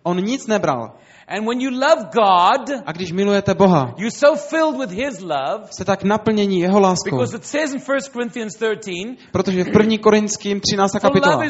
On 0.04 0.24
nic 0.24 0.48
nebral. 0.48 0.92
And 1.30 1.46
when 1.46 1.60
you 1.62 1.72
love 1.72 2.08
God, 2.14 2.70
A 2.86 2.92
když 2.92 3.12
milujete 3.12 3.54
Boha, 3.54 3.94
you're 3.98 4.12
so 4.12 4.36
filled 4.36 4.78
with 4.80 4.92
his 4.92 5.20
love 5.20 5.68
jste 5.72 5.86
tak 5.86 6.04
naplnění 6.04 6.60
jeho 6.60 6.80
láskou. 6.80 7.18
because 7.18 7.38
it 7.38 7.46
says 7.46 7.74
in 7.74 7.82
1 7.88 8.10
Corinthians 8.14 8.54
13, 8.56 9.18
Protože 9.32 9.64
v 9.64 9.68
1. 9.68 9.98
Korinským 10.02 10.60
13. 10.60 10.92
for 10.92 11.02
kapitola 11.02 11.44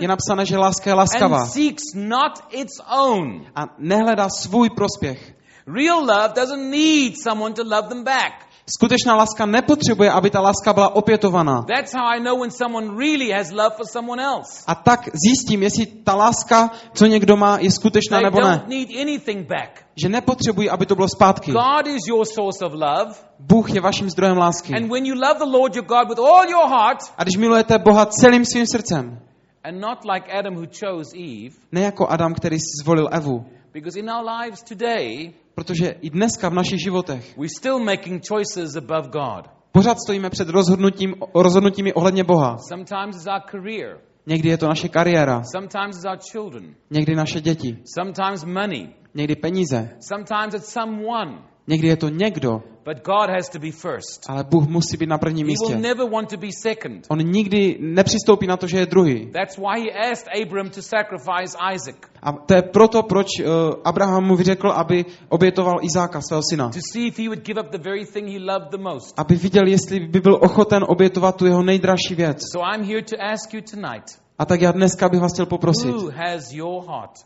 je 0.00 0.08
napsané, 0.08 0.46
že 0.46 0.58
láska 0.58 0.90
je 0.90 0.94
laskavá 0.94 1.40
and 1.40 1.50
seeks 1.50 1.82
not 1.94 2.32
its 2.50 2.80
own. 2.98 3.46
a 3.54 3.62
nehledá 3.78 4.28
svůj 4.28 4.70
prospěch. 4.70 5.34
Real 5.66 5.98
love 6.00 6.28
doesn't 6.36 6.70
need 6.70 7.14
someone 7.22 7.54
to 7.54 7.62
love 7.64 7.88
them 7.88 8.04
back. 8.04 8.45
Skutečná 8.70 9.16
láska 9.16 9.46
nepotřebuje, 9.46 10.10
aby 10.10 10.30
ta 10.30 10.40
láska 10.40 10.72
byla 10.72 10.96
opětovaná. 10.96 11.62
That's 11.62 11.94
how 11.94 12.04
I 12.06 12.20
know 12.20 12.40
when 12.40 12.50
someone 12.50 12.86
really 12.98 13.30
has 13.30 13.50
love 13.50 13.70
for 13.76 13.86
someone 13.86 14.22
else. 14.22 14.64
A 14.66 14.74
tak 14.74 15.08
zjistím, 15.26 15.62
jestli 15.62 15.86
ta 15.86 16.14
láska, 16.14 16.70
co 16.94 17.06
někdo 17.06 17.36
má, 17.36 17.58
je 17.58 17.70
skutečná 17.70 18.18
They 18.18 18.24
nebo 18.24 18.40
ne. 18.40 18.50
don't 18.50 18.68
need 18.68 18.88
anything 19.02 19.46
back. 19.48 19.86
Že 19.96 20.08
nepotřebují, 20.08 20.70
aby 20.70 20.86
to 20.86 20.94
bylo 20.94 21.08
zpátky. 21.08 21.52
God 21.52 21.86
is 21.86 22.02
your 22.08 22.24
source 22.24 22.64
of 22.64 22.72
love. 22.72 23.14
Bůh 23.38 23.74
je 23.74 23.80
vaším 23.80 24.10
zdrojem 24.10 24.38
lásky. 24.38 24.74
And 24.74 24.90
when 24.90 25.06
you 25.06 25.14
love 25.14 25.38
the 25.38 25.58
Lord 25.58 25.76
your 25.76 25.86
God 25.86 26.08
with 26.08 26.18
all 26.18 26.50
your 26.50 26.68
heart, 26.68 26.98
A 27.18 27.22
když 27.22 27.36
milujete 27.36 27.78
Boha 27.78 28.06
celým 28.06 28.44
svým 28.44 28.66
srdcem, 28.66 29.18
and 29.64 29.80
not 29.80 29.98
like 30.14 30.38
Adam 30.38 30.54
who 30.54 30.66
chose 30.80 31.16
Eve, 31.18 31.54
ne 31.72 31.80
jako 31.80 32.08
Adam, 32.08 32.34
který 32.34 32.58
si 32.58 32.82
zvolil 32.82 33.08
Evu, 33.12 33.44
because 33.76 34.00
in 34.00 34.08
our 34.10 34.24
lives 34.24 34.62
today, 34.62 35.32
protože 35.54 35.90
i 36.00 36.10
dneska 36.10 36.48
v 36.48 36.54
našich 36.54 36.80
životech 36.82 37.36
we're 37.38 37.48
still 37.58 37.78
making 37.78 38.22
choices 38.28 38.76
above 38.76 39.08
God. 39.08 39.50
pořád 39.72 39.98
stojíme 40.04 40.30
před 40.30 40.48
rozhodnutím, 40.48 41.14
rozhodnutími 41.34 41.92
ohledně 41.92 42.24
Boha. 42.24 42.56
Sometimes 42.68 43.16
it's 43.16 43.26
our 43.26 43.40
career. 43.50 43.98
Někdy 44.26 44.48
je 44.48 44.58
to 44.58 44.68
naše 44.68 44.88
kariéra, 44.88 45.42
Sometimes 45.52 45.96
it's 45.96 46.04
our 46.04 46.18
children. 46.32 46.74
někdy 46.90 47.14
naše 47.14 47.40
děti, 47.40 47.78
Sometimes 47.94 48.44
money. 48.44 48.88
někdy 49.14 49.36
peníze, 49.36 49.90
Sometimes 50.08 50.54
it's 50.54 50.72
someone. 50.72 51.38
Někdy 51.68 51.88
je 51.88 51.96
to 51.96 52.08
někdo, 52.08 52.62
But 52.84 53.02
God 53.04 53.30
has 53.30 53.48
to 53.48 53.58
be 53.58 53.70
first. 53.72 54.24
ale 54.28 54.44
Bůh 54.44 54.68
musí 54.68 54.96
být 54.96 55.08
na 55.08 55.18
prvním 55.18 55.46
He 55.46 55.52
will 55.52 55.68
místě. 55.76 55.88
never 55.88 56.10
want 56.10 56.30
to 56.30 56.36
be 56.36 56.46
second. 56.62 57.06
On 57.10 57.18
nikdy 57.18 57.76
nepřistoupí 57.80 58.46
na 58.46 58.56
to, 58.56 58.66
že 58.66 58.78
je 58.78 58.86
druhý. 58.86 59.26
That's 59.32 59.56
why 59.58 59.80
he 59.80 60.10
asked 60.10 60.28
Abram 60.42 60.70
to 60.70 60.82
sacrifice 60.82 61.58
Isaac, 61.74 61.96
A 62.22 62.32
to 62.32 62.54
je 62.54 62.62
proto, 62.62 63.02
proč 63.02 63.26
uh, 63.40 63.46
Abraham 63.84 64.24
mu 64.24 64.36
vyřekl, 64.36 64.68
aby 64.70 65.04
obětoval 65.28 65.76
Izáka, 65.82 66.20
svého 66.20 66.42
syna. 66.50 66.68
to 66.68 66.78
see 66.92 67.06
if 67.06 67.18
he 67.18 67.28
would 67.28 67.42
give 67.46 67.60
up 67.60 67.70
the 67.70 67.78
very 67.78 68.06
thing 68.06 68.28
he 68.28 68.38
loved 68.38 68.70
the 68.70 68.78
most. 68.78 69.14
Aby 69.20 69.34
viděl, 69.34 69.66
jestli 69.66 70.00
by 70.00 70.20
byl 70.20 70.34
ochoten 70.42 70.84
obětovat 70.88 71.36
tu 71.36 71.46
jeho 71.46 71.62
nejdražší 71.62 72.14
věc. 72.14 72.38
So 72.52 72.68
I'm 72.76 72.84
here 72.84 73.02
to 73.02 73.16
ask 73.32 73.54
you 73.54 73.60
tonight 73.70 74.25
A 74.38 74.44
tak 74.44 74.60
já 74.60 74.72
dneska 74.72 75.08
bych 75.08 75.20
vás 75.20 75.32
chtěl 75.32 75.46
poprosit, 75.46 75.94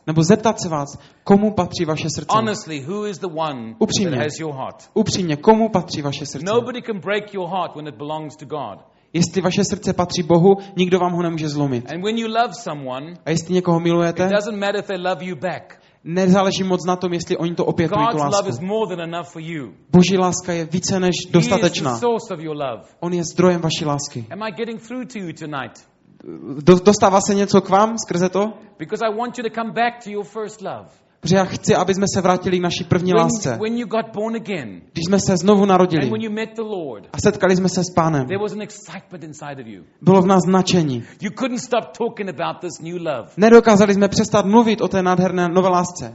nebo 0.06 0.22
zeptat 0.22 0.61
se 0.61 0.68
vás, 0.68 0.98
komu 1.24 1.50
patří 1.50 1.84
vaše 1.84 2.08
srdce. 2.14 2.36
Honestly, 2.36 2.80
who 2.80 3.06
is 3.06 3.18
the 3.18 3.26
one 3.26 3.74
Upřímně. 3.78 4.11
that 4.11 4.24
has 4.24 4.38
your 4.40 4.54
heart? 4.54 4.90
Upřímně, 4.94 5.36
komu 5.36 5.68
patří 5.68 6.02
vaše 6.02 6.26
srdce? 6.26 6.52
Nobody 6.54 6.82
can 6.82 7.00
break 7.00 7.34
your 7.34 7.48
heart 7.48 7.76
when 7.76 7.88
it 7.88 7.94
belongs 7.94 8.36
to 8.36 8.46
God. 8.46 8.78
Jestli 9.12 9.42
vaše 9.42 9.64
srdce 9.64 9.92
patří 9.92 10.22
Bohu, 10.22 10.56
nikdo 10.76 10.98
vám 10.98 11.12
ho 11.12 11.22
nemůže 11.22 11.48
zlomit. 11.48 11.92
And 11.92 12.02
when 12.02 12.18
you 12.18 12.28
love 12.28 12.54
someone, 12.54 13.14
A 13.26 13.30
jestli 13.30 13.54
někoho 13.54 13.80
milujete, 13.80 14.24
it 14.24 14.32
doesn't 14.32 14.61
matter 14.61 14.76
if 14.80 14.86
they 14.86 14.98
love 14.98 15.24
you 15.24 15.36
back. 15.36 15.80
nezáleží 16.04 16.62
moc 16.62 16.86
na 16.86 16.96
tom, 16.96 17.12
jestli 17.12 17.36
oni 17.36 17.54
to 17.54 17.64
opětují, 17.64 18.06
tu 18.11 18.16
lásku. 18.16 18.66
Boží 19.90 20.18
láska 20.18 20.52
je 20.52 20.64
více 20.64 21.00
než 21.00 21.14
dostatečná. 21.30 22.00
On 23.00 23.12
je 23.12 23.24
zdrojem 23.24 23.61
vaší 23.61 23.84
lásky. 23.84 24.26
Dostává 26.84 27.20
se 27.20 27.34
něco 27.34 27.60
k 27.60 27.68
vám 27.68 27.98
skrze 27.98 28.28
to? 28.28 28.52
Because 28.78 29.06
I 29.06 29.16
want 29.18 29.38
you 29.38 29.44
to 29.44 29.50
come 29.50 29.72
back 29.72 30.04
to 30.04 30.10
your 30.10 30.24
first 30.24 30.62
love. 30.62 30.88
Protože 31.20 31.36
já 31.36 31.44
chci, 31.44 31.74
aby 31.74 31.94
jsme 31.94 32.06
se 32.14 32.20
vrátili 32.20 32.58
k 32.58 32.62
naší 32.62 32.84
první 32.84 33.14
lásce. 33.14 33.58
Když 34.92 35.04
jsme 35.06 35.20
se 35.20 35.36
znovu 35.36 35.66
narodili 35.66 36.10
a 37.12 37.20
setkali 37.20 37.56
jsme 37.56 37.68
se 37.68 37.84
s 37.84 37.90
pánem, 37.94 38.26
bylo 40.02 40.22
v 40.22 40.26
nás 40.26 40.42
značení. 40.46 41.04
Nedokázali 43.36 43.94
jsme 43.94 44.08
přestat 44.08 44.46
mluvit 44.46 44.80
o 44.80 44.88
té 44.88 45.02
nádherné 45.02 45.48
nové 45.48 45.68
lásce. 45.68 46.14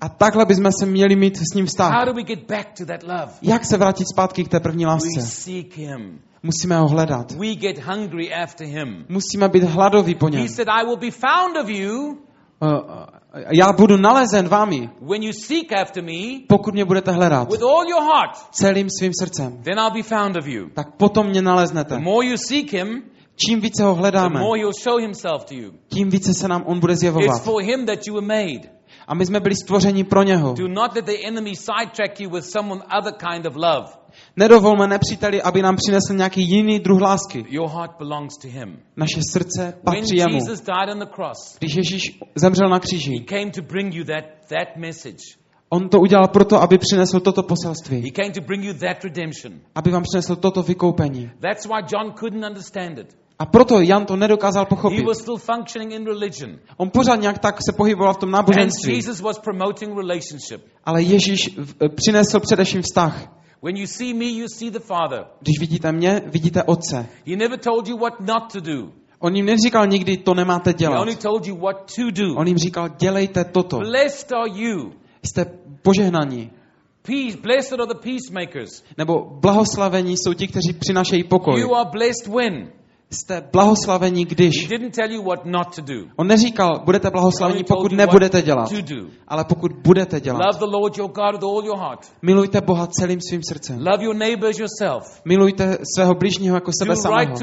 A 0.00 0.08
takhle 0.08 0.44
bychom 0.44 0.72
se 0.80 0.86
měli 0.86 1.16
mít 1.16 1.36
s 1.36 1.54
ním 1.54 1.66
vztah. 1.66 1.92
Jak 3.42 3.64
se 3.64 3.76
vrátit 3.76 4.04
zpátky 4.14 4.44
k 4.44 4.48
té 4.48 4.60
první 4.60 4.86
lásce? 4.86 5.20
Musíme 6.42 6.76
ho 6.76 6.88
hledat. 6.88 7.32
We 7.32 7.54
get 7.54 7.78
hungry 7.78 8.34
after 8.34 8.66
Him. 8.66 9.04
Musíme 9.08 9.48
být 9.48 9.62
hladoví 9.62 10.14
po 10.14 10.28
něm. 10.28 10.42
He 10.42 10.48
said, 10.48 10.68
I 10.68 10.84
will 10.84 10.96
be 10.96 11.10
found 11.10 11.56
of 11.56 11.68
you 11.68 12.18
Uh, 12.62 13.06
Já 13.50 13.72
budu 13.72 13.96
nalezen 13.96 14.48
vámi, 14.48 14.90
when 15.00 15.22
you 15.22 15.32
seek 15.32 15.72
after 15.72 16.04
me 16.04 16.40
pokud 16.48 16.74
mě 16.74 16.84
budete 16.84 17.12
hledat 17.12 17.50
with 17.50 17.62
all 17.62 17.88
your 17.88 18.02
heart. 18.02 18.36
celým 18.52 18.88
svým 18.98 19.12
srdcem. 19.20 19.62
Then 19.62 19.78
I'll 19.78 19.90
be 19.90 20.02
found 20.02 20.36
of 20.36 20.46
you. 20.46 20.68
Tak 20.74 20.96
potom 20.96 21.26
mě 21.26 21.42
naleznete. 21.42 21.94
The 21.94 22.00
more 22.02 22.26
you 22.26 22.36
seek 22.36 22.72
Him, 22.72 23.02
Čím 23.48 23.60
více 23.60 23.84
ho 23.84 23.94
the 23.94 23.98
hledáme, 24.00 24.40
more 24.40 24.60
He'll 24.60 24.72
show 24.82 25.00
Himself 25.00 25.44
to 25.44 25.54
you. 25.54 25.72
tím 25.88 26.10
více 26.10 26.34
se 26.34 26.48
nám 26.48 26.62
on 26.66 26.80
bude 26.80 26.92
It's 26.92 27.00
zjevovat. 27.00 27.42
for 27.42 27.62
Him 27.62 27.86
that 27.86 28.06
you 28.06 28.14
were 28.14 28.26
made. 28.26 28.60
A 29.08 29.14
my 29.14 29.26
jsme 29.26 29.40
byli 29.40 29.54
stvořeni 29.54 30.04
pro 30.04 30.22
něho. 30.22 30.54
Do 30.54 30.68
not 30.68 30.94
let 30.96 31.04
the 31.04 31.26
enemy 31.26 31.56
sidetrack 31.56 32.20
you 32.20 32.30
with 32.30 32.44
some 32.44 32.74
other 32.98 33.12
kind 33.30 33.46
of 33.46 33.54
love. 33.56 33.99
Nedovolme 34.36 34.86
nepříteli, 34.86 35.42
aby 35.42 35.62
nám 35.62 35.76
přinesl 35.76 36.14
nějaký 36.14 36.42
jiný 36.42 36.78
druh 36.78 37.00
lásky. 37.00 37.44
Your 37.48 37.68
heart 37.68 37.92
belongs 37.98 38.36
to 38.42 38.48
Him. 38.48 38.78
Naše 38.96 39.20
srdce 39.32 39.74
patří 39.84 40.16
jemu. 40.16 40.34
Jesus 40.34 40.60
died 40.60 40.88
on 40.92 40.98
the 40.98 41.14
cross, 41.14 41.56
Když 41.58 41.74
Ježíš 41.74 42.18
zemřel 42.34 42.68
na 42.68 42.76
He 42.76 42.80
kříži, 42.80 43.24
came 43.28 43.50
to 43.50 43.62
bring 43.62 43.94
you 43.94 44.04
that, 44.04 44.24
that 44.48 44.76
message. 44.76 45.40
on 45.70 45.88
to 45.88 46.00
udělal 46.00 46.28
proto, 46.28 46.62
aby 46.62 46.78
přinesl 46.78 47.20
toto 47.20 47.42
poselství. 47.42 47.96
He 48.00 48.10
came 48.10 48.30
to 48.30 48.40
bring 48.40 48.64
you 48.64 48.74
that 48.74 49.04
redemption. 49.04 49.60
Aby 49.74 49.90
vám 49.90 50.02
přinesl 50.02 50.36
toto 50.36 50.62
vykoupení. 50.62 51.30
That's 51.40 51.66
why 51.66 51.82
John 51.92 52.12
couldn't 52.12 52.44
understand 52.44 52.98
it. 52.98 53.20
A 53.38 53.46
proto 53.46 53.80
Jan 53.80 54.06
to 54.06 54.16
nedokázal 54.16 54.64
He 54.64 54.68
pochopit. 54.68 55.06
On 56.76 56.90
pořád 56.90 57.16
nějak 57.16 57.38
tak 57.38 57.58
se 57.66 57.72
pohyboval 57.72 58.14
v 58.14 58.16
tom 58.16 58.30
náboženství. 58.30 59.02
Ale 60.84 61.02
Ježíš 61.02 61.50
eh, 61.82 61.88
přinesl 61.88 62.40
především 62.40 62.82
vztah. 62.82 63.39
When 63.62 63.76
you 63.76 63.86
see 63.86 64.14
me, 64.14 64.24
you 64.24 64.46
see 64.48 64.70
the 64.70 64.78
Father. 64.80 65.24
Když 65.40 65.60
vidíte 65.60 65.92
mě, 65.92 66.22
vidíte 66.26 66.62
Otce. 66.62 67.06
He 67.26 67.36
never 67.36 67.58
told 67.58 67.88
you 67.88 67.98
what 67.98 68.20
not 68.20 68.52
to 68.52 68.60
do. 68.60 68.92
On 69.18 69.36
jim 69.36 69.46
neříkal 69.46 69.86
nikdy, 69.86 70.16
to 70.16 70.34
nemáte 70.34 70.70
He 70.70 70.74
dělat. 70.74 71.00
only 71.00 71.16
told 71.16 71.46
you 71.46 71.56
what 71.56 71.76
to 71.96 72.10
do. 72.10 72.34
On 72.36 72.46
jim 72.46 72.58
říkal, 72.58 72.88
dělejte 72.88 73.44
toto. 73.44 73.78
Blessed 73.78 74.32
are 74.32 74.50
you. 74.54 74.92
Jste 75.22 75.44
požehnaní. 75.82 76.50
Peace, 77.02 77.36
blessed 77.42 77.72
are 77.72 77.86
the 77.86 77.94
peacemakers. 77.94 78.82
Nebo 78.98 79.24
blahoslavení 79.40 80.16
jsou 80.16 80.32
ti, 80.32 80.48
kteří 80.48 80.72
přinášejí 80.72 81.24
pokoj. 81.24 81.60
You 81.60 81.74
are 81.74 81.90
blessed 81.92 82.26
when? 82.26 82.72
Jste 83.12 83.42
blahoslavení, 83.52 84.24
když. 84.24 84.68
On 86.16 86.26
neříkal, 86.26 86.82
budete 86.84 87.10
blahoslavení, 87.10 87.64
pokud 87.64 87.92
nebudete 87.92 88.42
dělat. 88.42 88.72
Ale 89.28 89.44
pokud 89.44 89.72
budete 89.72 90.20
dělat. 90.20 90.40
Milujte 92.22 92.60
Boha 92.60 92.86
celým 92.86 93.20
svým 93.20 93.42
srdcem. 93.42 93.84
Milujte 95.24 95.78
svého 95.94 96.14
bližního 96.14 96.56
jako 96.56 96.70
sebe 96.82 96.96
samého. 96.96 97.20
right 97.20 97.38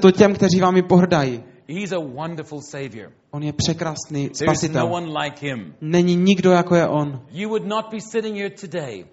to 0.00 0.10
těm, 0.10 0.34
kteří 0.34 0.60
vámi 0.60 0.82
pohrdají. 0.82 1.42
He's 1.68 1.92
a 1.92 1.98
wonderful 1.98 2.60
Savior. 2.62 3.12
On 3.36 3.42
je 3.42 3.52
překrásný 3.52 4.28
no 4.28 4.34
spasitel. 4.34 4.90
him. 5.40 5.74
Není 5.80 6.16
nikdo 6.16 6.50
jako 6.50 6.74
je 6.74 6.88
on. 6.88 7.20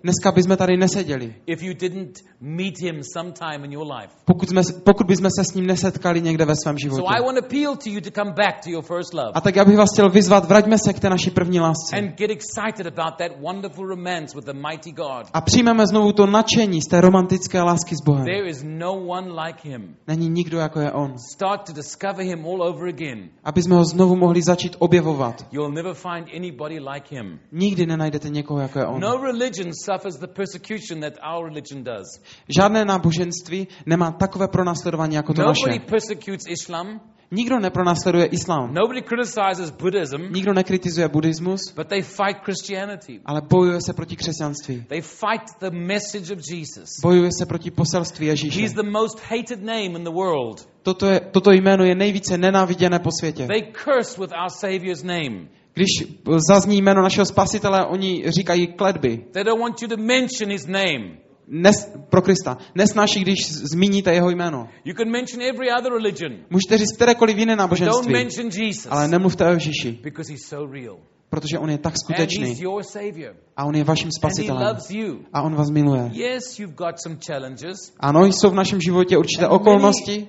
Dneska 0.03 0.31
bychom 0.31 0.57
tady 0.57 0.77
neseděli. 0.77 1.35
Pokud, 4.25 4.49
jsme, 4.49 4.61
pokud 4.83 5.07
bychom 5.07 5.29
se 5.39 5.43
s 5.43 5.53
ním 5.53 5.67
nesetkali 5.67 6.21
někde 6.21 6.45
ve 6.45 6.55
svém 6.55 6.77
životě. 6.77 7.03
A 9.33 9.41
tak 9.41 9.55
já 9.55 9.65
bych 9.65 9.77
vás 9.77 9.89
chtěl 9.93 10.09
vyzvat, 10.09 10.47
vraťme 10.47 10.77
se 10.77 10.93
k 10.93 10.99
té 10.99 11.09
naší 11.09 11.31
první 11.31 11.59
lásce. 11.59 11.95
A 15.33 15.41
přijmeme 15.41 15.87
znovu 15.87 16.11
to 16.13 16.25
nadšení 16.25 16.81
z 16.81 16.89
té 16.89 17.01
romantické 17.01 17.61
lásky 17.61 17.95
s 17.95 18.01
Bohem. 18.05 18.25
No. 18.63 19.03
Není 20.07 20.29
nikdo 20.29 20.57
jako 20.57 20.79
je 20.79 20.91
on. 20.91 21.15
Aby 23.43 23.63
jsme 23.63 23.75
ho 23.75 23.85
znovu 23.85 24.12
mohli 24.15 24.41
začít 24.41 24.75
objevovat. 24.79 25.45
You'll 25.51 25.71
never 25.73 25.93
find 25.93 26.27
anybody 26.35 26.79
like 26.79 27.15
him. 27.15 27.39
Nikdy 27.51 27.85
nenajdete 27.85 28.29
někoho 28.29 28.59
jako 28.59 28.79
je 28.79 28.85
on. 28.85 28.99
No 28.99 29.17
religion 29.17 29.71
suffers 29.85 30.15
the 30.19 30.27
persecution 30.27 31.01
that 31.01 31.13
our 31.35 31.45
religion 31.45 31.83
does. 31.83 32.07
Žádné 32.57 32.85
náboženství 32.85 33.67
nemá 33.85 34.11
takové 34.11 34.47
pronásledování 34.47 35.15
jako 35.15 35.33
to 35.33 35.41
Nobody 35.41 35.59
naše. 35.69 35.79
persecutes 35.79 36.43
Islam. 36.49 37.01
Nikdo 37.33 37.59
nepronásleduje 37.59 38.25
islám. 38.25 38.73
Nobody 38.73 39.01
criticizes 39.01 39.69
Buddhism, 39.71 40.21
Nikdo 40.33 40.53
nekritizuje 40.53 41.07
buddhismus, 41.07 41.61
but 41.75 41.87
they 41.87 42.01
fight 42.01 42.37
Christianity. 42.43 43.19
ale 43.25 43.41
bojuje 43.49 43.79
se 43.85 43.93
proti 43.93 44.15
křesťanství. 44.15 44.85
They 44.87 45.01
fight 45.01 45.59
the 45.59 45.69
message 45.71 46.33
of 46.33 46.39
Jesus. 46.51 46.89
Bojuje 47.01 47.29
se 47.39 47.45
proti 47.45 47.71
poselství 47.71 48.27
Ježíše. 48.27 48.61
He's 48.61 48.73
the 48.73 48.89
most 48.89 49.19
hated 49.29 49.63
name 49.63 49.85
in 49.97 50.03
the 50.03 50.11
world. 50.11 50.67
Toto, 50.83 51.05
je, 51.07 51.19
toto 51.19 51.51
jméno 51.51 51.83
je 51.83 51.95
nejvíce 51.95 52.37
nenáviděné 52.37 52.99
po 52.99 53.09
světě. 53.19 53.47
They 53.47 53.61
curse 53.83 54.21
with 54.21 54.31
our 54.31 54.49
Savior's 54.49 55.03
name. 55.03 55.47
Když 55.73 55.87
zazní 56.49 56.81
jméno 56.81 57.01
našeho 57.01 57.25
spasitele, 57.25 57.85
oni 57.85 58.23
říkají 58.27 58.67
kledby. 58.67 59.17
They 59.31 59.43
don't 59.43 59.61
want 59.61 59.81
you 59.81 59.87
to 59.87 59.97
mention 59.97 60.51
his 60.51 60.67
name. 60.67 61.22
Nes, 61.47 61.91
pro 62.09 62.21
Krista. 62.21 62.57
Nesnáší, 62.75 63.21
když 63.21 63.37
zmíníte 63.51 64.13
jeho 64.13 64.29
jméno. 64.29 64.67
You 64.85 64.93
can 64.95 65.09
mention 65.11 65.41
every 65.41 65.67
other 65.79 65.91
religion. 65.93 66.31
Můžete 66.49 66.77
říct 66.77 66.95
kterékoliv 66.95 67.37
jiné 67.37 67.55
Don't 67.55 67.59
náboženství, 67.59 68.13
mention 68.13 68.49
Jesus 68.53 68.87
ale 68.89 69.07
nemluvte 69.07 69.45
o 69.45 69.49
Ježíši, 69.49 69.99
because 70.03 70.31
he's 70.31 70.47
so 70.47 70.73
real. 70.73 70.97
Protože 71.33 71.59
on 71.59 71.69
je 71.69 71.77
tak 71.77 71.93
skutečný 71.97 72.55
a 73.57 73.65
on 73.65 73.75
je 73.75 73.83
vaším 73.83 74.09
spasitelem 74.11 74.77
a 75.33 75.41
on 75.41 75.55
vás 75.55 75.69
miluje. 75.69 76.11
Ano, 77.99 78.25
jsou 78.25 78.49
v 78.49 78.53
našem 78.53 78.81
životě 78.81 79.17
určité 79.17 79.47
okolnosti 79.47 80.27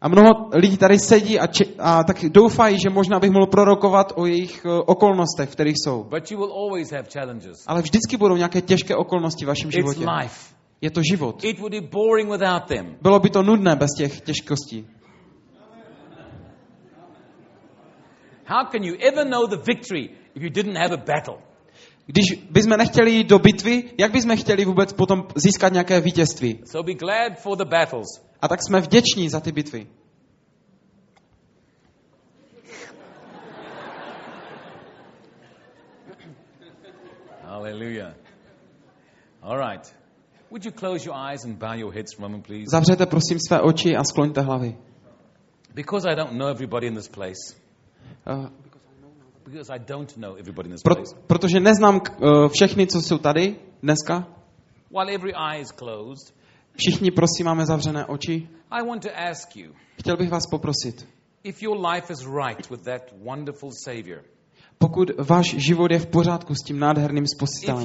a 0.00 0.08
mnoho 0.08 0.50
lidí 0.54 0.76
tady 0.76 0.98
sedí 0.98 1.38
a, 1.38 1.46
či, 1.46 1.64
a 1.78 2.04
tak 2.04 2.24
doufají, 2.28 2.78
že 2.80 2.90
možná 2.90 3.20
bych 3.20 3.30
mohl 3.30 3.46
prorokovat 3.46 4.12
o 4.16 4.26
jejich 4.26 4.64
eh, 4.64 4.68
okolnostech, 4.86 5.48
v 5.48 5.52
kterých 5.52 5.76
jsou. 5.84 6.06
Ale 7.66 7.82
vždycky 7.82 8.16
budou 8.16 8.36
nějaké 8.36 8.60
těžké 8.60 8.96
okolnosti 8.96 9.44
v 9.44 9.48
vašem 9.48 9.70
životě. 9.70 10.04
Je 10.80 10.90
to 10.90 11.00
život. 11.02 11.44
Bylo 13.02 13.20
by 13.20 13.30
to 13.30 13.42
nudné 13.42 13.76
bez 13.76 13.90
těch 13.98 14.20
těžkostí. 14.20 14.86
How 18.48 18.64
can 18.64 18.82
you 18.82 18.96
ever 18.96 19.28
know 19.28 19.46
the 19.46 19.58
victory 19.58 20.10
if 20.34 20.42
you 20.42 20.48
didn't 20.48 20.76
have 20.76 20.92
a 20.92 20.96
battle? 20.96 21.36
Když 22.06 22.24
bychom 22.50 22.76
nechtěli 22.78 23.10
jít 23.10 23.26
do 23.26 23.38
bitvy, 23.38 23.84
jak 23.98 24.12
bychom 24.12 24.36
chtěli 24.36 24.64
vůbec 24.64 24.92
potom 24.92 25.26
získat 25.34 25.72
nějaké 25.72 26.00
vítězství? 26.00 26.60
So 26.64 26.86
be 26.86 26.94
glad 26.94 27.38
for 27.38 27.58
the 27.58 27.64
battles. 27.64 28.06
A 28.42 28.48
tak 28.48 28.60
jsme 28.62 28.80
vděční 28.80 29.28
za 29.28 29.40
ty 29.40 29.52
bitvy. 29.52 29.86
Hallelujah. 37.42 38.14
All 39.42 39.58
right. 39.58 39.94
Would 40.50 40.64
you 40.64 40.72
close 40.72 41.06
your 41.06 41.16
eyes 41.16 41.44
and 41.44 41.58
bow 41.58 41.74
your 41.74 41.92
heads 41.92 42.14
for 42.14 42.24
a 42.24 42.28
moment, 42.28 42.46
please? 42.46 42.64
Zavřete 42.70 43.06
prosím 43.06 43.38
své 43.48 43.60
oči 43.60 43.96
a 43.96 44.04
skloňte 44.04 44.40
hlavy. 44.40 44.76
Because 45.74 46.10
I 46.12 46.16
don't 46.16 46.32
know 46.32 46.48
everybody 46.48 46.86
in 46.86 46.94
this 46.94 47.08
place. 47.08 47.67
Pro, 50.82 50.94
place. 50.94 51.16
protože 51.26 51.60
neznám 51.60 51.94
uh, 51.94 52.48
všechny, 52.48 52.86
co 52.86 53.02
jsou 53.02 53.18
tady 53.18 53.56
dneska. 53.82 54.26
Všichni 56.76 57.10
prosím 57.10 57.46
máme 57.46 57.66
zavřené 57.66 58.06
oči. 58.06 58.48
Chtěl 59.98 60.16
bych 60.16 60.30
vás 60.30 60.46
poprosit, 60.50 61.08
pokud 64.78 65.10
váš 65.18 65.54
život 65.54 65.90
je 65.90 65.98
v 65.98 66.06
pořádku 66.06 66.54
s 66.54 66.64
tím 66.64 66.78
nádherným 66.78 67.26
spositelem, 67.26 67.84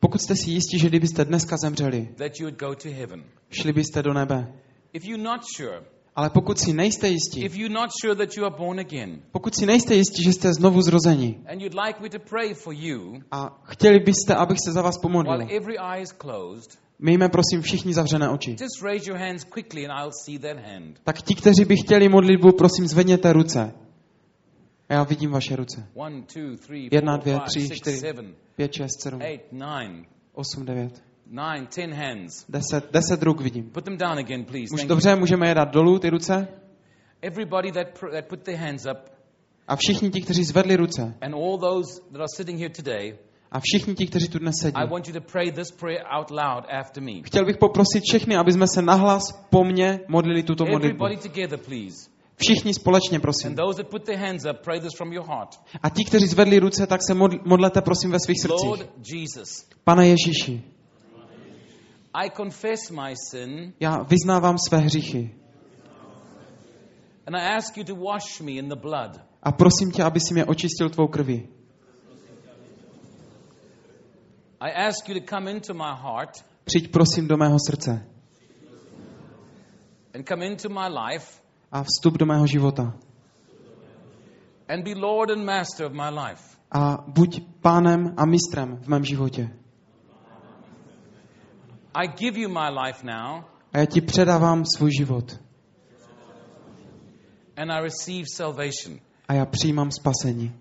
pokud 0.00 0.20
jste 0.20 0.36
si 0.36 0.50
jistí, 0.50 0.78
že 0.78 0.88
kdybyste 0.88 1.24
dneska 1.24 1.56
zemřeli, 1.56 2.08
šli 3.50 3.72
byste 3.72 4.02
do 4.02 4.12
nebe. 4.12 4.52
Ale 6.16 6.30
pokud 6.30 6.58
si 6.58 6.72
nejste 6.72 7.08
jistí, 7.08 7.44
if 7.44 7.56
you're 7.56 7.74
not 7.74 7.90
sure 8.00 8.16
that 8.16 8.36
you 8.36 8.44
are 8.46 8.56
born 8.58 8.80
again, 8.80 9.22
pokud 9.32 9.54
si 9.54 9.66
nejste 9.66 9.94
jistí, 9.94 10.24
že 10.24 10.32
jste 10.32 10.54
znovu 10.54 10.82
zrozeni 10.82 11.40
and 11.46 11.60
you'd 11.60 11.76
like 11.86 12.02
me 12.02 12.08
to 12.10 12.18
pray 12.18 12.54
for 12.54 12.74
you 12.74 13.20
a 13.30 13.60
chtěli 13.64 14.00
byste, 14.00 14.34
abych 14.34 14.58
se 14.64 14.72
za 14.72 14.82
vás 14.82 14.94
while 14.96 15.02
pomodlil, 15.02 15.48
every 15.56 15.76
eye 15.78 16.02
is 16.02 16.12
closed, 16.12 16.78
Mějme 16.98 17.28
prosím 17.28 17.62
všichni 17.62 17.94
zavřené 17.94 18.28
oči. 18.28 18.56
Tak 21.04 21.22
ti, 21.22 21.34
kteří 21.34 21.64
by 21.64 21.76
chtěli 21.76 22.08
modlitbu, 22.08 22.52
prosím 22.52 22.86
zvedněte 22.86 23.32
ruce. 23.32 23.74
A 24.88 24.94
já 24.94 25.02
vidím 25.02 25.30
vaše 25.30 25.56
ruce. 25.56 25.88
Jedna, 26.90 27.16
dvě, 27.16 27.40
tři, 27.46 27.68
čtyři. 27.70 27.96
seven, 27.96 28.34
5, 28.56 28.72
6, 28.72 29.02
7, 29.02 29.22
eight, 29.22 29.52
nine, 31.30 31.66
8, 31.66 31.66
9, 31.66 31.66
nine, 31.66 31.66
ten 31.66 31.92
hands. 31.94 32.44
10, 32.48 32.92
10 32.92 33.22
ruk 33.22 33.40
vidím. 33.40 33.70
Put 33.70 33.84
them 33.84 33.96
down 33.96 34.18
again, 34.18 34.44
please. 34.44 34.64
Už 34.74 34.80
Thank 34.80 34.82
you. 34.82 34.88
dobře, 34.88 35.16
můžeme 35.16 35.48
je 35.48 35.54
dát 35.54 35.70
dolů, 35.72 35.98
ty 35.98 36.10
ruce. 36.10 36.48
Everybody 37.22 37.72
that, 37.72 37.86
pr- 38.00 38.12
that 38.12 38.26
put 38.28 38.42
their 38.42 38.58
hands 38.58 38.86
up 38.86 38.98
A 39.68 39.76
všichni 39.76 40.10
ti, 40.10 40.20
kteří 40.20 40.44
zvedli 40.44 40.76
ruce. 40.76 41.14
and 41.20 41.34
all 41.34 41.58
those 41.58 42.00
that 42.12 42.16
are 42.20 42.28
sitting 42.36 42.58
here 42.58 42.70
today, 42.70 43.18
A 43.52 43.60
všichni 43.60 43.94
ti, 43.94 44.06
kteří 44.06 44.28
tu 44.28 44.38
dnes 44.38 44.54
sedí. 44.60 44.76
I 44.76 44.88
want 44.90 45.08
you 45.08 45.14
to 45.14 45.20
pray 45.32 45.52
this 45.52 45.70
prayer 45.70 46.02
out 46.18 46.30
loud 46.30 46.64
after 46.80 47.02
me. 47.02 47.12
Chtěl 47.24 47.44
bych 47.44 47.56
poprosit 47.56 48.02
všechny, 48.08 48.36
aby 48.36 48.52
jsme 48.52 48.66
se 48.68 48.82
nahlas 48.82 49.22
po 49.50 49.64
mně 49.64 50.00
modlili 50.08 50.42
tuto 50.42 50.64
modlitbu. 50.64 51.04
Everybody 51.04 51.16
together, 51.16 51.58
please. 51.58 52.10
Všichni 52.36 52.74
společně, 52.74 53.20
prosím. 53.20 53.48
And 53.50 53.56
those 53.56 53.82
that 53.82 53.90
put 53.90 54.04
their 54.04 54.18
hands 54.18 54.44
up, 54.44 54.56
pray 54.64 54.80
this 54.80 54.92
from 54.96 55.12
your 55.12 55.26
heart. 55.26 55.48
A 55.82 55.88
ti, 55.90 56.04
kteří 56.04 56.26
zvedli 56.26 56.58
ruce, 56.58 56.86
tak 56.86 57.00
se 57.06 57.14
modl- 57.14 57.40
modlete, 57.44 57.80
prosím, 57.82 58.10
ve 58.10 58.18
svých 58.20 58.40
srdcích. 58.40 58.68
Lord 58.68 58.90
Jesus, 59.12 59.66
Pane 59.84 60.08
Ježíši, 60.08 60.62
I 62.24 62.30
confess 62.30 62.90
my 62.90 63.14
sin 63.30 63.72
já 63.80 64.02
vyznávám 64.02 64.56
své 64.68 64.78
hříchy 64.78 65.34
and 67.26 67.36
I 67.36 67.56
ask 67.56 67.76
you 67.76 67.84
to 67.84 67.94
wash 67.94 68.40
me 68.40 68.52
in 68.52 68.68
the 68.68 68.76
blood. 68.76 69.20
a 69.42 69.52
prosím 69.52 69.90
tě, 69.90 70.02
aby 70.02 70.20
si 70.20 70.34
mě 70.34 70.44
očistil 70.44 70.90
tvou 70.90 71.08
krví. 71.08 71.48
I 74.60 74.72
ask 74.88 75.08
you 75.08 75.20
to 75.20 75.26
come 75.36 75.50
into 75.50 75.74
my 75.74 75.92
heart 76.02 76.44
Přijď 76.64 76.90
prosím 76.92 77.28
do 77.28 77.36
mého 77.36 77.56
srdce 77.70 78.06
and 80.14 80.28
come 80.28 80.46
into 80.46 80.68
my 80.68 80.88
life 80.88 81.40
a 81.72 81.82
vstup 81.82 82.14
do 82.18 82.26
mého 82.26 82.46
života. 82.46 82.94
and 84.68 84.84
be 84.84 84.94
Lord 84.94 85.30
and 85.30 85.44
Master 85.44 85.86
of 85.86 85.92
my 85.92 86.20
life. 86.26 86.56
A 86.72 87.04
buď 87.06 87.40
pánem 87.60 88.14
a 88.16 88.26
mistrem 88.26 88.76
v 88.82 88.88
mém 88.88 89.04
životě. 89.04 89.50
I 92.04 92.06
give 92.08 92.40
you 92.40 92.48
my 92.48 92.68
life 92.86 93.02
now 93.06 93.44
A 93.72 93.78
já 93.78 93.86
ti 93.86 94.00
předávám 94.00 94.64
svůj 94.76 94.90
život. 94.98 95.40
and 97.56 97.70
I 97.72 97.80
receive 97.82 98.24
salvation. 98.36 98.98
A 99.28 99.34
já 99.34 99.46
přijímám 99.46 99.90
spasení. 99.90 100.52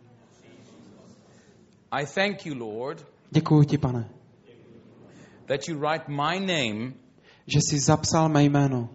I 1.91 2.05
thank 2.05 2.45
you, 2.45 2.55
Lord, 2.55 3.05
Děkuji 3.31 3.63
ti, 3.63 3.77
pane, 3.77 4.09
that 5.47 5.67
you 5.67 5.79
write 5.79 6.05
my 6.07 6.39
name 6.39 6.93
že 7.47 7.59
jsi 7.61 7.79
zapsal 7.79 8.29
mé 8.29 8.43
jméno 8.43 8.89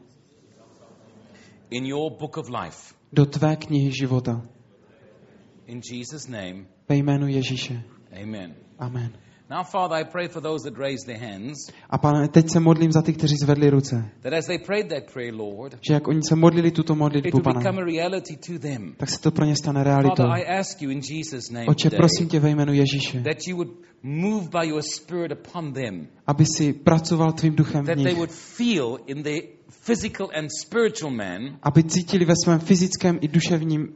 in 1.70 1.86
your 1.86 2.10
book 2.18 2.36
of 2.36 2.48
life. 2.62 2.94
do 3.12 3.26
tvé 3.26 3.56
knihy 3.56 3.92
života. 4.00 4.42
In 5.66 5.80
Jesus' 5.92 6.26
name, 6.28 6.64
Ve 6.88 6.96
jménu 6.96 7.26
Ježíše. 7.28 7.82
amen. 8.22 8.54
Amen. 8.78 9.12
Now, 9.50 9.64
Father, 9.64 9.96
I 9.96 10.04
pray 10.04 10.28
for 10.28 10.42
those 10.42 10.70
that 10.70 10.78
raised 10.78 11.06
their 11.06 11.18
hands, 11.18 11.56
A 11.90 11.98
pane, 11.98 12.28
teď 12.28 12.50
se 12.50 12.60
modlím 12.60 12.92
za 12.92 13.02
ty, 13.02 13.12
kteří 13.12 13.36
zvedli 13.42 13.70
ruce. 13.70 14.04
that 14.22 14.32
as 14.32 14.46
they 14.46 14.58
prayed 14.58 14.88
that 14.88 15.12
prayer, 15.12 15.34
Lord, 15.34 15.78
Že 15.88 15.94
jak 15.94 16.08
oni 16.08 16.20
se 16.22 16.36
modlili 16.36 16.70
tuto 16.70 16.92
it 16.92 16.98
modlitbu, 16.98 17.40
pane, 17.40 17.58
become 17.58 17.82
a 17.82 17.84
reality 17.84 18.36
to 18.36 18.58
them. 18.58 18.94
tak 18.96 19.10
se 19.10 19.20
to 19.20 19.30
pro 19.30 19.44
ně 19.44 19.56
stane 19.56 19.84
realitou. 19.84 20.14
Father, 20.16 20.32
I 20.36 20.58
ask 20.58 20.82
you 20.82 20.90
in 20.90 21.00
Jesus' 21.00 21.50
name 21.50 21.66
Oče, 21.66 21.90
prosím 21.90 22.28
tě 22.28 22.40
ve 22.40 22.50
jménu 22.50 22.72
Ježíše, 22.72 23.20
that 23.20 23.36
you 23.48 23.56
would 23.56 23.70
move 24.02 24.48
by 24.60 24.68
your 24.68 24.82
Spirit 24.82 25.32
upon 25.32 25.72
them, 25.72 26.06
aby 26.26 26.44
si 26.56 26.72
pracoval 26.72 27.32
tvým 27.32 27.54
duchem 27.54 27.84
v 27.84 27.86
that 27.86 27.96
they 27.96 28.04
nich, 28.04 28.16
would 28.16 28.30
feel 28.32 28.98
in 29.06 29.22
their 29.22 29.42
physical 29.86 30.28
and 30.38 30.48
spiritual 30.60 31.10
man 31.10 31.58
aby 31.62 31.84
cítili 31.84 32.24
ve 32.24 32.34
svém 32.44 32.58
fyzickém 32.60 33.18
i 33.20 33.28
duševním 33.28 33.88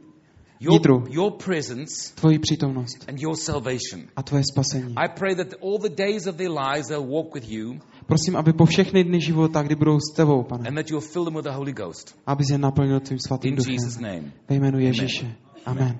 your, 0.59 0.73
Nitru. 0.73 1.03
your 1.09 1.31
presence 1.33 2.13
tvoji 2.15 2.39
přítomnost 2.39 3.05
and 3.09 3.19
your 3.21 3.35
salvation. 3.37 4.01
a 4.15 4.23
tvoje 4.23 4.43
spasení. 4.51 4.93
I 4.97 5.07
pray 5.19 5.35
that 5.35 5.47
all 5.61 5.79
the 5.81 5.89
days 5.95 6.27
of 6.27 6.35
their 6.35 6.51
lives 6.51 6.87
they'll 6.87 7.07
walk 7.07 7.35
with 7.35 7.49
you 7.49 7.79
Prosím, 8.05 8.35
aby 8.35 8.53
po 8.53 8.65
všechny 8.65 9.03
dny 9.03 9.21
života, 9.21 9.63
kdy 9.63 9.75
budou 9.75 9.99
s 9.99 10.13
tebou, 10.15 10.43
pane, 10.43 10.67
and 10.67 10.75
that 10.77 10.89
you'll 10.89 11.01
fill 11.13 11.25
them 11.25 11.33
with 11.35 11.43
the 11.45 11.51
Holy 11.51 11.73
Ghost. 11.73 12.15
aby 12.27 12.43
je 12.51 12.57
naplnil 12.57 12.99
tvým 12.99 13.19
svatým 13.19 13.49
In 13.49 13.55
duchem. 13.55 13.73
Jesus' 13.73 13.99
name. 13.99 14.31
Ve 14.49 14.55
jménu 14.55 14.79
Ježíše. 14.79 15.35
Amen. 15.65 15.99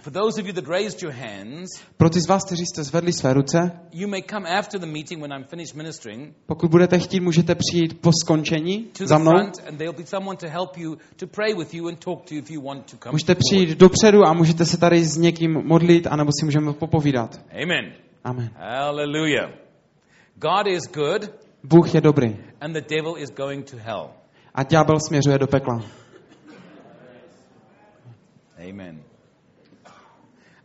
For 0.00 0.12
those 0.12 0.40
of 0.40 0.46
you 0.46 0.52
that 0.52 0.68
raised 0.68 1.02
your 1.02 1.12
hands, 1.12 1.68
Pro 1.96 2.10
ty 2.10 2.20
z 2.20 2.28
vás, 2.28 2.44
kteří 2.44 2.66
jste 2.66 2.84
zvedli 2.84 3.12
své 3.12 3.32
ruce, 3.34 3.70
you 3.92 4.08
may 4.08 4.22
come 4.30 4.58
after 4.58 4.80
the 4.80 4.86
meeting 4.86 5.20
when 5.22 5.32
I'm 5.32 5.44
finished 5.44 5.74
ministering 5.76 6.34
pokud 6.46 6.70
budete 6.70 6.98
chtít, 6.98 7.20
můžete 7.20 7.54
přijít 7.54 8.00
po 8.00 8.10
skončení 8.22 8.90
za 9.04 9.18
mnou. 9.18 9.30
front 9.30 9.54
and 9.68 9.76
there'll 9.78 9.98
be 9.98 10.06
someone 10.06 10.36
to 10.36 10.46
help 10.48 10.76
you 10.76 10.96
to 11.16 11.26
pray 11.26 11.54
with 11.54 11.74
you 11.74 11.88
and 11.88 12.04
talk 12.04 12.24
to 12.28 12.34
you 12.34 12.40
if 12.40 12.50
you 12.50 12.62
want 12.62 12.90
to 12.90 12.96
come. 12.96 13.12
Můžete 13.12 13.34
přijít 13.34 13.78
dopředu 13.78 14.24
a 14.24 14.32
můžete 14.32 14.64
se 14.64 14.78
tady 14.78 15.04
s 15.04 15.16
někým 15.16 15.52
modlit, 15.64 16.06
anebo 16.06 16.30
si 16.40 16.44
můžeme 16.44 16.72
popovídat. 16.72 17.40
Amen. 17.62 17.92
Amen. 18.24 18.50
Hallelujah. 18.56 19.50
God 20.36 20.66
is 20.66 20.82
good 20.92 21.30
Bůh 21.64 21.94
je 21.94 22.00
dobrý 22.00 22.36
and 22.60 22.72
the 22.72 22.80
devil 22.96 23.14
is 23.18 23.30
going 23.30 23.70
to 23.70 23.76
hell. 23.80 24.10
a 24.54 24.62
ďábel 24.62 25.00
směřuje 25.00 25.38
do 25.38 25.46
pekla. 25.46 25.82
Amen. 28.68 29.07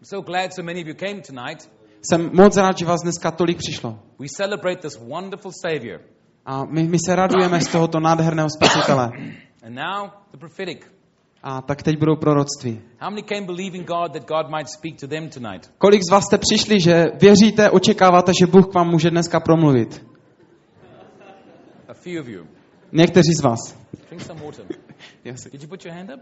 I'm 0.03 0.07
so 0.07 0.21
glad 0.21 0.53
so 0.53 0.63
many 0.63 0.81
of 0.81 0.87
you 0.87 0.95
came 0.95 1.21
tonight. 1.21 1.69
Jsem 2.01 2.29
moc 2.33 2.57
rád, 2.57 2.77
že 2.77 2.85
vás 2.85 3.01
dneska 3.01 3.31
tolik 3.31 3.57
přišlo. 3.57 3.99
We 4.19 4.27
celebrate 4.37 4.81
this 4.81 4.97
wonderful 4.97 5.51
Savior. 5.61 6.01
A 6.45 6.65
my, 6.65 6.83
my 6.83 6.97
se 7.05 7.15
radujeme 7.15 7.61
z 7.61 7.67
tohoto 7.67 7.99
nádherného 7.99 8.49
spasitele. 8.49 9.09
And 9.65 9.75
now 9.75 10.09
the 10.31 10.37
prophetic. 10.37 10.77
A 11.43 11.61
tak 11.61 11.83
teď 11.83 11.99
budou 11.99 12.15
proroctví. 12.15 12.81
How 12.99 13.09
many 13.09 13.23
came 13.23 13.41
believing 13.41 13.87
God 13.87 14.13
that 14.13 14.27
God 14.27 14.51
might 14.57 14.69
speak 14.69 14.99
to 14.99 15.07
them 15.07 15.29
tonight? 15.29 15.71
Kolik 15.77 16.01
z 16.09 16.11
vás 16.11 16.25
jste 16.25 16.37
přišli, 16.37 16.79
že 16.79 17.05
věříte, 17.21 17.69
očekáváte, 17.69 18.31
že 18.39 18.47
Bůh 18.47 18.67
k 18.67 18.73
vám 18.73 18.89
může 18.89 19.09
dneska 19.09 19.39
promluvit? 19.39 20.05
A 21.87 21.93
few 21.93 22.21
of 22.21 22.27
you. 22.27 22.47
Někteří 22.91 23.33
z 23.39 23.43
vás. 23.43 23.59
Drink 24.09 24.21
some 24.21 24.41
water. 24.45 24.65
Did 25.51 25.61
you 25.61 25.67
put 25.67 25.85
your 25.85 25.95
hand 25.95 26.11
up? 26.13 26.19